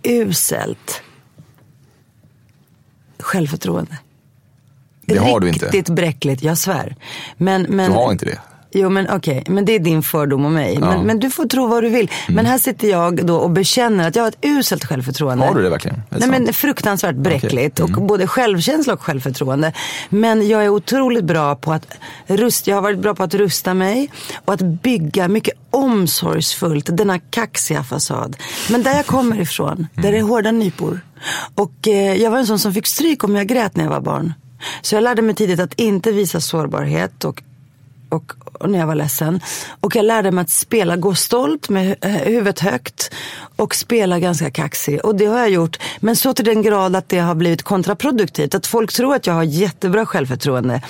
uselt 0.03 1.03
självförtroende. 3.19 3.99
Det 5.07 5.19
har 5.19 5.41
du 5.41 5.49
inte. 5.49 5.67
Riktigt 5.67 5.89
bräckligt, 5.89 6.43
jag 6.43 6.59
svär. 6.59 6.97
Men, 7.37 7.63
men, 7.63 7.91
Du 7.91 7.97
har 7.97 8.13
inte 8.13 8.25
det. 8.25 8.39
Jo 8.75 8.89
men 8.89 9.11
okej, 9.11 9.45
men 9.47 9.65
det 9.65 9.75
är 9.75 9.79
din 9.79 10.03
fördom 10.03 10.45
om 10.45 10.55
mig. 10.55 10.79
Men, 10.79 11.07
men 11.07 11.19
du 11.19 11.31
får 11.31 11.47
tro 11.47 11.67
vad 11.67 11.83
du 11.83 11.89
vill. 11.89 12.11
Mm. 12.29 12.37
Men 12.37 12.47
här 12.47 12.59
sitter 12.59 12.89
jag 12.89 13.27
då 13.27 13.37
och 13.37 13.51
bekänner 13.51 14.09
att 14.09 14.17
jag 14.17 14.23
har 14.23 14.29
ett 14.29 14.45
uselt 14.45 14.85
självförtroende. 14.85 15.47
Har 15.47 15.55
du 15.55 15.63
det 15.63 15.71
verkligen? 15.71 15.97
Det 15.97 16.03
Nej 16.09 16.21
sant? 16.21 16.35
Mm. 16.35 16.45
men 16.45 16.55
fruktansvärt 16.55 17.17
bräckligt. 17.17 17.81
Och 17.81 17.91
både 17.91 18.27
självkänsla 18.27 18.93
och 18.93 19.03
självförtroende. 19.03 19.73
Men 20.09 20.49
jag 20.49 20.65
är 20.65 20.69
otroligt 20.69 21.25
bra 21.25 21.57
på 21.57 21.73
att 21.73 21.87
rusta, 22.27 22.71
jag 22.71 22.77
har 22.77 22.83
varit 22.83 22.99
bra 22.99 23.15
på 23.15 23.23
att 23.23 23.35
rusta 23.35 23.75
mig. 23.75 24.11
Och 24.45 24.55
att 24.55 24.63
bygga 24.63 25.29
mycket 25.29 25.55
omsorgsfullt 25.71 26.97
denna 26.97 27.19
kaxiga 27.19 27.85
fasad. 27.85 28.37
Men 28.71 28.83
där 28.83 28.97
jag 28.97 29.07
kommer 29.07 29.41
ifrån, 29.41 29.87
där 29.95 30.13
det 30.13 30.19
är 30.19 30.23
hårda 30.23 30.51
nypor. 30.53 31.01
Och 31.55 31.89
eh, 31.89 32.15
jag 32.15 32.31
var 32.31 32.39
en 32.39 32.47
sån 32.47 32.59
som 32.59 32.75
fick 32.75 32.87
stryk 32.87 33.25
om 33.25 33.37
jag 33.37 33.47
grät 33.47 33.77
när 33.77 33.85
jag 33.85 33.91
var 33.91 34.01
barn. 34.01 34.35
Så 34.83 34.95
jag 34.95 35.05
lärde 35.05 35.23
mig 35.23 35.35
tidigt 35.35 35.61
att 35.61 35.75
inte 35.75 36.13
visa 36.13 36.41
sårbarhet 36.41 37.25
och 37.25 37.43
och, 38.13 38.33
och 38.53 38.71
när 38.71 38.79
jag 38.79 38.87
var 38.87 38.95
ledsen. 38.95 39.41
Och 39.81 39.97
jag 39.97 40.05
lärde 40.05 40.31
mig 40.31 40.43
att 40.43 40.51
spela, 40.51 40.97
gå 40.97 41.15
stolt 41.15 41.69
med 41.69 41.97
eh, 42.01 42.11
huvudet 42.11 42.61
högt 42.61 43.11
och 43.57 43.75
spela 43.75 44.19
ganska 44.19 44.51
kaxig. 44.51 45.05
Och 45.05 45.17
det 45.17 45.27
har 45.27 45.39
jag 45.39 45.51
gjort. 45.51 45.79
Men 46.01 46.17
så 46.17 46.35
till 46.35 46.45
den 46.45 46.63
grad 46.63 46.97
att 46.97 47.09
det 47.09 47.19
har 47.19 47.35
blivit 47.35 47.63
kontraproduktivt. 47.63 48.55
Att 48.55 48.67
folk 48.67 48.93
tror 48.93 49.15
att 49.15 49.27
jag 49.27 49.35
har 49.35 49.43
jättebra 49.43 50.07
självförtroende. 50.07 50.83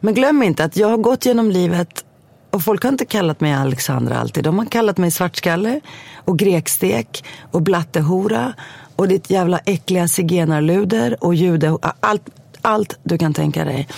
Men 0.00 0.14
glöm 0.14 0.42
inte 0.42 0.64
att 0.64 0.76
jag 0.76 0.88
har 0.88 0.96
gått 0.96 1.26
genom 1.26 1.50
livet 1.50 2.04
och 2.50 2.62
folk 2.62 2.82
har 2.82 2.90
inte 2.90 3.04
kallat 3.04 3.40
mig 3.40 3.52
Alexandra 3.52 4.18
alltid. 4.18 4.44
De 4.44 4.58
har 4.58 4.66
kallat 4.66 4.98
mig 4.98 5.10
svartskalle 5.10 5.80
och 6.24 6.38
grekstek 6.38 7.24
och 7.50 7.62
blattehora 7.62 8.52
och 8.96 9.08
ditt 9.08 9.30
jävla 9.30 9.58
äckliga 9.58 10.08
zigenarluder 10.08 11.24
och 11.24 11.34
jude. 11.34 11.78
Allt, 12.00 12.22
allt 12.62 12.98
du 13.02 13.18
kan 13.18 13.34
tänka 13.34 13.64
dig. 13.64 13.88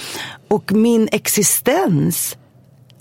Och 0.48 0.72
min 0.72 1.08
existens 1.12 2.36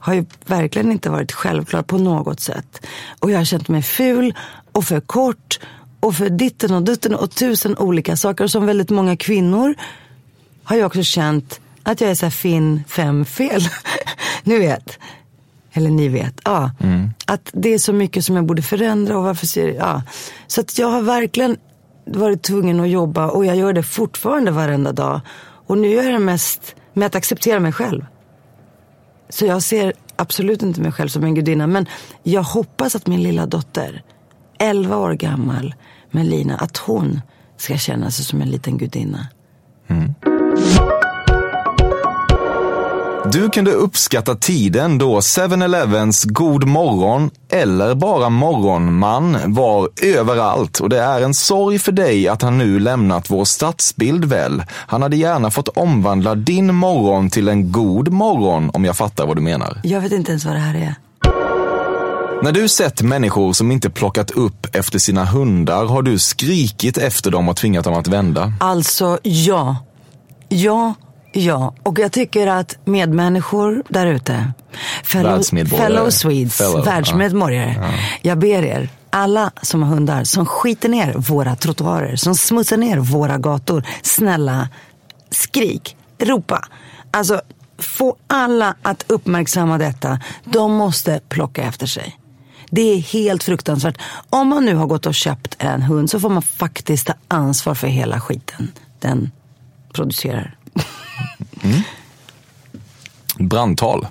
har 0.02 0.14
ju 0.14 0.26
verkligen 0.46 0.92
inte 0.92 1.10
varit 1.10 1.32
självklar 1.32 1.82
på 1.82 1.98
något 1.98 2.40
sätt. 2.40 2.88
Och 3.20 3.32
jag 3.32 3.38
har 3.38 3.46
känt 3.46 3.68
mig 3.68 3.82
ful 3.82 4.34
och 4.72 4.84
för 4.84 5.00
kort 5.00 5.60
och 6.00 6.16
för 6.16 6.30
ditten 6.30 6.74
och 6.74 6.84
dutten 6.84 7.16
och 7.16 7.32
tusen 7.32 7.78
olika 7.78 8.18
saker. 8.18 8.44
Och 8.44 8.52
som 8.52 8.66
väldigt 8.66 8.90
många 8.90 9.18
kvinnor 9.18 9.76
har 10.64 10.76
jag 10.76 10.88
också 10.88 11.04
känt 11.04 11.60
att 11.84 12.02
jag 12.02 12.10
är 12.10 12.16
så 12.16 12.26
här 12.26 12.32
fin 12.32 12.84
fem 12.88 13.26
fel. 13.26 13.62
Ni 14.44 14.60
vet. 14.60 15.00
Eller 15.74 15.90
ni 15.90 16.08
vet. 16.08 16.42
Ja. 16.44 16.72
Att 17.26 17.50
det 17.54 17.74
är 17.74 17.78
så 17.78 17.94
mycket 17.94 18.26
som 18.26 18.36
jag 18.36 18.46
borde 18.46 18.62
förändra 18.62 19.18
och 19.18 19.24
varför 19.24 19.48
ser 19.48 19.68
ja. 19.68 20.04
Så 20.48 20.62
att 20.62 20.80
jag 20.80 20.88
har 20.88 21.02
verkligen 21.02 21.58
varit 22.06 22.44
tvungen 22.44 22.80
att 22.80 22.90
jobba 22.90 23.28
och 23.28 23.46
jag 23.46 23.56
gör 23.56 23.74
det 23.74 23.84
fortfarande 23.84 24.52
varenda 24.52 24.92
dag. 24.92 25.22
Och 25.68 25.78
nu 25.78 25.88
gör 25.88 26.04
jag 26.04 26.14
det 26.14 26.20
mest 26.20 26.76
med 26.94 27.06
att 27.06 27.16
acceptera 27.16 27.60
mig 27.60 27.72
själv. 27.72 28.06
Så 29.32 29.46
jag 29.46 29.64
ser 29.64 29.94
absolut 30.16 30.64
inte 30.64 30.82
mig 30.82 30.92
själv 30.92 31.08
som 31.08 31.24
en 31.24 31.36
gudinna. 31.36 31.68
Men 31.68 31.86
jag 32.24 32.44
hoppas 32.44 32.96
att 32.96 33.08
min 33.08 33.24
lilla 33.24 33.46
dotter, 33.46 34.04
11 34.60 34.98
år 34.98 35.14
gammal, 35.14 35.76
Melina, 36.12 36.58
att 36.58 36.78
hon 36.78 37.22
ska 37.58 37.78
känna 37.78 38.12
sig 38.12 38.26
som 38.26 38.42
en 38.42 38.50
liten 38.50 38.78
gudinna. 38.78 39.28
Mm. 39.88 40.14
Du 43.32 43.50
kunde 43.50 43.72
uppskatta 43.72 44.36
tiden 44.36 44.98
då 44.98 45.20
7-Elevens 45.20 46.26
God 46.26 46.68
morgon 46.68 47.30
eller 47.52 47.96
bara 47.96 48.30
Morgonman 48.30 49.38
var 49.46 49.90
överallt 50.02 50.80
och 50.80 50.90
det 50.90 51.00
är 51.00 51.22
en 51.22 51.34
sorg 51.34 51.80
för 51.80 51.92
dig 51.92 52.28
att 52.28 52.42
han 52.42 52.58
nu 52.58 52.80
lämnat 52.80 53.30
vår 53.30 53.46
stadsbild 53.46 54.26
väl. 54.26 54.64
Han 54.70 55.02
hade 55.02 55.18
gärna 55.18 55.52
fått 55.52 55.68
omvandla 55.68 56.36
din 56.36 56.76
morgon 56.76 57.30
till 57.30 57.48
en 57.48 57.72
god 57.72 58.12
morgon 58.12 58.72
om 58.74 58.86
jag 58.86 58.98
fattar 58.98 59.26
vad 59.26 59.38
du 59.38 59.42
menar. 59.42 59.80
Jag 59.84 60.02
vet 60.02 60.12
inte 60.12 60.32
ens 60.32 60.46
vad 60.46 60.56
det 60.56 60.60
här 60.60 60.76
är. 60.76 60.96
När 62.44 62.52
du 62.52 62.68
sett 62.68 63.02
människor 63.02 63.54
som 63.54 63.72
inte 63.72 63.90
plockat 63.90 64.32
upp 64.32 64.76
efter 64.76 65.00
sina 65.00 65.26
hundar 65.26 65.86
har 65.86 66.02
du 66.02 66.20
skrikit 66.20 66.98
efter 66.98 67.32
dem 67.32 67.50
och 67.50 67.56
tvingat 67.56 67.84
dem 67.84 67.94
att 67.94 68.08
vända. 68.08 68.54
Alltså, 68.60 69.20
ja. 69.24 69.76
Ja, 70.50 70.94
ja. 71.32 71.74
Och 71.84 72.00
jag 72.00 72.12
tycker 72.12 72.48
att 72.48 72.78
medmänniskor 72.86 73.84
där 73.90 74.08
ute, 74.08 74.54
fellow, 75.04 75.42
fellow 75.66 76.10
Swedes, 76.10 76.58
Fellow, 76.58 76.86
världsmedborgare. 76.86 77.94
Jag 78.22 78.40
ber 78.40 78.64
er, 78.64 78.90
alla 79.10 79.52
som 79.62 79.84
har 79.84 79.90
hundar, 79.90 80.24
som 80.24 80.46
skiter 80.46 80.90
ner 80.90 81.14
våra 81.14 81.56
trottoarer, 81.56 82.16
som 82.16 82.36
smutsar 82.36 82.78
ner 82.78 82.98
våra 82.98 83.38
gator. 83.38 83.84
Snälla, 84.02 84.70
skrik, 85.30 85.98
ropa. 86.20 86.68
Alltså, 87.12 87.42
få 87.78 88.16
alla 88.28 88.76
att 88.82 89.06
uppmärksamma 89.08 89.78
detta. 89.78 90.20
De 90.46 90.74
måste 90.74 91.22
plocka 91.30 91.64
efter 91.64 91.88
sig. 91.88 92.18
Det 92.70 92.82
är 92.82 93.00
helt 93.00 93.44
fruktansvärt. 93.44 93.98
Om 94.30 94.48
man 94.48 94.66
nu 94.66 94.76
har 94.76 94.88
gått 94.88 95.06
och 95.06 95.16
köpt 95.16 95.56
en 95.60 95.82
hund 95.82 96.10
så 96.10 96.20
får 96.20 96.30
man 96.30 96.42
faktiskt 96.42 97.08
ta 97.08 97.14
ansvar 97.28 97.76
för 97.76 97.88
hela 97.88 98.20
skiten 98.20 98.72
den 99.00 99.32
producerar. 99.94 100.58
Brandtal. 103.40 104.08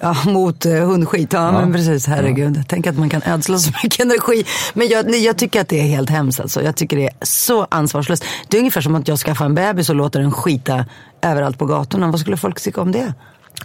Ja, 0.00 0.16
mot 0.26 0.66
eh, 0.66 0.72
hundskit. 0.72 1.32
Ja, 1.32 1.52
men 1.52 1.72
precis. 1.72 2.06
Herregud. 2.06 2.64
Tänk 2.68 2.86
att 2.86 2.98
man 2.98 3.08
kan 3.08 3.22
ödsla 3.22 3.58
så 3.58 3.70
mycket 3.82 4.00
energi. 4.00 4.44
Men 4.74 4.88
jag, 4.88 5.14
jag 5.14 5.38
tycker 5.38 5.60
att 5.60 5.68
det 5.68 5.80
är 5.80 5.86
helt 5.86 6.10
hemskt. 6.10 6.40
Alltså. 6.40 6.62
Jag 6.62 6.76
tycker 6.76 6.96
det 6.96 7.04
är 7.04 7.14
så 7.22 7.66
ansvarslöst. 7.70 8.24
Det 8.48 8.56
är 8.56 8.58
ungefär 8.58 8.80
som 8.80 8.94
att 8.94 9.08
jag 9.08 9.18
skaffar 9.18 9.44
en 9.44 9.54
bebis 9.54 9.90
och 9.90 9.96
låter 9.96 10.20
den 10.20 10.32
skita 10.32 10.84
överallt 11.22 11.58
på 11.58 11.66
gatorna. 11.66 12.10
Vad 12.10 12.20
skulle 12.20 12.36
folk 12.36 12.60
tycka 12.60 12.80
om 12.80 12.92
det? 12.92 13.14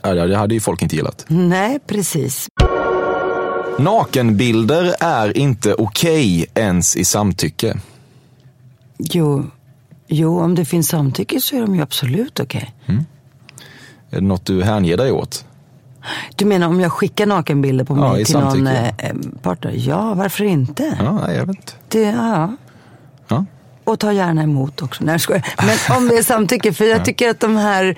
Ja, 0.02 0.13
det 0.13 0.38
hade 0.38 0.54
ju 0.54 0.60
folk 0.60 0.82
inte 0.82 0.96
gillat. 0.96 1.26
Nej, 1.28 1.80
precis. 1.88 2.48
Nakenbilder 3.80 4.96
är 5.00 5.38
inte 5.38 5.74
okej 5.74 6.46
ens 6.54 6.96
i 6.96 7.06
samtycke. 7.06 7.78
Jo, 8.98 9.46
jo, 10.08 10.39
om 10.39 10.56
det 10.56 10.65
finns 10.65 10.88
samtycke 10.88 11.41
så 11.41 11.56
är 11.56 11.62
de 11.62 11.76
ju 11.76 11.82
absolut 11.82 12.39
okej. 12.39 12.74
Är 14.10 14.15
det 14.15 14.22
något 14.22 14.46
du 14.46 14.63
hänger 14.63 14.98
dig 14.98 15.12
åt? 15.12 15.46
Du 16.36 16.46
menar 16.46 16.67
om 16.67 16.80
jag 16.80 16.91
skickar 16.91 17.26
nakenbilder 17.26 17.86
på 17.86 17.98
Ja, 17.98 18.12
mig 18.12 18.22
i 18.22 18.26
till 18.26 18.36
någon 18.39 18.52
samtycke. 18.52 18.96
eh, 18.98 19.13
partner? 19.41 19.74
Ja, 19.76 20.13
varför 20.13 20.43
inte? 20.43 20.98
Ja, 21.00 21.32
jag 21.34 21.46
vet 21.46 21.56
inte. 21.58 21.74
Det, 21.88 22.02
ja. 22.02 22.56
Ja. 23.28 23.46
Och 23.84 24.00
ta 24.00 24.12
gärna 24.13 24.43
emot 24.43 24.82
också. 24.82 25.04
Nej, 25.04 25.20
jag. 25.30 25.41
Men 25.65 25.98
om 25.98 26.08
det 26.08 26.17
är 26.17 26.24
samtycke, 26.24 26.74
för 26.74 26.86
jag 26.86 27.06
tycker 27.06 27.30
att 27.30 27.39
de 27.39 27.56
här 27.58 27.98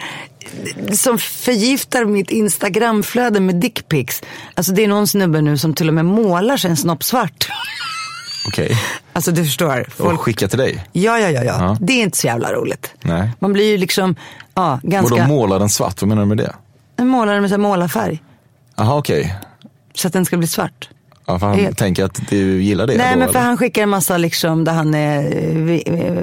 som 0.93 1.17
förgiftar 1.17 2.05
mitt 2.05 2.29
Instagramflöde 2.31 3.39
med 3.39 3.55
dickpics. 3.55 4.21
Alltså 4.55 4.71
det 4.71 4.83
är 4.83 4.87
någon 4.87 5.07
snubbe 5.07 5.41
nu 5.41 5.57
som 5.57 5.73
till 5.73 5.87
och 5.87 5.93
med 5.93 6.05
målar 6.05 6.57
sig 6.57 6.69
en 6.71 6.77
snopp 6.77 7.03
svart. 7.03 7.49
Okej. 8.49 8.77
Alltså 9.13 9.31
du 9.31 9.45
förstår. 9.45 9.79
Och 9.87 9.93
Folk... 9.93 10.19
skicka 10.19 10.47
till 10.47 10.59
dig? 10.59 10.85
Ja, 10.91 11.19
ja, 11.19 11.29
ja, 11.29 11.43
ja, 11.43 11.55
Ja. 11.59 11.77
Det 11.79 11.93
är 11.93 12.03
inte 12.03 12.17
så 12.17 12.27
jävla 12.27 12.53
roligt. 12.53 12.93
Nej. 13.01 13.31
Man 13.39 13.53
blir 13.53 13.71
ju 13.71 13.77
liksom, 13.77 14.15
ja, 14.53 14.79
ganska... 14.83 15.15
Vadå 15.15 15.27
måla 15.27 15.59
den 15.59 15.69
svart? 15.69 16.01
Vad 16.01 16.09
menar 16.09 16.21
du 16.21 16.27
med 16.27 16.37
det? 16.37 16.55
En 16.97 17.07
målare 17.07 17.41
med 17.41 17.49
så 17.49 17.53
här 17.53 17.61
målarfärg. 17.61 18.23
Jaha, 18.75 18.97
okej. 18.97 19.35
Så 19.93 20.07
att 20.07 20.13
den 20.13 20.25
ska 20.25 20.37
bli 20.37 20.47
svart. 20.47 20.89
Ja, 21.29 21.39
för 21.39 21.47
han 21.47 21.59
Helt- 21.59 21.77
tänker 21.77 22.03
att 22.05 22.19
du 22.29 22.61
gillar 22.63 22.87
det 22.87 22.97
Nej, 22.97 23.13
då, 23.13 23.19
men 23.19 23.27
för 23.27 23.35
eller? 23.35 23.45
han 23.47 23.57
skickar 23.57 23.83
en 23.83 23.89
massa 23.89 24.17
liksom 24.17 24.63
där 24.63 24.71
han 24.73 24.93
är 24.95 25.23
eh, 25.23 25.53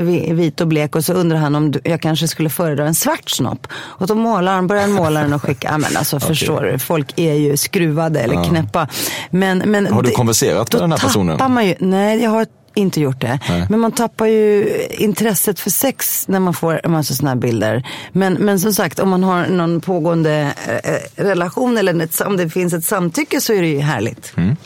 vi- 0.00 0.32
vit 0.32 0.60
och 0.60 0.68
blek 0.68 0.96
och 0.96 1.04
så 1.04 1.12
undrar 1.12 1.38
han 1.38 1.54
om 1.54 1.74
jag 1.84 2.00
kanske 2.00 2.28
skulle 2.28 2.50
föredra 2.50 2.86
en 2.86 2.94
svart 2.94 3.30
snopp. 3.30 3.66
Och 3.72 4.06
då 4.06 4.14
målar 4.14 4.54
han, 4.54 4.66
börjar 4.66 4.82
han 4.82 4.92
måla 4.92 5.20
den 5.22 5.32
och 5.32 5.42
skicka. 5.42 5.68
Ja, 5.70 5.78
men 5.78 5.96
alltså 5.96 6.20
förstår 6.30 6.62
du, 6.62 6.78
folk 6.78 7.12
är 7.16 7.34
ju 7.34 7.56
skruvade 7.56 8.20
eller 8.20 8.44
knäppa. 8.44 8.88
Men, 9.30 9.58
men 9.58 9.86
Har 9.86 10.02
du 10.02 10.10
konverserat 10.10 10.72
med 10.72 10.82
den 10.82 10.92
här 10.92 10.98
personen? 10.98 11.52
Man 11.52 11.66
ju, 11.66 11.74
nej, 11.78 12.22
jag 12.22 12.30
har 12.30 12.46
inte 12.74 13.00
gjort 13.00 13.20
det. 13.20 13.38
Nej. 13.48 13.66
Men 13.70 13.80
man 13.80 13.92
tappar 13.92 14.26
ju 14.26 14.68
intresset 14.90 15.60
för 15.60 15.70
sex 15.70 16.28
när 16.28 16.40
man 16.40 16.54
får 16.54 16.80
en 16.84 16.90
massa 16.92 17.14
sådana 17.14 17.30
här 17.30 17.36
bilder. 17.36 17.86
Men, 18.12 18.32
men 18.34 18.60
som 18.60 18.72
sagt, 18.72 18.98
om 18.98 19.08
man 19.08 19.24
har 19.24 19.46
någon 19.46 19.80
pågående 19.80 20.52
eh, 20.84 21.22
relation 21.24 21.78
eller 21.78 22.02
ett, 22.04 22.20
om 22.20 22.36
det 22.36 22.48
finns 22.50 22.72
ett 22.72 22.84
samtycke 22.84 23.40
så 23.40 23.52
är 23.52 23.62
det 23.62 23.68
ju 23.68 23.78
härligt. 23.80 24.32
Mm. 24.36 24.56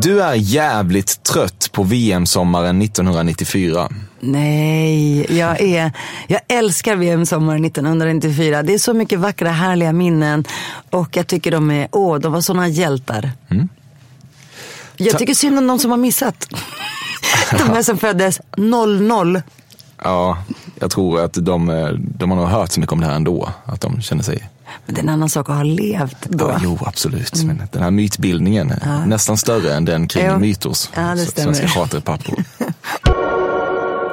Du 0.00 0.22
är 0.22 0.34
jävligt 0.34 1.22
trött 1.22 1.68
på 1.72 1.82
VM-sommaren 1.82 2.82
1994. 2.82 3.88
Nej, 4.20 5.38
jag, 5.38 5.60
är, 5.60 5.92
jag 6.26 6.40
älskar 6.48 6.96
VM 6.96 7.26
sommaren 7.26 7.64
1994. 7.64 8.62
Det 8.62 8.74
är 8.74 8.78
så 8.78 8.94
mycket 8.94 9.18
vackra, 9.18 9.48
härliga 9.50 9.92
minnen. 9.92 10.44
Och 10.90 11.16
jag 11.16 11.26
tycker 11.26 11.50
de 11.50 11.70
är, 11.70 11.88
åh, 11.92 12.18
de 12.18 12.32
var 12.32 12.40
såna 12.40 12.68
hjältar. 12.68 13.30
Jag 14.96 15.18
tycker 15.18 15.34
synd 15.34 15.58
om 15.58 15.66
de 15.66 15.78
som 15.78 15.90
har 15.90 15.98
missat. 15.98 16.48
De 17.50 17.62
här 17.68 17.82
som 17.82 17.98
föddes 17.98 18.40
00. 18.56 19.42
Ja, 20.04 20.38
jag 20.80 20.90
tror 20.90 21.20
att 21.20 21.32
de, 21.34 21.70
eh, 21.70 21.88
de 21.92 22.30
har 22.30 22.38
nog 22.38 22.48
hört 22.48 22.72
så 22.72 22.80
mycket 22.80 22.92
om 22.92 23.00
det 23.00 23.06
här 23.06 23.14
ändå. 23.14 23.48
Att 23.64 23.80
de 23.80 24.00
känner 24.02 24.22
sig... 24.22 24.48
Men 24.86 24.94
det 24.94 25.00
är 25.00 25.02
en 25.02 25.08
annan 25.08 25.28
sak 25.28 25.50
att 25.50 25.56
ha 25.56 25.62
levt 25.62 26.22
då. 26.28 26.50
Ja, 26.50 26.60
jo, 26.62 26.78
absolut. 26.86 27.44
Men 27.44 27.62
den 27.72 27.82
här 27.82 27.90
mytbildningen 27.90 28.70
är 28.70 29.06
nästan 29.06 29.36
större 29.36 29.74
än 29.74 29.84
den 29.84 30.08
kring 30.08 30.26
Jo. 30.26 30.38
Mytos. 30.38 30.90
Ja. 30.94 31.16
Svenska 31.16 31.68
charterpappor. 31.68 32.44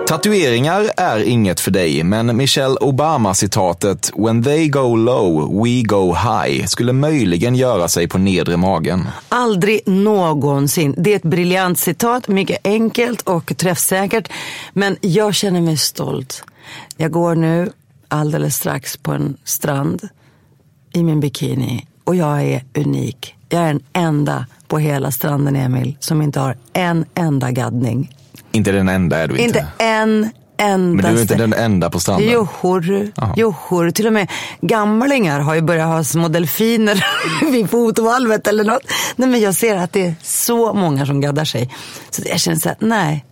Tatueringar 0.10 0.92
är 0.98 1.20
inget 1.20 1.60
för 1.60 1.72
dig, 1.72 2.04
men 2.04 2.38
Michelle 2.38 2.76
Obama-citatet 2.76 4.12
“When 4.16 4.44
they 4.44 4.68
go 4.68 4.96
low, 4.96 5.64
we 5.64 5.82
go 5.82 6.16
high” 6.16 6.66
skulle 6.66 6.94
möjligen 6.94 7.56
göra 7.56 7.88
sig 7.88 8.08
på 8.08 8.18
nedre 8.18 8.58
magen. 8.58 9.08
Aldrig 9.30 9.82
någonsin. 9.86 10.96
Det 10.98 11.12
är 11.12 11.16
ett 11.16 11.24
briljant 11.24 11.80
citat, 11.80 12.28
mycket 12.28 12.58
enkelt 12.64 13.22
och 13.22 13.58
träffsäkert. 13.58 14.32
Men 14.74 14.98
jag 15.02 15.36
känner 15.36 15.62
mig 15.62 15.78
stolt. 15.78 16.44
Jag 16.98 17.12
går 17.12 17.36
nu 17.36 17.72
alldeles 18.08 18.56
strax 18.56 18.98
på 18.98 19.12
en 19.12 19.38
strand 19.44 20.10
i 20.94 21.04
min 21.04 21.20
bikini 21.20 21.88
och 22.04 22.16
jag 22.16 22.44
är 22.44 22.64
unik. 22.76 23.36
Jag 23.50 23.62
är 23.62 23.68
den 23.68 23.84
enda 23.94 24.46
på 24.68 24.78
hela 24.80 25.12
stranden, 25.12 25.56
Emil, 25.56 25.98
som 26.00 26.22
inte 26.22 26.40
har 26.40 26.58
en 26.74 27.06
enda 27.16 27.52
gaddning. 27.52 28.16
Inte 28.52 28.72
den 28.72 28.90
enda 28.90 29.18
är 29.18 29.28
du 29.28 29.38
inte. 29.38 29.44
Inte 29.44 29.68
en 29.78 30.30
enda. 30.58 31.04
Men 31.04 31.14
du 31.14 31.18
är 31.18 31.22
inte 31.22 31.36
den 31.36 31.54
enda 31.54 31.90
på 31.90 32.00
stranden? 32.00 32.30
Johor, 32.32 33.12
johor. 33.36 33.92
Till 33.92 34.08
och 34.08 34.14
med 34.14 34.32
gamlingar 34.62 35.40
har 35.40 35.56
ju 35.56 35.62
börjat 35.62 35.88
ha 35.88 36.04
små 36.04 36.28
delfiner 36.28 37.06
vid 37.52 37.70
fotvalvet 37.70 38.48
eller 38.48 38.64
något. 38.64 38.84
Nej, 39.16 39.30
men 39.30 39.40
jag 39.40 39.56
ser 39.56 39.76
att 39.76 39.94
det 39.94 40.06
är 40.06 40.16
så 40.24 40.74
många 40.74 41.06
som 41.06 41.22
gaddar 41.22 41.46
sig. 41.46 41.74
Så 42.10 42.22
jag 42.26 42.40
känner 42.40 42.58
så 42.58 42.70
här, 42.70 42.78
nej, 42.80 43.26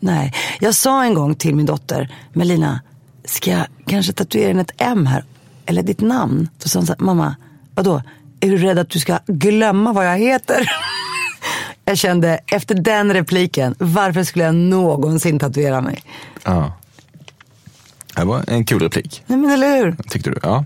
nej. 0.00 0.34
Jag 0.60 0.74
sa 0.74 1.04
en 1.04 1.14
gång 1.14 1.34
till 1.34 1.54
min 1.54 1.66
dotter, 1.66 2.14
Melina, 2.32 2.80
ska 3.24 3.50
jag 3.50 3.66
kanske 3.86 4.12
tatuera 4.12 4.50
in 4.50 4.58
ett 4.58 4.72
M 4.78 5.06
här? 5.06 5.24
Eller 5.66 5.82
ditt 5.82 6.00
namn? 6.00 6.48
Då 6.62 6.68
sa 6.68 6.78
hon 6.78 6.86
så 6.86 6.92
här, 6.92 7.00
mamma, 7.04 7.36
vadå? 7.74 8.02
Är 8.40 8.48
du 8.50 8.56
rädd 8.58 8.78
att 8.78 8.90
du 8.90 8.98
ska 8.98 9.18
glömma 9.26 9.92
vad 9.92 10.06
jag 10.06 10.18
heter? 10.18 10.70
Jag 11.86 11.98
kände 11.98 12.40
efter 12.46 12.74
den 12.74 13.12
repliken, 13.12 13.74
varför 13.78 14.24
skulle 14.24 14.44
jag 14.44 14.54
någonsin 14.54 15.38
tatuera 15.38 15.80
mig? 15.80 16.02
Ja. 16.44 16.72
Det 18.16 18.24
var 18.24 18.44
en 18.48 18.64
kul 18.64 18.80
replik, 18.82 19.22
Nej 19.26 19.38
men 19.38 19.50
eller 19.50 19.76
hur? 19.78 19.96
tyckte 20.10 20.30
du? 20.30 20.38
Ja. 20.42 20.64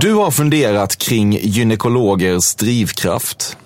Du 0.00 0.14
har 0.14 0.30
funderat 0.30 0.96
kring 0.96 1.32
gynekologers 1.32 2.54
drivkraft. 2.54 3.56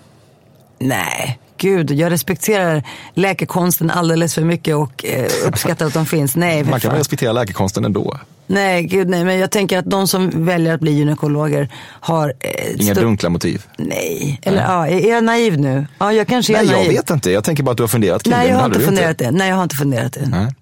Nej, 0.79 1.38
gud, 1.59 1.90
jag 1.90 2.12
respekterar 2.12 2.83
läkekonsten 3.14 3.90
alldeles 3.90 4.35
för 4.35 4.42
mycket 4.42 4.77
och 4.77 5.05
eh, 5.05 5.31
uppskattar 5.47 5.87
att 5.87 5.95
de 5.95 6.07
finns. 6.07 6.37
Nej, 6.37 6.64
Man 6.64 6.81
kan 6.81 6.90
väl 6.90 6.99
respektera 6.99 7.33
läkekonsten 7.33 7.85
ändå? 7.85 8.19
nej, 8.49 8.83
gud, 8.83 9.09
nej, 9.09 9.25
men 9.25 9.38
jag 9.38 9.51
tänker 9.51 9.79
att 9.79 9.90
de 9.90 10.09
som 10.09 10.45
väljer 10.47 10.75
att 10.75 10.81
bli 10.81 10.92
gynekologer 10.92 11.69
har... 12.01 12.33
Eh, 12.40 12.81
Inga 12.81 12.95
dunkla 12.95 13.29
motiv? 13.29 13.62
Nej, 13.79 14.40
eller 14.42 14.62
ja, 14.62 14.87
är 14.87 15.11
jag 15.11 15.25
naiv 15.25 15.59
nu? 15.61 15.87
Ja, 15.99 16.12
jag 16.12 16.27
kanske 16.27 16.53
är 16.53 16.57
Nej, 16.57 16.66
jag 16.66 16.79
naiv. 16.79 16.90
vet 16.92 17.11
inte. 17.11 17.31
Jag 17.31 17.45
tänker 17.45 17.62
bara 17.62 17.71
att 17.71 17.77
du 17.77 17.83
har 17.83 17.88
funderat 17.88 18.23
kring 18.23 18.35
Nej, 18.35 18.42
det. 18.47 18.49
jag 18.49 18.55
men 18.55 18.61
har 18.62 18.69
inte 18.69 18.81
funderat 18.87 19.19
det. 19.19 19.31
Nej, 19.31 19.49
jag 19.49 19.57
har 19.57 19.62
inte 19.62 19.77
funderat 19.77 20.12
det. 20.12 20.27
Nej. 20.27 20.55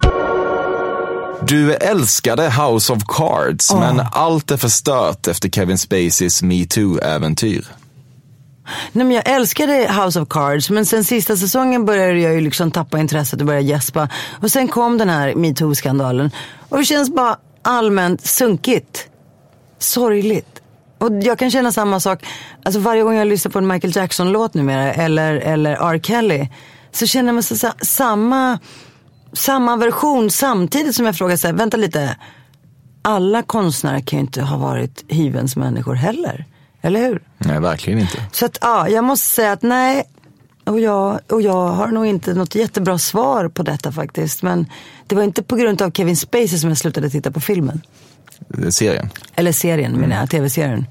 Du 1.46 1.74
älskade 1.74 2.50
House 2.50 2.92
of 2.92 3.02
Cards, 3.08 3.74
men 3.74 4.00
allt 4.12 4.50
är 4.50 4.56
förstört 4.56 5.28
efter 5.28 5.48
Kevin 5.48 5.78
Spaceys 5.78 6.42
metoo-äventyr. 6.42 7.64
Nej, 8.92 9.06
men 9.06 9.10
jag 9.16 9.28
älskade 9.28 9.72
House 10.04 10.20
of 10.20 10.28
Cards, 10.28 10.70
men 10.70 10.86
sen 10.86 11.04
sista 11.04 11.36
säsongen 11.36 11.84
började 11.84 12.18
jag 12.20 12.34
ju 12.34 12.40
liksom 12.40 12.70
tappa 12.70 12.98
intresset 12.98 13.40
och 13.40 13.46
börja 13.46 13.60
gäspa. 13.60 14.08
Och 14.42 14.50
sen 14.50 14.68
kom 14.68 14.98
den 14.98 15.08
här 15.08 15.34
metoo-skandalen. 15.34 16.30
Och 16.68 16.78
det 16.78 16.84
känns 16.84 17.10
bara 17.10 17.36
allmänt 17.62 18.26
sunkigt. 18.26 19.08
Sorgligt. 19.78 20.60
Och 20.98 21.10
jag 21.22 21.38
kan 21.38 21.50
känna 21.50 21.72
samma 21.72 22.00
sak, 22.00 22.26
alltså 22.64 22.80
varje 22.80 23.02
gång 23.02 23.14
jag 23.14 23.26
lyssnar 23.28 23.52
på 23.52 23.58
en 23.58 23.66
Michael 23.66 23.96
Jackson-låt 23.96 24.54
numera, 24.54 24.92
eller, 24.92 25.34
eller 25.34 25.70
R. 25.94 26.00
Kelly, 26.02 26.48
så 26.92 27.06
känner 27.06 27.32
man 27.32 27.42
så, 27.42 27.56
sa- 27.56 27.74
samma, 27.82 28.58
samma 29.32 29.76
version 29.76 30.30
samtidigt 30.30 30.94
som 30.96 31.06
jag 31.06 31.16
frågar 31.16 31.36
så 31.36 31.46
här, 31.46 31.54
vänta 31.54 31.76
lite, 31.76 32.16
alla 33.02 33.42
konstnärer 33.42 34.00
kan 34.00 34.18
ju 34.18 34.20
inte 34.20 34.42
ha 34.42 34.56
varit 34.56 35.04
hyvens 35.08 35.56
människor 35.56 35.94
heller. 35.94 36.44
Eller 36.84 37.00
hur? 37.00 37.22
Nej, 37.38 37.60
verkligen 37.60 37.98
inte. 37.98 38.22
Så 38.32 38.46
att 38.46 38.58
ja, 38.60 38.88
jag 38.88 39.04
måste 39.04 39.28
säga 39.28 39.52
att 39.52 39.62
nej. 39.62 40.04
Och 40.64 40.80
jag, 40.80 41.20
och 41.30 41.42
jag 41.42 41.68
har 41.68 41.88
nog 41.88 42.06
inte 42.06 42.34
något 42.34 42.54
jättebra 42.54 42.98
svar 42.98 43.48
på 43.48 43.62
detta 43.62 43.92
faktiskt. 43.92 44.42
Men 44.42 44.66
det 45.06 45.14
var 45.14 45.22
inte 45.22 45.42
på 45.42 45.56
grund 45.56 45.82
av 45.82 45.90
Kevin 45.90 46.16
Spacey 46.16 46.58
som 46.58 46.68
jag 46.68 46.78
slutade 46.78 47.10
titta 47.10 47.30
på 47.30 47.40
filmen. 47.40 47.80
Serien. 48.70 49.10
Eller 49.34 49.52
serien 49.52 49.92
menar 49.92 50.16
jag, 50.16 50.30
tv-serien. 50.30 50.86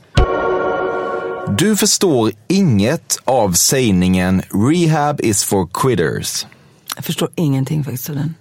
Du 1.57 1.75
förstår 1.75 2.31
inget 2.47 3.17
av 3.23 3.51
sägningen 3.51 4.41
“Rehab 4.71 5.21
is 5.21 5.43
for 5.43 5.69
quitters”. 5.73 6.45
Jag 6.95 7.05
förstår 7.05 7.29
ingenting 7.35 7.83
faktiskt 7.83 8.09
av 8.09 8.15
den. 8.15 8.35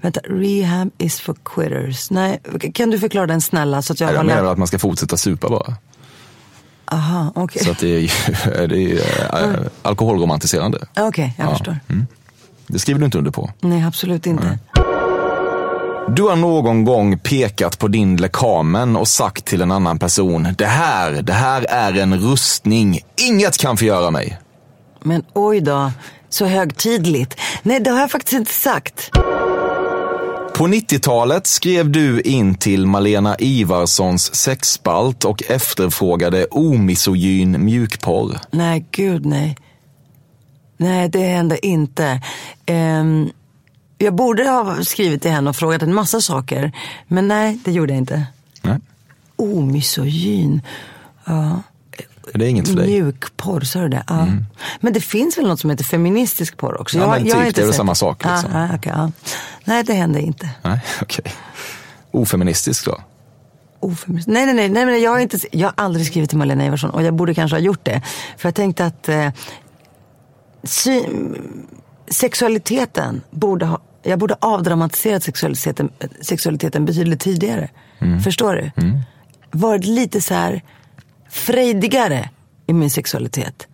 Vänta, 0.00 0.20
rehab 0.20 0.90
is 0.98 1.20
for 1.20 1.36
quitters. 1.44 2.10
Nej, 2.10 2.40
kan 2.74 2.90
du 2.90 2.98
förklara 2.98 3.26
den 3.26 3.40
snälla 3.40 3.82
så 3.82 3.92
att 3.92 4.00
jag 4.00 4.06
Nej, 4.06 4.16
Jag 4.16 4.26
menar 4.26 4.52
att 4.52 4.58
man 4.58 4.68
ska 4.68 4.78
fortsätta 4.78 5.16
supa 5.16 5.48
bara. 5.48 5.76
Aha, 6.92 7.32
okej. 7.34 7.64
Så 7.64 7.70
att 7.70 7.78
det 7.78 7.88
är, 7.88 8.66
det 8.68 8.92
är 8.92 9.44
äh, 9.44 9.60
alkoholromantiserande. 9.82 10.78
Okej, 11.00 11.34
jag 11.38 11.46
Ja. 11.46 11.50
förstår. 11.50 11.76
Det 12.66 12.78
skriver 12.78 12.98
du 13.00 13.04
inte 13.04 13.18
under 13.18 13.30
på. 13.30 13.50
Nej, 13.60 13.84
absolut 13.84 14.26
inte. 14.26 14.58
Du 16.16 16.22
har 16.22 16.36
någon 16.36 16.84
gång 16.84 17.18
pekat 17.18 17.78
på 17.78 17.88
din 17.88 18.16
lekamen 18.16 18.96
och 18.96 19.08
sagt 19.08 19.44
till 19.44 19.62
en 19.62 19.70
annan 19.70 19.98
person, 19.98 20.54
det 20.58 20.66
här, 20.66 21.22
det 21.22 21.32
här 21.32 21.66
är 21.68 21.92
en 21.96 22.18
rustning. 22.20 23.00
Inget 23.28 23.58
kan 23.58 23.76
förgöra 23.76 24.10
mig. 24.10 24.38
Men 25.02 25.22
oj 25.34 25.60
då, 25.60 25.92
så 26.28 26.46
högtidligt. 26.46 27.40
Nej, 27.62 27.80
det 27.80 27.90
har 27.90 28.00
jag 28.00 28.10
faktiskt 28.10 28.32
inte 28.32 28.52
sagt. 28.52 29.10
På 30.58 30.66
90-talet 30.66 31.46
skrev 31.46 31.90
du 31.90 32.20
in 32.20 32.54
till 32.54 32.86
Malena 32.86 33.36
Ivarssons 33.38 34.34
sexspalt 34.34 35.24
och 35.24 35.42
efterfrågade 35.42 36.44
omisogyn 36.44 37.64
mjukporr. 37.64 38.40
Nej, 38.50 38.86
gud 38.90 39.26
nej. 39.26 39.56
Nej, 40.76 41.08
det 41.08 41.22
hände 41.22 41.66
inte. 41.66 42.22
Ehm, 42.66 43.30
jag 43.98 44.14
borde 44.14 44.44
ha 44.48 44.84
skrivit 44.84 45.22
till 45.22 45.30
henne 45.30 45.50
och 45.50 45.56
frågat 45.56 45.82
en 45.82 45.94
massa 45.94 46.20
saker. 46.20 46.72
Men 47.08 47.28
nej, 47.28 47.58
det 47.64 47.72
gjorde 47.72 47.92
jag 47.92 47.98
inte. 47.98 48.26
Nej, 48.62 48.78
Omisogyn. 49.36 50.62
Ja. 51.24 51.62
Det 52.34 52.44
är 52.44 52.48
inget 52.48 52.68
för 52.68 52.76
dig. 52.76 52.86
Mjukporr, 52.86 53.60
sa 53.60 53.80
du 53.80 53.88
det? 53.88 54.04
Ja. 54.08 54.26
Men 54.80 54.92
det 54.92 55.00
finns 55.00 55.38
väl 55.38 55.46
något 55.48 55.60
som 55.60 55.70
heter 55.70 55.84
feministisk 55.84 56.56
porr 56.56 56.80
också? 56.80 56.98
Ja, 56.98 57.02
Jag- 57.04 57.10
men 57.10 57.26
jag 57.26 57.38
typ, 57.38 57.46
inte 57.46 57.60
det 57.60 57.64
är 57.64 57.66
väl 57.66 57.74
samma 57.74 57.94
sak, 57.94 58.24
liksom. 58.24 58.50
Ja, 58.52 58.68
okej, 58.74 58.92
ja. 58.96 59.10
Nej, 59.64 59.84
det 59.84 59.92
hände 59.94 60.20
inte. 60.20 60.50
Nej, 60.62 60.80
okej. 61.02 61.24
Ofeministiskt 62.10 62.84
då? 62.84 63.00
Ofeministiskt. 63.80 64.32
Nej, 64.34 64.46
nej, 64.46 64.54
nej, 64.54 64.68
nej, 64.68 64.86
men 64.86 65.00
jag 65.02 65.10
har, 65.10 65.18
inte, 65.18 65.38
jag 65.52 65.68
har 65.68 65.74
aldrig 65.84 66.06
skrivit 66.06 66.28
till 66.30 66.38
Malena 66.38 66.66
Ivarsson 66.66 66.90
och 66.90 67.02
jag 67.02 67.14
borde 67.14 67.34
kanske 67.34 67.54
ha 67.56 67.60
gjort 67.60 67.84
det. 67.84 68.02
För 68.38 68.48
jag 68.48 68.54
tänkte 68.54 68.86
att 68.86 69.08
eh, 69.08 69.28
sy, 70.64 71.02
sexualiteten 72.10 73.20
borde 73.30 73.66
ha, 73.66 73.78
jag 74.02 74.18
borde 74.18 74.36
avdramatiserat 74.40 75.22
sexualiteten, 75.22 75.90
sexualiteten 76.20 76.84
betydligt 76.84 77.20
tidigare. 77.20 77.68
Förstår 78.24 78.54
du? 78.54 78.92
Varit 79.50 79.84
lite 79.84 80.20
så 80.20 80.34
här 80.34 80.62
frejdigare 81.30 82.28
i 82.66 82.72
min 82.72 82.90
sexualitet. 82.90 83.66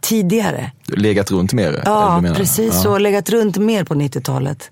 Tidigare. 0.00 0.72
Legat 0.86 1.30
runt 1.30 1.52
mer? 1.52 1.82
Ja, 1.84 2.22
precis 2.36 2.74
Ja. 2.74 2.80
så. 2.82 2.98
Legat 2.98 3.30
runt 3.30 3.56
mer 3.56 3.84
på 3.84 3.94
90-talet. 3.94 4.70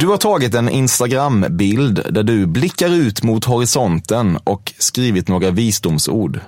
Du 0.00 0.06
har 0.06 0.16
tagit 0.16 0.54
en 0.54 0.68
Instagram-bild 0.68 2.06
där 2.10 2.22
du 2.22 2.46
blickar 2.46 2.88
ut 2.88 3.22
mot 3.22 3.44
horisonten 3.44 4.38
och 4.44 4.72
skrivit 4.78 5.28
några 5.28 5.50
visdomsord. 5.50 6.40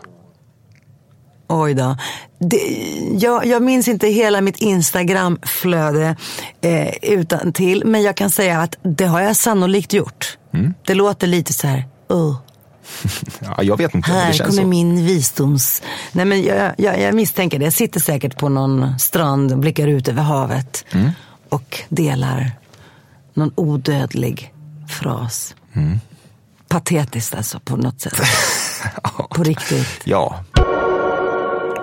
Oj 1.49 1.74
då. 1.74 1.97
Det, 2.38 2.57
jag, 3.18 3.47
jag 3.47 3.62
minns 3.62 3.88
inte 3.88 4.09
hela 4.09 4.40
mitt 4.40 4.57
Instagram-flöde 4.59 6.16
eh, 6.61 6.88
utan 7.03 7.53
till, 7.53 7.82
men 7.86 8.03
jag 8.03 8.16
kan 8.16 8.30
säga 8.30 8.61
att 8.61 8.76
det 8.82 9.05
har 9.07 9.20
jag 9.20 9.36
sannolikt 9.36 9.92
gjort. 9.92 10.38
Det 10.86 10.94
låter 10.94 11.26
lite 11.26 11.53
så 11.53 11.66
här, 11.66 11.84
uh, 12.12 12.36
Ja, 13.41 13.62
jag 13.62 13.76
vet 13.76 13.95
inte, 13.95 14.11
här 14.12 14.39
kommer 14.39 14.53
så. 14.53 14.66
min 14.66 15.07
visdoms... 15.07 15.82
Nej, 16.12 16.24
men 16.24 16.43
jag, 16.43 16.72
jag, 16.78 17.01
jag 17.01 17.14
misstänker 17.14 17.59
det. 17.59 17.64
Jag 17.64 17.72
sitter 17.72 18.01
säkert 18.01 18.37
på 18.39 18.49
någon 18.49 18.99
strand 18.99 19.53
och 19.53 19.59
blickar 19.59 19.87
ut 19.89 20.09
över 20.09 20.22
havet 20.22 20.84
Mm. 20.93 21.11
och 21.49 21.78
delar 21.89 22.53
någon 23.34 23.53
odödlig 23.55 24.53
fras. 24.89 25.55
Mm. 25.72 26.01
Patetiskt 26.68 27.34
alltså, 27.34 27.61
på 27.61 27.76
något 27.76 28.01
sätt. 28.01 28.20
på 29.30 29.43
riktigt. 29.43 30.01
Ja. 30.05 30.41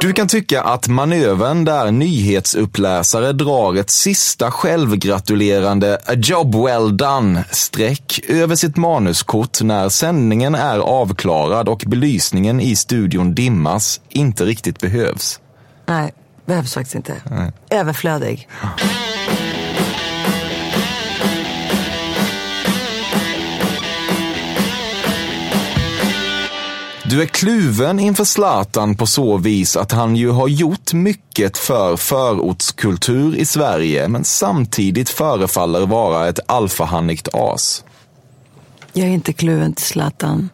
Du 0.03 0.13
kan 0.13 0.27
tycka 0.27 0.61
att 0.61 0.87
manövern 0.87 1.65
där 1.65 1.91
nyhetsuppläsare 1.91 3.33
drar 3.33 3.75
ett 3.75 3.89
sista 3.89 4.51
självgratulerande 4.51 5.99
a 6.05 6.13
job 6.15 6.55
well 6.55 6.97
done 6.97 7.43
streck 7.51 8.19
över 8.27 8.55
sitt 8.55 8.77
manuskort 8.77 9.61
när 9.61 9.89
sändningen 9.89 10.55
är 10.55 10.79
avklarad 10.79 11.69
och 11.69 11.83
belysningen 11.87 12.61
i 12.61 12.75
studion 12.75 13.35
dimmas 13.35 14.01
inte 14.09 14.45
riktigt 14.45 14.79
behövs. 14.79 15.39
Nej, 15.85 16.13
behövs 16.45 16.73
faktiskt 16.73 16.95
inte. 16.95 17.15
Överflödig. 17.69 18.49
Du 27.13 27.21
är 27.21 27.25
kluven 27.25 27.99
inför 27.99 28.23
Zlatan 28.23 28.95
på 28.95 29.05
så 29.05 29.37
vis 29.37 29.77
att 29.77 29.91
han 29.91 30.15
ju 30.15 30.29
har 30.29 30.47
gjort 30.47 30.93
mycket 30.93 31.57
för 31.57 31.95
förortskultur 31.95 33.35
i 33.35 33.45
Sverige 33.45 34.07
men 34.07 34.23
samtidigt 34.23 35.09
förefaller 35.09 35.85
vara 35.85 36.27
ett 36.27 36.39
alfahannigt 36.45 37.27
as. 37.33 37.83
Jag 38.93 39.07
är 39.07 39.11
inte 39.11 39.33
kluven 39.33 39.73
till 39.73 39.85
Zlatan. 39.85 40.49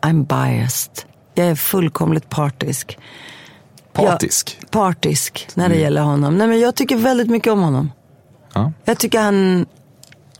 I'm 0.00 0.26
biased. 0.26 0.92
Jag 1.34 1.46
är 1.46 1.54
fullkomligt 1.54 2.28
partisk. 2.28 2.98
Partisk. 3.92 4.58
Jag, 4.60 4.70
partisk 4.70 5.48
när 5.54 5.68
det 5.68 5.76
gäller 5.76 6.02
honom. 6.02 6.38
Nej, 6.38 6.48
men 6.48 6.60
jag 6.60 6.74
tycker 6.74 6.96
väldigt 6.96 7.30
mycket 7.30 7.52
om 7.52 7.60
honom. 7.60 7.92
Ja. 8.52 8.72
Jag 8.84 8.98
tycker 8.98 9.20
han 9.20 9.66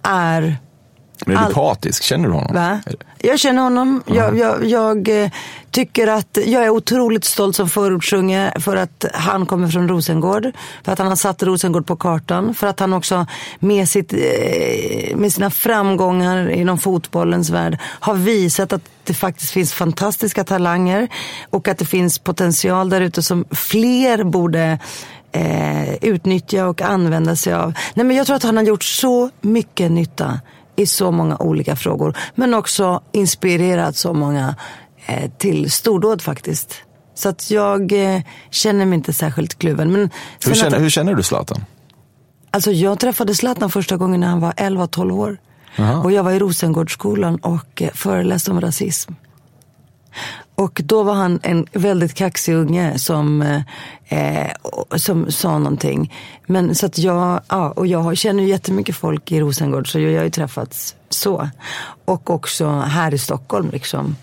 är... 0.03 0.57
Men 1.27 1.37
är 1.37 1.49
du 1.49 1.55
partisk? 1.55 2.03
Känner 2.03 2.29
du 2.29 2.35
honom? 2.35 2.55
Va? 2.55 2.81
Jag 3.19 3.39
känner 3.39 3.63
honom. 3.63 4.03
Jag, 4.07 4.39
jag, 4.39 4.65
jag 4.65 5.25
eh, 5.25 5.31
tycker 5.71 6.07
att 6.07 6.39
jag 6.47 6.65
är 6.65 6.69
otroligt 6.69 7.25
stolt 7.25 7.57
som 7.57 7.69
förortsunge 7.69 8.53
för 8.61 8.77
att 8.77 9.05
han 9.15 9.47
kommer 9.47 9.69
från 9.69 9.89
Rosengård. 9.89 10.53
För 10.85 10.93
att 10.93 10.99
han 10.99 11.09
har 11.09 11.17
satt 11.17 11.43
Rosengård 11.43 11.87
på 11.87 11.97
kartan. 11.97 12.55
För 12.55 12.67
att 12.67 12.81
han 12.81 12.93
också 12.93 13.27
med, 13.59 13.89
sitt, 13.89 14.13
eh, 14.13 15.17
med 15.17 15.33
sina 15.33 15.51
framgångar 15.51 16.51
inom 16.51 16.79
fotbollens 16.79 17.51
värld 17.51 17.79
har 17.83 18.15
visat 18.15 18.73
att 18.73 18.83
det 19.05 19.15
faktiskt 19.15 19.51
finns 19.51 19.73
fantastiska 19.73 20.45
talanger. 20.45 21.09
Och 21.51 21.69
att 21.69 21.79
det 21.79 21.87
finns 21.87 22.19
potential 22.19 22.91
där 22.91 23.01
ute 23.01 23.23
som 23.23 23.45
fler 23.51 24.25
borde 24.25 24.79
eh, 25.33 25.95
utnyttja 25.95 26.67
och 26.67 26.83
använda 26.83 27.37
sig 27.37 27.53
av. 27.55 27.75
Nej, 27.95 28.07
men 28.07 28.17
jag 28.17 28.27
tror 28.27 28.37
att 28.37 28.43
han 28.43 28.57
har 28.57 28.65
gjort 28.65 28.85
så 28.85 29.31
mycket 29.41 29.91
nytta 29.91 30.41
i 30.83 30.87
så 30.87 31.11
många 31.11 31.37
olika 31.37 31.77
frågor. 31.77 32.17
Men 32.35 32.55
också 32.55 33.03
inspirerat 33.13 33.97
så 33.97 34.13
många 34.13 34.55
eh, 35.07 35.31
till 35.39 35.71
stordåd 35.71 36.23
faktiskt. 36.23 36.75
Så 37.15 37.29
att 37.29 37.51
jag 37.51 37.93
eh, 37.93 38.23
känner 38.51 38.87
mig 38.87 38.97
inte 38.97 39.13
särskilt 39.13 39.59
kluven. 39.59 39.93
Men 39.93 40.11
Hur 40.45 40.55
känner, 40.55 40.77
att, 40.77 40.83
hur 40.83 40.91
känner 40.91 41.15
du 41.15 41.23
Zlatan? 41.23 41.65
Alltså 42.51 42.71
jag 42.73 42.99
träffade 42.99 43.35
Zlatan 43.35 43.71
första 43.71 43.97
gången 43.97 44.21
när 44.21 44.29
han 44.29 44.41
var 44.41 44.53
11-12 44.53 45.13
år. 45.13 45.39
Och 46.05 46.13
jag 46.13 46.23
var 46.23 46.33
i 46.33 46.39
Rosengårdsskolan 46.39 47.37
och 47.37 47.83
eh, 47.83 47.91
föreläste 47.95 48.51
om 48.51 48.61
rasism. 48.61 49.13
Och 50.63 50.81
då 50.85 51.03
var 51.03 51.15
han 51.15 51.41
en 51.43 51.67
väldigt 51.73 52.15
kaxig 52.15 52.55
unge 52.55 52.99
som, 52.99 53.43
eh, 54.09 54.47
och- 54.63 55.01
som 55.01 55.31
sa 55.31 55.59
någonting. 55.59 56.15
Men 56.47 56.75
så 56.75 56.87
att 56.87 56.99
jag, 56.99 57.41
ja, 57.49 57.71
och 57.71 57.87
jag 57.87 58.17
känner 58.17 58.43
ju 58.43 58.49
jättemycket 58.49 58.97
folk 58.97 59.33
i 59.33 59.41
Rosengård 59.41 59.93
så 59.93 59.99
jag 59.99 60.19
har 60.19 60.25
ju 60.25 60.31
träffats 60.31 60.95
så. 61.09 61.49
Och 62.05 62.31
också 62.31 62.69
här 62.71 63.15
i 63.15 63.19
Stockholm 63.19 63.71
liksom. 63.73 64.17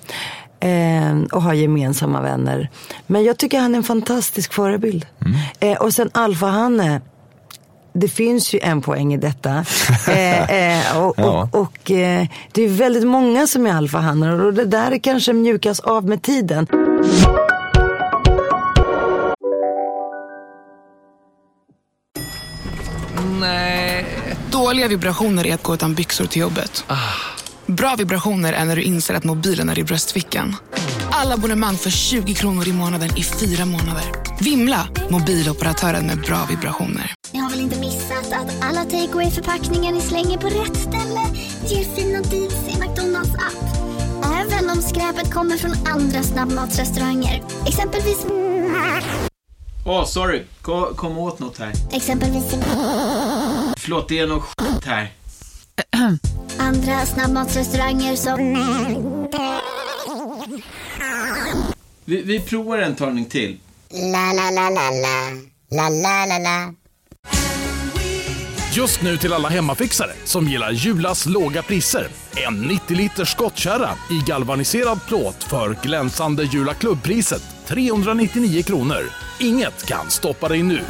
Eh, 0.60 1.20
och 1.32 1.42
har 1.42 1.54
gemensamma 1.54 2.22
vänner. 2.22 2.70
Men 3.08 3.24
jag 3.24 3.38
tycker 3.38 3.60
han 3.60 3.74
är 3.74 3.78
en 3.78 3.84
fantastisk 3.84 4.54
förebild. 4.54 5.06
Eh, 5.60 5.78
och 5.78 5.94
sen 5.94 6.10
Alfa-Hanne 6.14 7.02
det 7.94 8.08
finns 8.08 8.54
ju 8.54 8.60
en 8.60 8.82
poäng 8.82 9.14
i 9.14 9.18
detta. 9.18 9.66
eh, 10.08 10.52
eh, 10.52 10.98
och 10.98 11.14
Ja. 11.18 11.50
och, 11.52 11.62
och 11.62 11.92
eh, 11.92 12.28
det 12.52 12.64
är 12.64 12.70
väldigt 12.70 13.08
många 13.08 13.48
som 13.48 13.68
är 13.68 13.74
alfahannar 13.74 14.40
och 14.46 14.54
det 14.54 14.66
där 14.66 14.98
kanske 14.98 15.34
mjukas 15.34 15.80
av 15.80 16.06
med 16.06 16.22
tiden. 16.22 16.68
Dåliga 24.52 24.88
vibrationer 24.88 25.48
är 25.48 25.54
att 25.54 25.64
gå 25.64 25.74
utan 25.74 25.94
byxor 25.94 26.26
till 26.26 26.42
jobbet. 26.42 26.86
Bra 27.70 27.96
vibrationer 27.98 28.54
är 28.54 28.66
när 28.66 28.76
du 28.76 28.82
inser 28.82 29.14
att 29.14 29.24
mobilen 29.24 29.70
är 29.70 29.80
i 29.80 29.84
bröstfickan. 29.84 30.56
Alla 31.12 31.34
abonnemang 31.34 31.76
för 31.76 31.90
20 31.90 32.34
kronor 32.34 32.68
i 32.68 32.74
månaden 32.74 33.18
i 33.18 33.24
fyra 33.24 33.66
månader. 33.66 34.04
Vimla! 34.40 34.88
Mobiloperatören 35.10 36.08
med 36.08 36.22
bra 36.22 36.46
vibrationer. 36.50 37.14
Ni 37.32 37.40
har 37.40 37.50
väl 37.50 37.60
inte 37.60 37.80
missat 37.80 38.34
att 38.34 38.64
alla 38.64 38.84
takeaway 38.84 39.32
förpackningar 39.32 39.92
ni 39.92 40.02
slänger 40.02 40.38
på 40.38 40.48
rätt 40.48 40.78
ställe 40.78 41.22
ger 41.68 41.96
fina 41.96 42.22
deals 42.22 42.68
i 42.68 42.80
McDonalds 42.80 43.34
app. 43.34 43.64
Även 44.26 44.70
om 44.70 44.82
skräpet 44.82 45.34
kommer 45.34 45.58
från 45.58 45.88
andra 45.88 46.24
snabbmatsrestauranger. 46.24 47.44
Exempelvis... 47.68 48.26
Åh, 49.86 50.06
sorry. 50.06 50.44
Kom, 50.62 50.96
kom 50.96 51.18
åt 51.18 51.40
något 51.40 51.58
här. 51.58 51.72
Exempelvis... 51.92 52.56
Förlåt, 53.78 54.10
det 54.10 54.20
är 54.20 54.28
något 54.28 54.44
skit 54.44 54.86
här. 54.86 55.12
Andra 56.60 57.06
snabbmatsrestauranger 57.06 58.16
som... 58.16 58.40
Vi, 62.06 62.22
vi 62.22 62.40
provar 62.40 62.78
en 62.78 62.96
talning 62.96 63.26
till. 63.26 63.58
La, 63.92 64.34
la, 64.34 64.52
la, 64.52 64.70
la, 64.70 64.90
la. 64.90 65.32
La, 65.72 65.90
la, 65.90 66.26
la, 66.26 66.38
la. 66.38 66.74
Just 68.74 69.02
nu 69.02 69.18
till 69.18 69.34
alla 69.34 69.50
hemmafixare 69.50 70.12
som 70.26 70.48
gillar 70.48 70.72
Julas 70.72 71.26
låga 71.26 71.64
priser. 71.64 72.08
En 72.48 72.62
90 72.62 72.98
liters 72.98 73.32
skottkärra 73.32 73.90
i 74.12 74.24
galvaniserad 74.28 75.00
plåt 75.08 75.44
för 75.44 75.78
glänsande 75.84 76.44
Jula 76.44 76.74
klubbpriset 76.74 77.44
399 77.68 78.64
kronor. 78.64 79.10
Inget 79.40 79.86
kan 79.86 80.10
stoppa 80.10 80.48
dig 80.48 80.64
nu. 80.64 80.82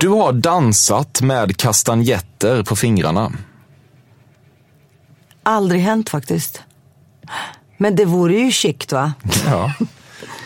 Du 0.00 0.08
har 0.08 0.32
dansat 0.32 1.20
med 1.22 1.56
kastanjetter 1.56 2.62
på 2.62 2.76
fingrarna. 2.76 3.32
Aldrig 5.42 5.80
hänt 5.80 6.10
faktiskt. 6.10 6.62
Men 7.78 7.96
det 7.96 8.04
vore 8.04 8.34
ju 8.34 8.50
chict 8.50 8.92
va? 8.92 9.12
Ja, 9.46 9.72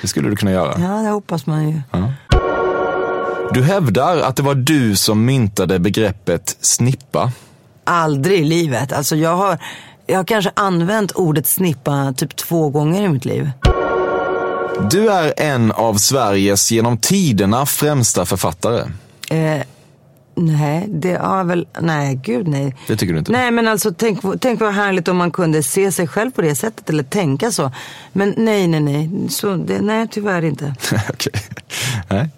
det 0.03 0.09
skulle 0.09 0.29
du 0.31 0.37
kunna 0.37 0.53
göra. 0.53 0.81
Ja, 0.81 1.03
det 1.03 1.09
hoppas 1.09 1.47
man 1.47 1.69
ju. 1.69 1.81
Du 3.55 3.63
hävdar 3.63 4.17
att 4.17 4.37
det 4.37 4.43
var 4.43 4.55
du 4.55 4.97
som 4.97 5.25
myntade 5.25 5.79
begreppet 5.79 6.57
snippa. 6.61 7.33
Aldrig 7.85 8.41
i 8.41 8.45
livet. 8.45 8.93
Alltså 8.93 9.17
jag 9.17 9.37
har, 9.37 9.59
jag 10.07 10.17
har 10.17 10.25
kanske 10.25 10.51
använt 10.57 11.13
ordet 11.13 11.47
snippa 11.47 12.15
typ 12.17 12.37
två 12.37 12.69
gånger 12.71 13.03
i 13.03 13.09
mitt 13.09 13.25
liv. 13.25 13.51
Du 14.91 15.09
är 15.09 15.35
en 15.37 15.73
av 15.73 15.95
Sveriges 15.95 16.71
genom 16.71 16.99
tiderna 16.99 17.67
främsta 17.67 18.25
författare. 18.27 18.85
Eh, 19.31 19.63
nej, 20.35 20.87
det 20.89 21.13
är 21.13 21.45
väl, 21.45 21.67
nej 21.81 22.21
gud 22.23 22.49
nej. 22.49 22.77
Det 22.87 22.97
tycker 22.97 23.13
du 23.13 23.19
inte? 23.19 23.33
Nej 23.33 23.51
men 23.51 23.69
alltså 23.69 23.95
tänk, 23.99 24.21
tänk 24.41 24.61
vad 24.61 24.75
härligt 24.75 25.09
om 25.09 25.17
man 25.17 25.31
kunde 25.31 25.63
se 25.63 25.93
sig 25.93 26.09
själv 26.09 26.31
på 26.31 26.43
det 26.43 26.55
sättet 26.55 26.91
eller 26.91 27.03
tänka 27.03 27.51
så. 27.51 27.73
Men 28.13 28.35
nej, 28.37 28.69
nej, 28.69 28.81
nej. 28.81 29.11
Så, 29.29 29.55
det, 29.57 29.81
nej 29.81 30.09
tyvärr 30.11 30.45
inte. 30.45 30.75
Okej. 31.11 31.33
Nej. 32.09 32.29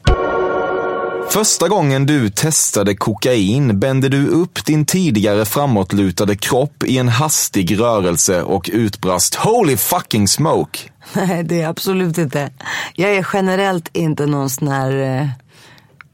Första 1.30 1.68
gången 1.68 2.06
du 2.06 2.30
testade 2.30 2.96
kokain 2.96 3.80
bände 3.80 4.08
du 4.08 4.26
upp 4.26 4.64
din 4.64 4.86
tidigare 4.86 5.44
framåtlutade 5.44 6.36
kropp 6.36 6.84
i 6.84 6.98
en 6.98 7.08
hastig 7.08 7.80
rörelse 7.80 8.42
och 8.42 8.70
utbrast 8.72 9.34
“Holy 9.34 9.76
fucking 9.76 10.28
smoke!” 10.28 10.78
Nej, 11.12 11.44
det 11.44 11.62
är 11.62 11.68
absolut 11.68 12.18
inte. 12.18 12.50
Jag 12.94 13.14
är 13.14 13.26
generellt 13.32 13.88
inte 13.92 14.26
någon 14.26 14.50
sån 14.50 14.68
här... 14.68 15.30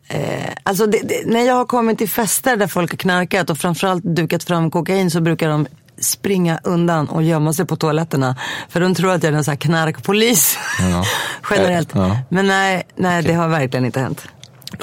Eh, 0.08 0.52
alltså 0.62 0.86
det, 0.86 1.00
det, 1.04 1.26
när 1.26 1.40
jag 1.40 1.54
har 1.54 1.64
kommit 1.64 1.98
till 1.98 2.08
fester 2.08 2.56
där 2.56 2.66
folk 2.66 2.90
har 2.90 2.96
knarkat 2.96 3.50
och 3.50 3.58
framförallt 3.58 4.04
dukat 4.04 4.44
fram 4.44 4.70
kokain 4.70 5.10
så 5.10 5.20
brukar 5.20 5.48
de 5.48 5.66
springa 6.00 6.60
undan 6.64 7.08
och 7.08 7.22
gömma 7.22 7.52
sig 7.52 7.66
på 7.66 7.76
toaletterna. 7.76 8.36
För 8.68 8.80
de 8.80 8.94
tror 8.94 9.12
att 9.12 9.22
jag 9.22 9.28
är 9.28 9.34
någon 9.34 9.44
sån 9.44 9.52
här 9.52 9.58
knarkpolis. 9.58 10.58
Ja. 10.80 11.04
generellt. 11.50 11.88
Ja. 11.92 12.18
Men 12.28 12.46
nej, 12.46 12.86
nej 12.96 13.22
det 13.22 13.32
har 13.32 13.48
verkligen 13.48 13.84
inte 13.84 14.00
hänt. 14.00 14.22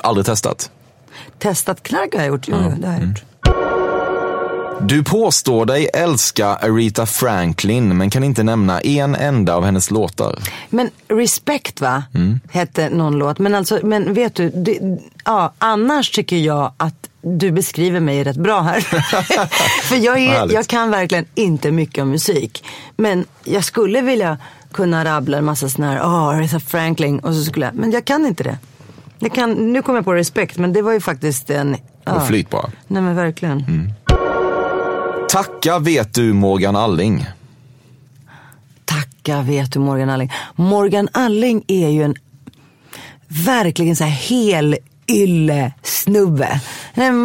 Aldrig 0.04 0.26
testat? 0.26 0.72
Testat 1.40 1.84
knark 1.84 2.14
har 2.14 2.22
jag 2.22 2.28
gjort. 2.28 2.48
Jo, 2.48 2.58
det 2.78 2.88
har 2.88 2.94
jag 2.94 3.04
gjort. 3.04 3.24
Du 4.82 5.04
påstår 5.04 5.66
dig 5.66 5.90
älska 5.94 6.48
Aretha 6.48 7.06
Franklin 7.06 7.98
men 7.98 8.10
kan 8.10 8.24
inte 8.24 8.44
nämna 8.44 8.82
en 8.82 9.16
enda 9.16 9.56
av 9.56 9.64
hennes 9.66 9.92
låtar. 9.92 10.40
Men 10.70 10.90
Respect 11.08 11.82
va, 11.82 12.04
Mm. 12.14 12.40
hette 12.52 12.90
någon 12.90 13.18
låt. 13.18 13.40
Men, 13.40 13.56
alltså, 13.56 13.80
men 13.84 14.14
vet 14.14 14.36
du, 14.36 14.50
det, 14.50 14.80
ja, 15.26 15.54
annars 15.58 16.12
tycker 16.12 16.36
jag 16.38 16.72
att 16.78 17.10
du 17.22 17.52
beskriver 17.52 18.00
mig 18.00 18.24
rätt 18.24 18.36
bra 18.38 18.62
här. 18.62 18.80
För 19.84 19.96
jag, 19.96 20.20
är, 20.20 20.54
jag 20.54 20.68
kan 20.68 20.92
verkligen 20.92 21.26
inte 21.36 21.72
mycket 21.72 22.02
om 22.02 22.10
musik. 22.10 22.64
Men 22.98 23.26
jag 23.44 23.64
skulle 23.64 24.02
vilja 24.02 24.38
kunna 24.72 25.06
rabbla 25.06 25.38
en 25.38 25.46
massa 25.46 25.70
sådana 25.70 25.92
här, 25.94 26.00
oh, 26.02 26.28
Aretha 26.38 26.60
Franklin. 26.60 27.20
Och 27.20 27.34
så 27.34 27.44
skulle 27.44 27.66
jag, 27.66 27.76
men 27.76 27.92
jag 27.92 28.06
kan 28.06 28.26
inte 28.26 28.44
det. 28.44 28.58
Jag 29.20 29.34
kan, 29.34 29.74
nu 29.74 29.82
kommer 29.82 29.98
jag 29.98 30.06
på 30.06 30.14
Respect, 30.14 30.58
men 30.58 30.74
det 30.74 30.82
var 30.82 30.92
ju 30.92 31.00
faktiskt 31.02 31.50
en... 31.50 31.78
Och 32.06 32.28
flyt 32.28 32.50
bara. 32.50 32.72
Nej 32.88 33.02
men 33.02 33.16
verkligen. 33.16 33.64
Tacka 35.36 35.80
vet 35.80 36.14
du 36.14 36.34
Morgan 36.34 36.76
Alling. 36.76 37.26
Tacka 38.86 39.42
vet 39.42 39.72
du 39.72 39.80
Morgan 39.80 40.10
Alling. 40.10 40.32
Morgan 40.56 41.10
Alling 41.12 41.64
är 41.68 41.90
ju 41.90 42.04
en 42.04 42.16
verkligen 43.28 43.96
så 43.96 44.04
här 44.04 44.12
hel 44.12 44.78
ylle 45.08 45.74
snubbe. 45.84 46.62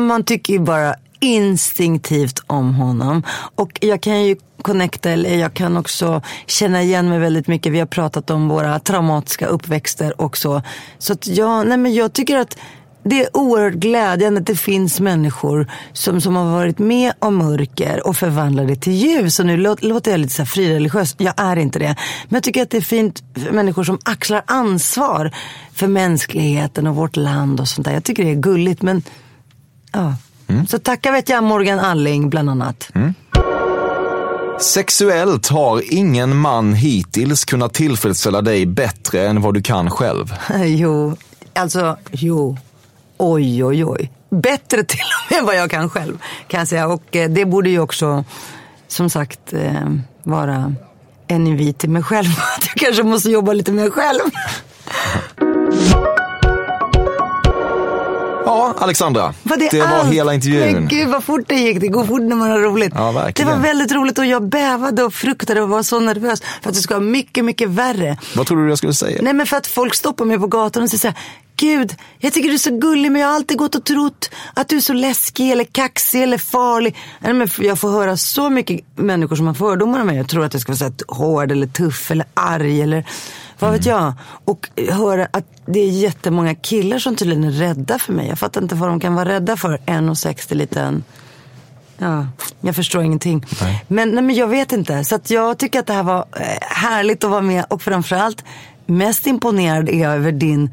Man 0.08 0.24
tycker 0.24 0.52
ju 0.52 0.58
bara 0.58 0.94
instinktivt 1.20 2.42
om 2.46 2.74
honom. 2.74 3.22
Och 3.54 3.78
jag 3.80 4.00
kan 4.00 4.24
ju 4.24 4.36
connecta, 4.62 5.10
eller 5.10 5.36
jag 5.36 5.54
kan 5.54 5.76
också 5.76 6.22
känna 6.46 6.82
igen 6.82 7.08
mig 7.08 7.18
väldigt 7.18 7.46
mycket. 7.46 7.72
Vi 7.72 7.78
har 7.78 7.86
pratat 7.86 8.30
om 8.30 8.48
våra 8.48 8.78
traumatiska 8.78 9.46
uppväxter 9.46 10.20
och 10.20 10.36
så. 10.36 10.62
Så 10.98 11.12
att 11.12 11.26
jag, 11.26 11.66
nej 11.66 11.78
men 11.78 11.94
jag 11.94 12.12
tycker 12.12 12.36
att 12.36 12.58
det 13.02 13.24
är 13.24 13.36
oerhört 13.36 13.74
glädjande 13.74 14.40
att 14.40 14.46
det 14.46 14.56
finns 14.56 15.00
människor 15.00 15.70
som, 15.92 16.20
som 16.20 16.36
har 16.36 16.50
varit 16.52 16.78
med 16.78 17.12
om 17.18 17.36
mörker 17.36 18.06
och 18.06 18.16
förvandlar 18.16 18.64
det 18.64 18.76
till 18.76 18.92
ljus. 18.92 19.40
Och 19.40 19.46
nu 19.46 19.56
lå- 19.56 19.78
låter 19.84 20.10
jag 20.10 20.20
lite 20.20 20.34
så 20.34 20.42
här 20.42 20.46
frireligiös, 20.46 21.14
jag 21.18 21.34
är 21.36 21.56
inte 21.56 21.78
det. 21.78 21.96
Men 22.28 22.36
jag 22.36 22.42
tycker 22.42 22.62
att 22.62 22.70
det 22.70 22.76
är 22.76 22.80
fint 22.80 23.22
för 23.34 23.52
människor 23.52 23.84
som 23.84 23.98
axlar 24.04 24.42
ansvar 24.46 25.30
för 25.72 25.86
mänskligheten 25.86 26.86
och 26.86 26.96
vårt 26.96 27.16
land 27.16 27.60
och 27.60 27.68
sånt 27.68 27.84
där. 27.84 27.94
Jag 27.94 28.04
tycker 28.04 28.24
det 28.24 28.30
är 28.30 28.34
gulligt 28.34 28.82
men 28.82 29.02
ja. 29.92 30.14
Så 30.68 30.78
tacka 30.78 31.12
vet 31.12 31.28
jag 31.28 31.44
Morgan 31.44 31.78
Alling 31.78 32.30
bland 32.30 32.50
annat. 32.50 32.90
Sexuellt 34.60 35.48
har 35.48 35.82
ingen 35.94 36.36
man 36.36 36.74
hittills 36.74 37.44
kunnat 37.44 37.74
tillfredsställa 37.74 38.42
dig 38.42 38.66
bättre 38.66 39.28
än 39.28 39.40
vad 39.40 39.54
du 39.54 39.62
kan 39.62 39.90
själv. 39.90 40.34
jo, 40.64 41.16
alltså 41.54 41.96
jo. 42.10 42.56
Oj, 43.22 43.64
oj, 43.64 43.84
oj. 43.84 44.10
Bättre 44.30 44.84
till 44.84 45.00
och 45.00 45.32
med 45.32 45.44
vad 45.44 45.56
jag 45.56 45.70
kan 45.70 45.90
själv 45.90 46.18
kan 46.48 46.58
jag 46.58 46.68
säga. 46.68 46.88
Och 46.88 47.16
eh, 47.16 47.30
det 47.30 47.44
borde 47.44 47.70
ju 47.70 47.80
också 47.80 48.24
som 48.88 49.10
sagt 49.10 49.52
eh, 49.52 49.88
vara 50.22 50.74
en 51.26 51.46
invit 51.46 51.78
till 51.78 51.90
mig 51.90 52.02
själv. 52.02 52.28
Att 52.56 52.66
jag 52.66 52.76
kanske 52.76 53.02
måste 53.02 53.30
jobba 53.30 53.52
lite 53.52 53.72
med 53.72 53.82
mig 53.82 53.90
själv. 53.90 54.20
Ja, 58.44 58.74
Alexandra. 58.78 59.34
Var 59.42 59.56
det, 59.56 59.78
var 59.78 59.86
allt? 59.86 60.12
hela 60.12 60.34
intervjun. 60.34 60.72
Men 60.72 60.88
gud 60.88 61.08
vad 61.08 61.24
fort 61.24 61.48
det 61.48 61.54
gick. 61.54 61.80
Det 61.80 61.88
går 61.88 62.04
fort 62.04 62.20
när 62.22 62.36
man 62.36 62.50
har 62.50 62.58
roligt. 62.58 62.92
Ja, 62.94 63.30
det 63.34 63.44
var 63.44 63.56
väldigt 63.56 63.92
roligt 63.92 64.18
och 64.18 64.26
jag 64.26 64.48
bävade 64.48 65.04
och 65.04 65.14
fruktade 65.14 65.62
och 65.62 65.68
var 65.68 65.82
så 65.82 66.00
nervös 66.00 66.42
för 66.62 66.68
att 66.68 66.74
det 66.74 66.80
ska 66.80 66.94
vara 66.94 67.04
mycket, 67.04 67.44
mycket 67.44 67.68
värre. 67.68 68.18
Vad 68.36 68.46
trodde 68.46 68.62
du 68.62 68.68
jag 68.68 68.78
skulle 68.78 68.94
säga? 68.94 69.22
Nej 69.22 69.32
men 69.32 69.46
för 69.46 69.56
att 69.56 69.66
folk 69.66 69.94
stoppar 69.94 70.24
mig 70.24 70.38
på 70.38 70.46
gatan 70.46 70.82
och 70.82 70.88
säger 70.88 71.00
så 71.00 71.08
här, 71.08 71.16
Gud, 71.60 71.94
jag 72.18 72.32
tycker 72.32 72.48
du 72.48 72.54
är 72.54 72.58
så 72.58 72.78
gullig 72.78 73.12
men 73.12 73.20
jag 73.20 73.28
har 73.28 73.34
alltid 73.34 73.58
gått 73.58 73.74
och 73.74 73.84
trott 73.84 74.30
att 74.54 74.68
du 74.68 74.76
är 74.76 74.80
så 74.80 74.92
läskig 74.92 75.50
eller 75.50 75.64
kaxig 75.64 76.22
eller 76.22 76.38
farlig. 76.38 76.96
Nej, 77.20 77.32
men 77.32 77.48
jag 77.58 77.78
får 77.78 77.90
höra 77.90 78.16
så 78.16 78.50
mycket 78.50 78.80
människor 78.94 79.36
som 79.36 79.46
har 79.46 79.54
fördomar 79.54 80.00
om 80.00 80.06
mig. 80.06 80.16
Jag 80.16 80.28
tror 80.28 80.44
att 80.44 80.54
jag 80.54 80.60
ska 80.60 80.72
vara 80.72 80.78
så 80.78 80.84
här 80.84 80.94
hård 81.08 81.52
eller 81.52 81.66
tuff 81.66 82.10
eller 82.10 82.26
arg 82.34 82.82
eller 82.82 83.04
vad 83.58 83.72
vet 83.72 83.86
jag. 83.86 84.12
Och 84.44 84.68
höra 84.88 85.28
att 85.30 85.44
det 85.66 85.80
är 85.80 85.90
jättemånga 85.90 86.54
killar 86.54 86.98
som 86.98 87.16
tydligen 87.16 87.44
är 87.44 87.50
rädda 87.50 87.98
för 87.98 88.12
mig. 88.12 88.28
Jag 88.28 88.38
fattar 88.38 88.62
inte 88.62 88.74
vad 88.74 88.88
de 88.88 89.00
kan 89.00 89.14
vara 89.14 89.28
rädda 89.28 89.56
för. 89.56 89.78
1,60 89.86 90.54
liten 90.54 91.04
Ja, 91.98 92.26
jag 92.60 92.76
förstår 92.76 93.02
ingenting. 93.02 93.46
Men, 93.88 94.10
nej, 94.10 94.24
men 94.24 94.36
jag 94.36 94.46
vet 94.46 94.72
inte. 94.72 95.04
Så 95.04 95.14
att 95.14 95.30
jag 95.30 95.58
tycker 95.58 95.80
att 95.80 95.86
det 95.86 95.92
här 95.92 96.02
var 96.02 96.26
eh, 96.36 96.46
härligt 96.60 97.24
att 97.24 97.30
vara 97.30 97.40
med. 97.40 97.64
Och 97.68 97.82
framförallt 97.82 98.44
mest 98.86 99.26
imponerad 99.26 99.88
är 99.88 100.02
jag 100.02 100.14
över 100.14 100.32
din 100.32 100.70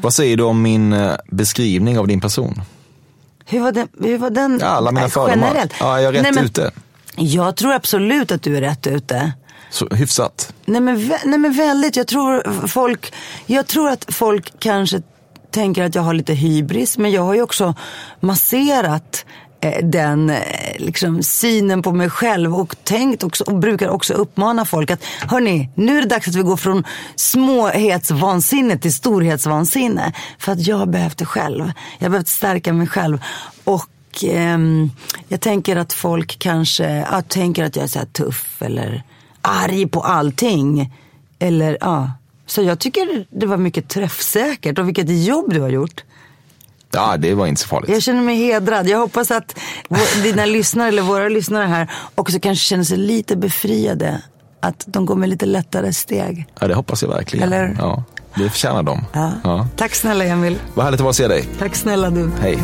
Vad 0.03 0.15
säger 0.15 0.37
du 0.37 0.43
om 0.43 0.63
min 0.63 0.93
eh, 0.93 1.15
beskrivning 1.31 1.99
av 1.99 2.07
din 2.07 2.21
person? 2.21 2.63
Hur 3.47 3.61
var 3.61 3.73
den? 3.73 3.89
Hur 4.01 4.19
var 4.19 4.31
den 4.31 4.59
Ja, 4.63 4.67
alla 4.67 4.93
mina 4.93 5.09
fördomar. 5.09 5.47
generellt? 5.49 5.73
Ja, 5.81 6.01
jag 6.01 6.09
är 6.09 6.13
rätt 6.13 6.23
Nej, 6.23 6.33
men 6.33 6.45
ute. 6.45 6.71
Jag 7.17 7.57
tror 7.57 7.73
absolut 7.73 8.33
att 8.33 8.43
du 8.43 8.57
är 8.57 8.61
rätt 8.61 8.87
ute. 8.87 9.33
Så, 9.71 9.89
hyfsat. 9.89 10.53
Nej 10.65 10.81
men, 10.81 11.09
nej 11.25 11.39
men 11.39 11.53
väldigt. 11.53 11.97
Jag 11.97 12.07
tror, 12.07 12.67
folk, 12.67 13.13
jag 13.47 13.67
tror 13.67 13.89
att 13.89 14.15
folk 14.15 14.53
kanske 14.59 15.03
tänker 15.53 15.84
att 15.84 15.94
jag 15.94 16.03
har 16.03 16.14
lite 16.14 16.34
hybris. 16.34 16.98
Men 16.98 17.11
jag 17.11 17.22
har 17.22 17.34
ju 17.34 17.42
också 17.42 17.74
masserat 18.20 19.24
eh, 19.61 19.84
den 19.84 20.30
eh, 20.30 20.38
liksom, 20.78 21.22
synen 21.22 21.82
på 21.82 21.92
mig 21.92 22.11
själv 22.11 22.55
och 22.55 22.76
tänkt 22.84 23.22
också, 23.22 23.44
och 23.44 23.59
brukar 23.59 23.88
också 23.88 24.14
uppmana 24.14 24.64
folk 24.64 24.90
att 24.90 25.05
hörni, 25.05 25.68
nu 25.74 25.98
är 25.98 26.03
det 26.03 26.09
dags 26.09 26.28
att 26.28 26.34
vi 26.34 26.42
går 26.42 26.57
från 26.57 26.84
småhetsvansinne 27.16 28.78
till 28.78 28.94
storhetsvansinne. 28.94 30.12
För 30.38 30.53
att 30.53 30.66
jag 30.66 30.76
har 30.76 30.86
behövt 30.86 31.18
det 31.18 31.26
själv. 31.26 31.72
Jag 31.98 32.05
har 32.05 32.11
behövt 32.11 32.28
stärka 32.28 32.72
mig 32.72 32.86
själv. 32.86 33.18
Och 33.64 33.88
ehm, 34.22 34.90
jag 35.28 35.40
tänker 35.40 35.76
att 35.76 35.92
folk 35.92 36.38
kanske 36.38 37.07
jag 37.12 37.28
tänker 37.28 37.64
att 37.64 37.76
jag 37.76 37.82
är 37.82 37.88
så 37.88 37.98
här 37.98 38.07
tuff 38.07 38.62
eller 38.62 39.03
arg 39.42 39.86
på 39.86 40.00
allting. 40.00 40.92
Eller 41.38 41.78
ja. 41.80 42.11
Så 42.53 42.62
jag 42.62 42.78
tycker 42.78 43.26
det 43.30 43.46
var 43.46 43.57
mycket 43.57 43.88
träffsäkert 43.88 44.78
och 44.78 44.88
vilket 44.88 45.24
jobb 45.24 45.55
du 45.55 45.61
har 45.61 45.68
gjort. 45.68 46.05
Ja, 46.90 47.16
det 47.16 47.34
var 47.34 47.46
inte 47.46 47.61
så 47.61 47.68
farligt. 47.68 47.90
Jag 47.90 48.03
känner 48.03 48.22
mig 48.22 48.36
hedrad. 48.36 48.88
Jag 48.88 48.98
hoppas 48.98 49.30
att 49.30 49.59
dina 50.22 50.44
lyssnare 50.44 50.88
eller 50.88 51.03
våra 51.03 51.28
lyssnare 51.28 51.66
här 51.66 51.90
också 52.14 52.40
kanske 52.40 52.64
känner 52.64 52.84
sig 52.84 52.96
lite 52.96 53.36
befriade. 53.36 54.22
Att 54.61 54.84
de 54.86 55.07
går 55.07 55.14
med 55.14 55.28
lite 55.28 55.46
lättare 55.46 55.92
steg. 55.92 56.46
Ja, 56.61 56.68
det 56.68 56.74
hoppas 56.74 57.03
jag 57.03 57.09
verkligen. 57.09 57.53
Eller? 57.53 57.76
Ja, 57.78 58.05
det 58.34 58.50
förtjänar 58.50 58.82
de. 58.82 59.05
Ja. 59.12 59.68
Tack 59.76 59.94
snälla 59.94 60.24
Emil. 60.24 60.59
Vad 60.74 60.84
härligt 60.84 61.00
att 61.00 61.05
vara 61.05 61.12
se 61.12 61.28
dig. 61.28 61.48
Tack 61.59 61.76
snälla 61.76 62.11
du. 62.11 62.30
Hej. 62.40 62.59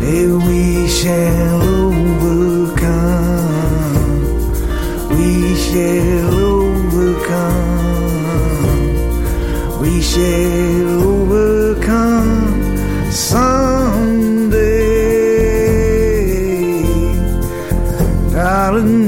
Hey, 0.00 0.26
We 9.84 10.00
shall 10.00 11.02
overcome 11.12 12.56
someday. 13.12 14.54
Darling, 18.32 19.03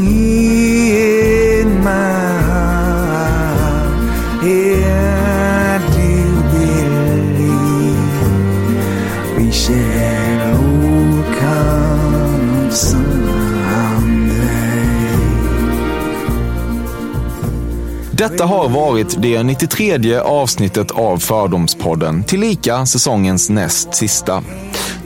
Detta 18.19 18.45
har 18.45 18.69
varit 18.69 19.23
det 19.23 19.43
93 19.43 20.19
avsnittet 20.19 20.91
av 20.91 21.19
Fördomspodden, 21.19 22.25
tillika 22.25 22.87
säsongens 22.87 23.51
näst 23.51 23.95
sista. 23.95 24.43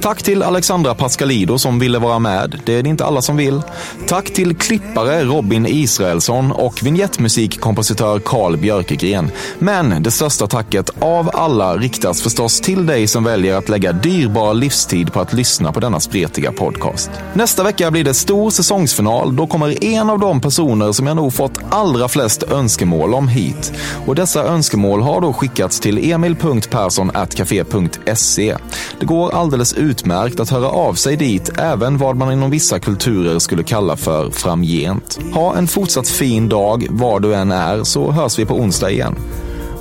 Tack 0.01 0.23
till 0.23 0.43
Alexandra 0.43 0.95
Pascalido 0.95 1.59
som 1.59 1.79
ville 1.79 1.99
vara 1.99 2.19
med. 2.19 2.61
Det 2.65 2.75
är 2.75 2.83
det 2.83 2.89
inte 2.89 3.05
alla 3.05 3.23
som 3.23 3.37
vill. 3.37 3.63
Tack 4.07 4.33
till 4.33 4.57
klippare 4.57 5.25
Robin 5.25 5.67
Israelsson 5.67 6.53
och 6.53 6.83
vignettmusikkompositör 6.83 8.19
Carl 8.19 8.57
Björkegren. 8.57 9.31
Men 9.59 10.03
det 10.03 10.11
största 10.11 10.47
tacket 10.47 10.91
av 11.01 11.31
alla 11.35 11.77
riktas 11.77 12.23
förstås 12.23 12.61
till 12.61 12.87
dig 12.87 13.07
som 13.07 13.25
väljer 13.25 13.57
att 13.57 13.69
lägga 13.69 13.93
dyrbar 13.93 14.55
livstid 14.55 15.13
på 15.13 15.21
att 15.21 15.33
lyssna 15.33 15.73
på 15.73 15.81
denna 15.81 16.01
spretiga 16.01 16.53
podcast. 16.53 17.11
Nästa 17.35 17.63
vecka 17.63 17.91
blir 17.91 18.05
det 18.05 18.15
stor 18.15 18.51
säsongsfinal. 18.51 19.37
Då 19.37 19.47
kommer 19.47 19.85
en 19.85 20.11
av 20.11 20.19
de 20.19 20.41
personer 20.41 20.93
som 20.93 21.07
jag 21.07 21.17
nog 21.17 21.35
fått 21.35 21.61
allra 21.71 22.09
flest 22.09 22.43
önskemål 22.43 23.15
om 23.15 23.29
hit. 23.29 23.73
Och 24.07 24.15
dessa 24.15 24.45
önskemål 24.45 25.03
har 25.03 25.21
då 25.21 25.33
skickats 25.33 25.81
till 25.81 26.13
emil.perssonatcafe.se. 26.13 28.57
Det 29.01 29.07
går 29.07 29.35
alldeles 29.35 29.73
utmärkt 29.91 30.41
att 30.41 30.51
höra 30.51 30.69
av 30.69 30.95
sig 30.95 31.17
dit, 31.17 31.51
även 31.59 31.99
vad 31.99 32.17
man 32.17 32.33
inom 32.33 32.51
vissa 32.51 32.79
kulturer 32.79 33.39
skulle 33.39 33.63
kalla 33.63 33.97
för 33.97 34.31
framgent. 34.31 35.19
Ha 35.35 35.57
en 35.57 35.67
fortsatt 35.67 36.09
fin 36.09 36.49
dag 36.49 36.87
var 36.91 37.21
du 37.21 37.35
än 37.35 37.53
är, 37.53 37.85
så 37.85 38.11
hörs 38.11 38.39
vi 38.39 38.45
på 38.47 38.55
onsdag 38.55 38.91
igen. 38.91 39.17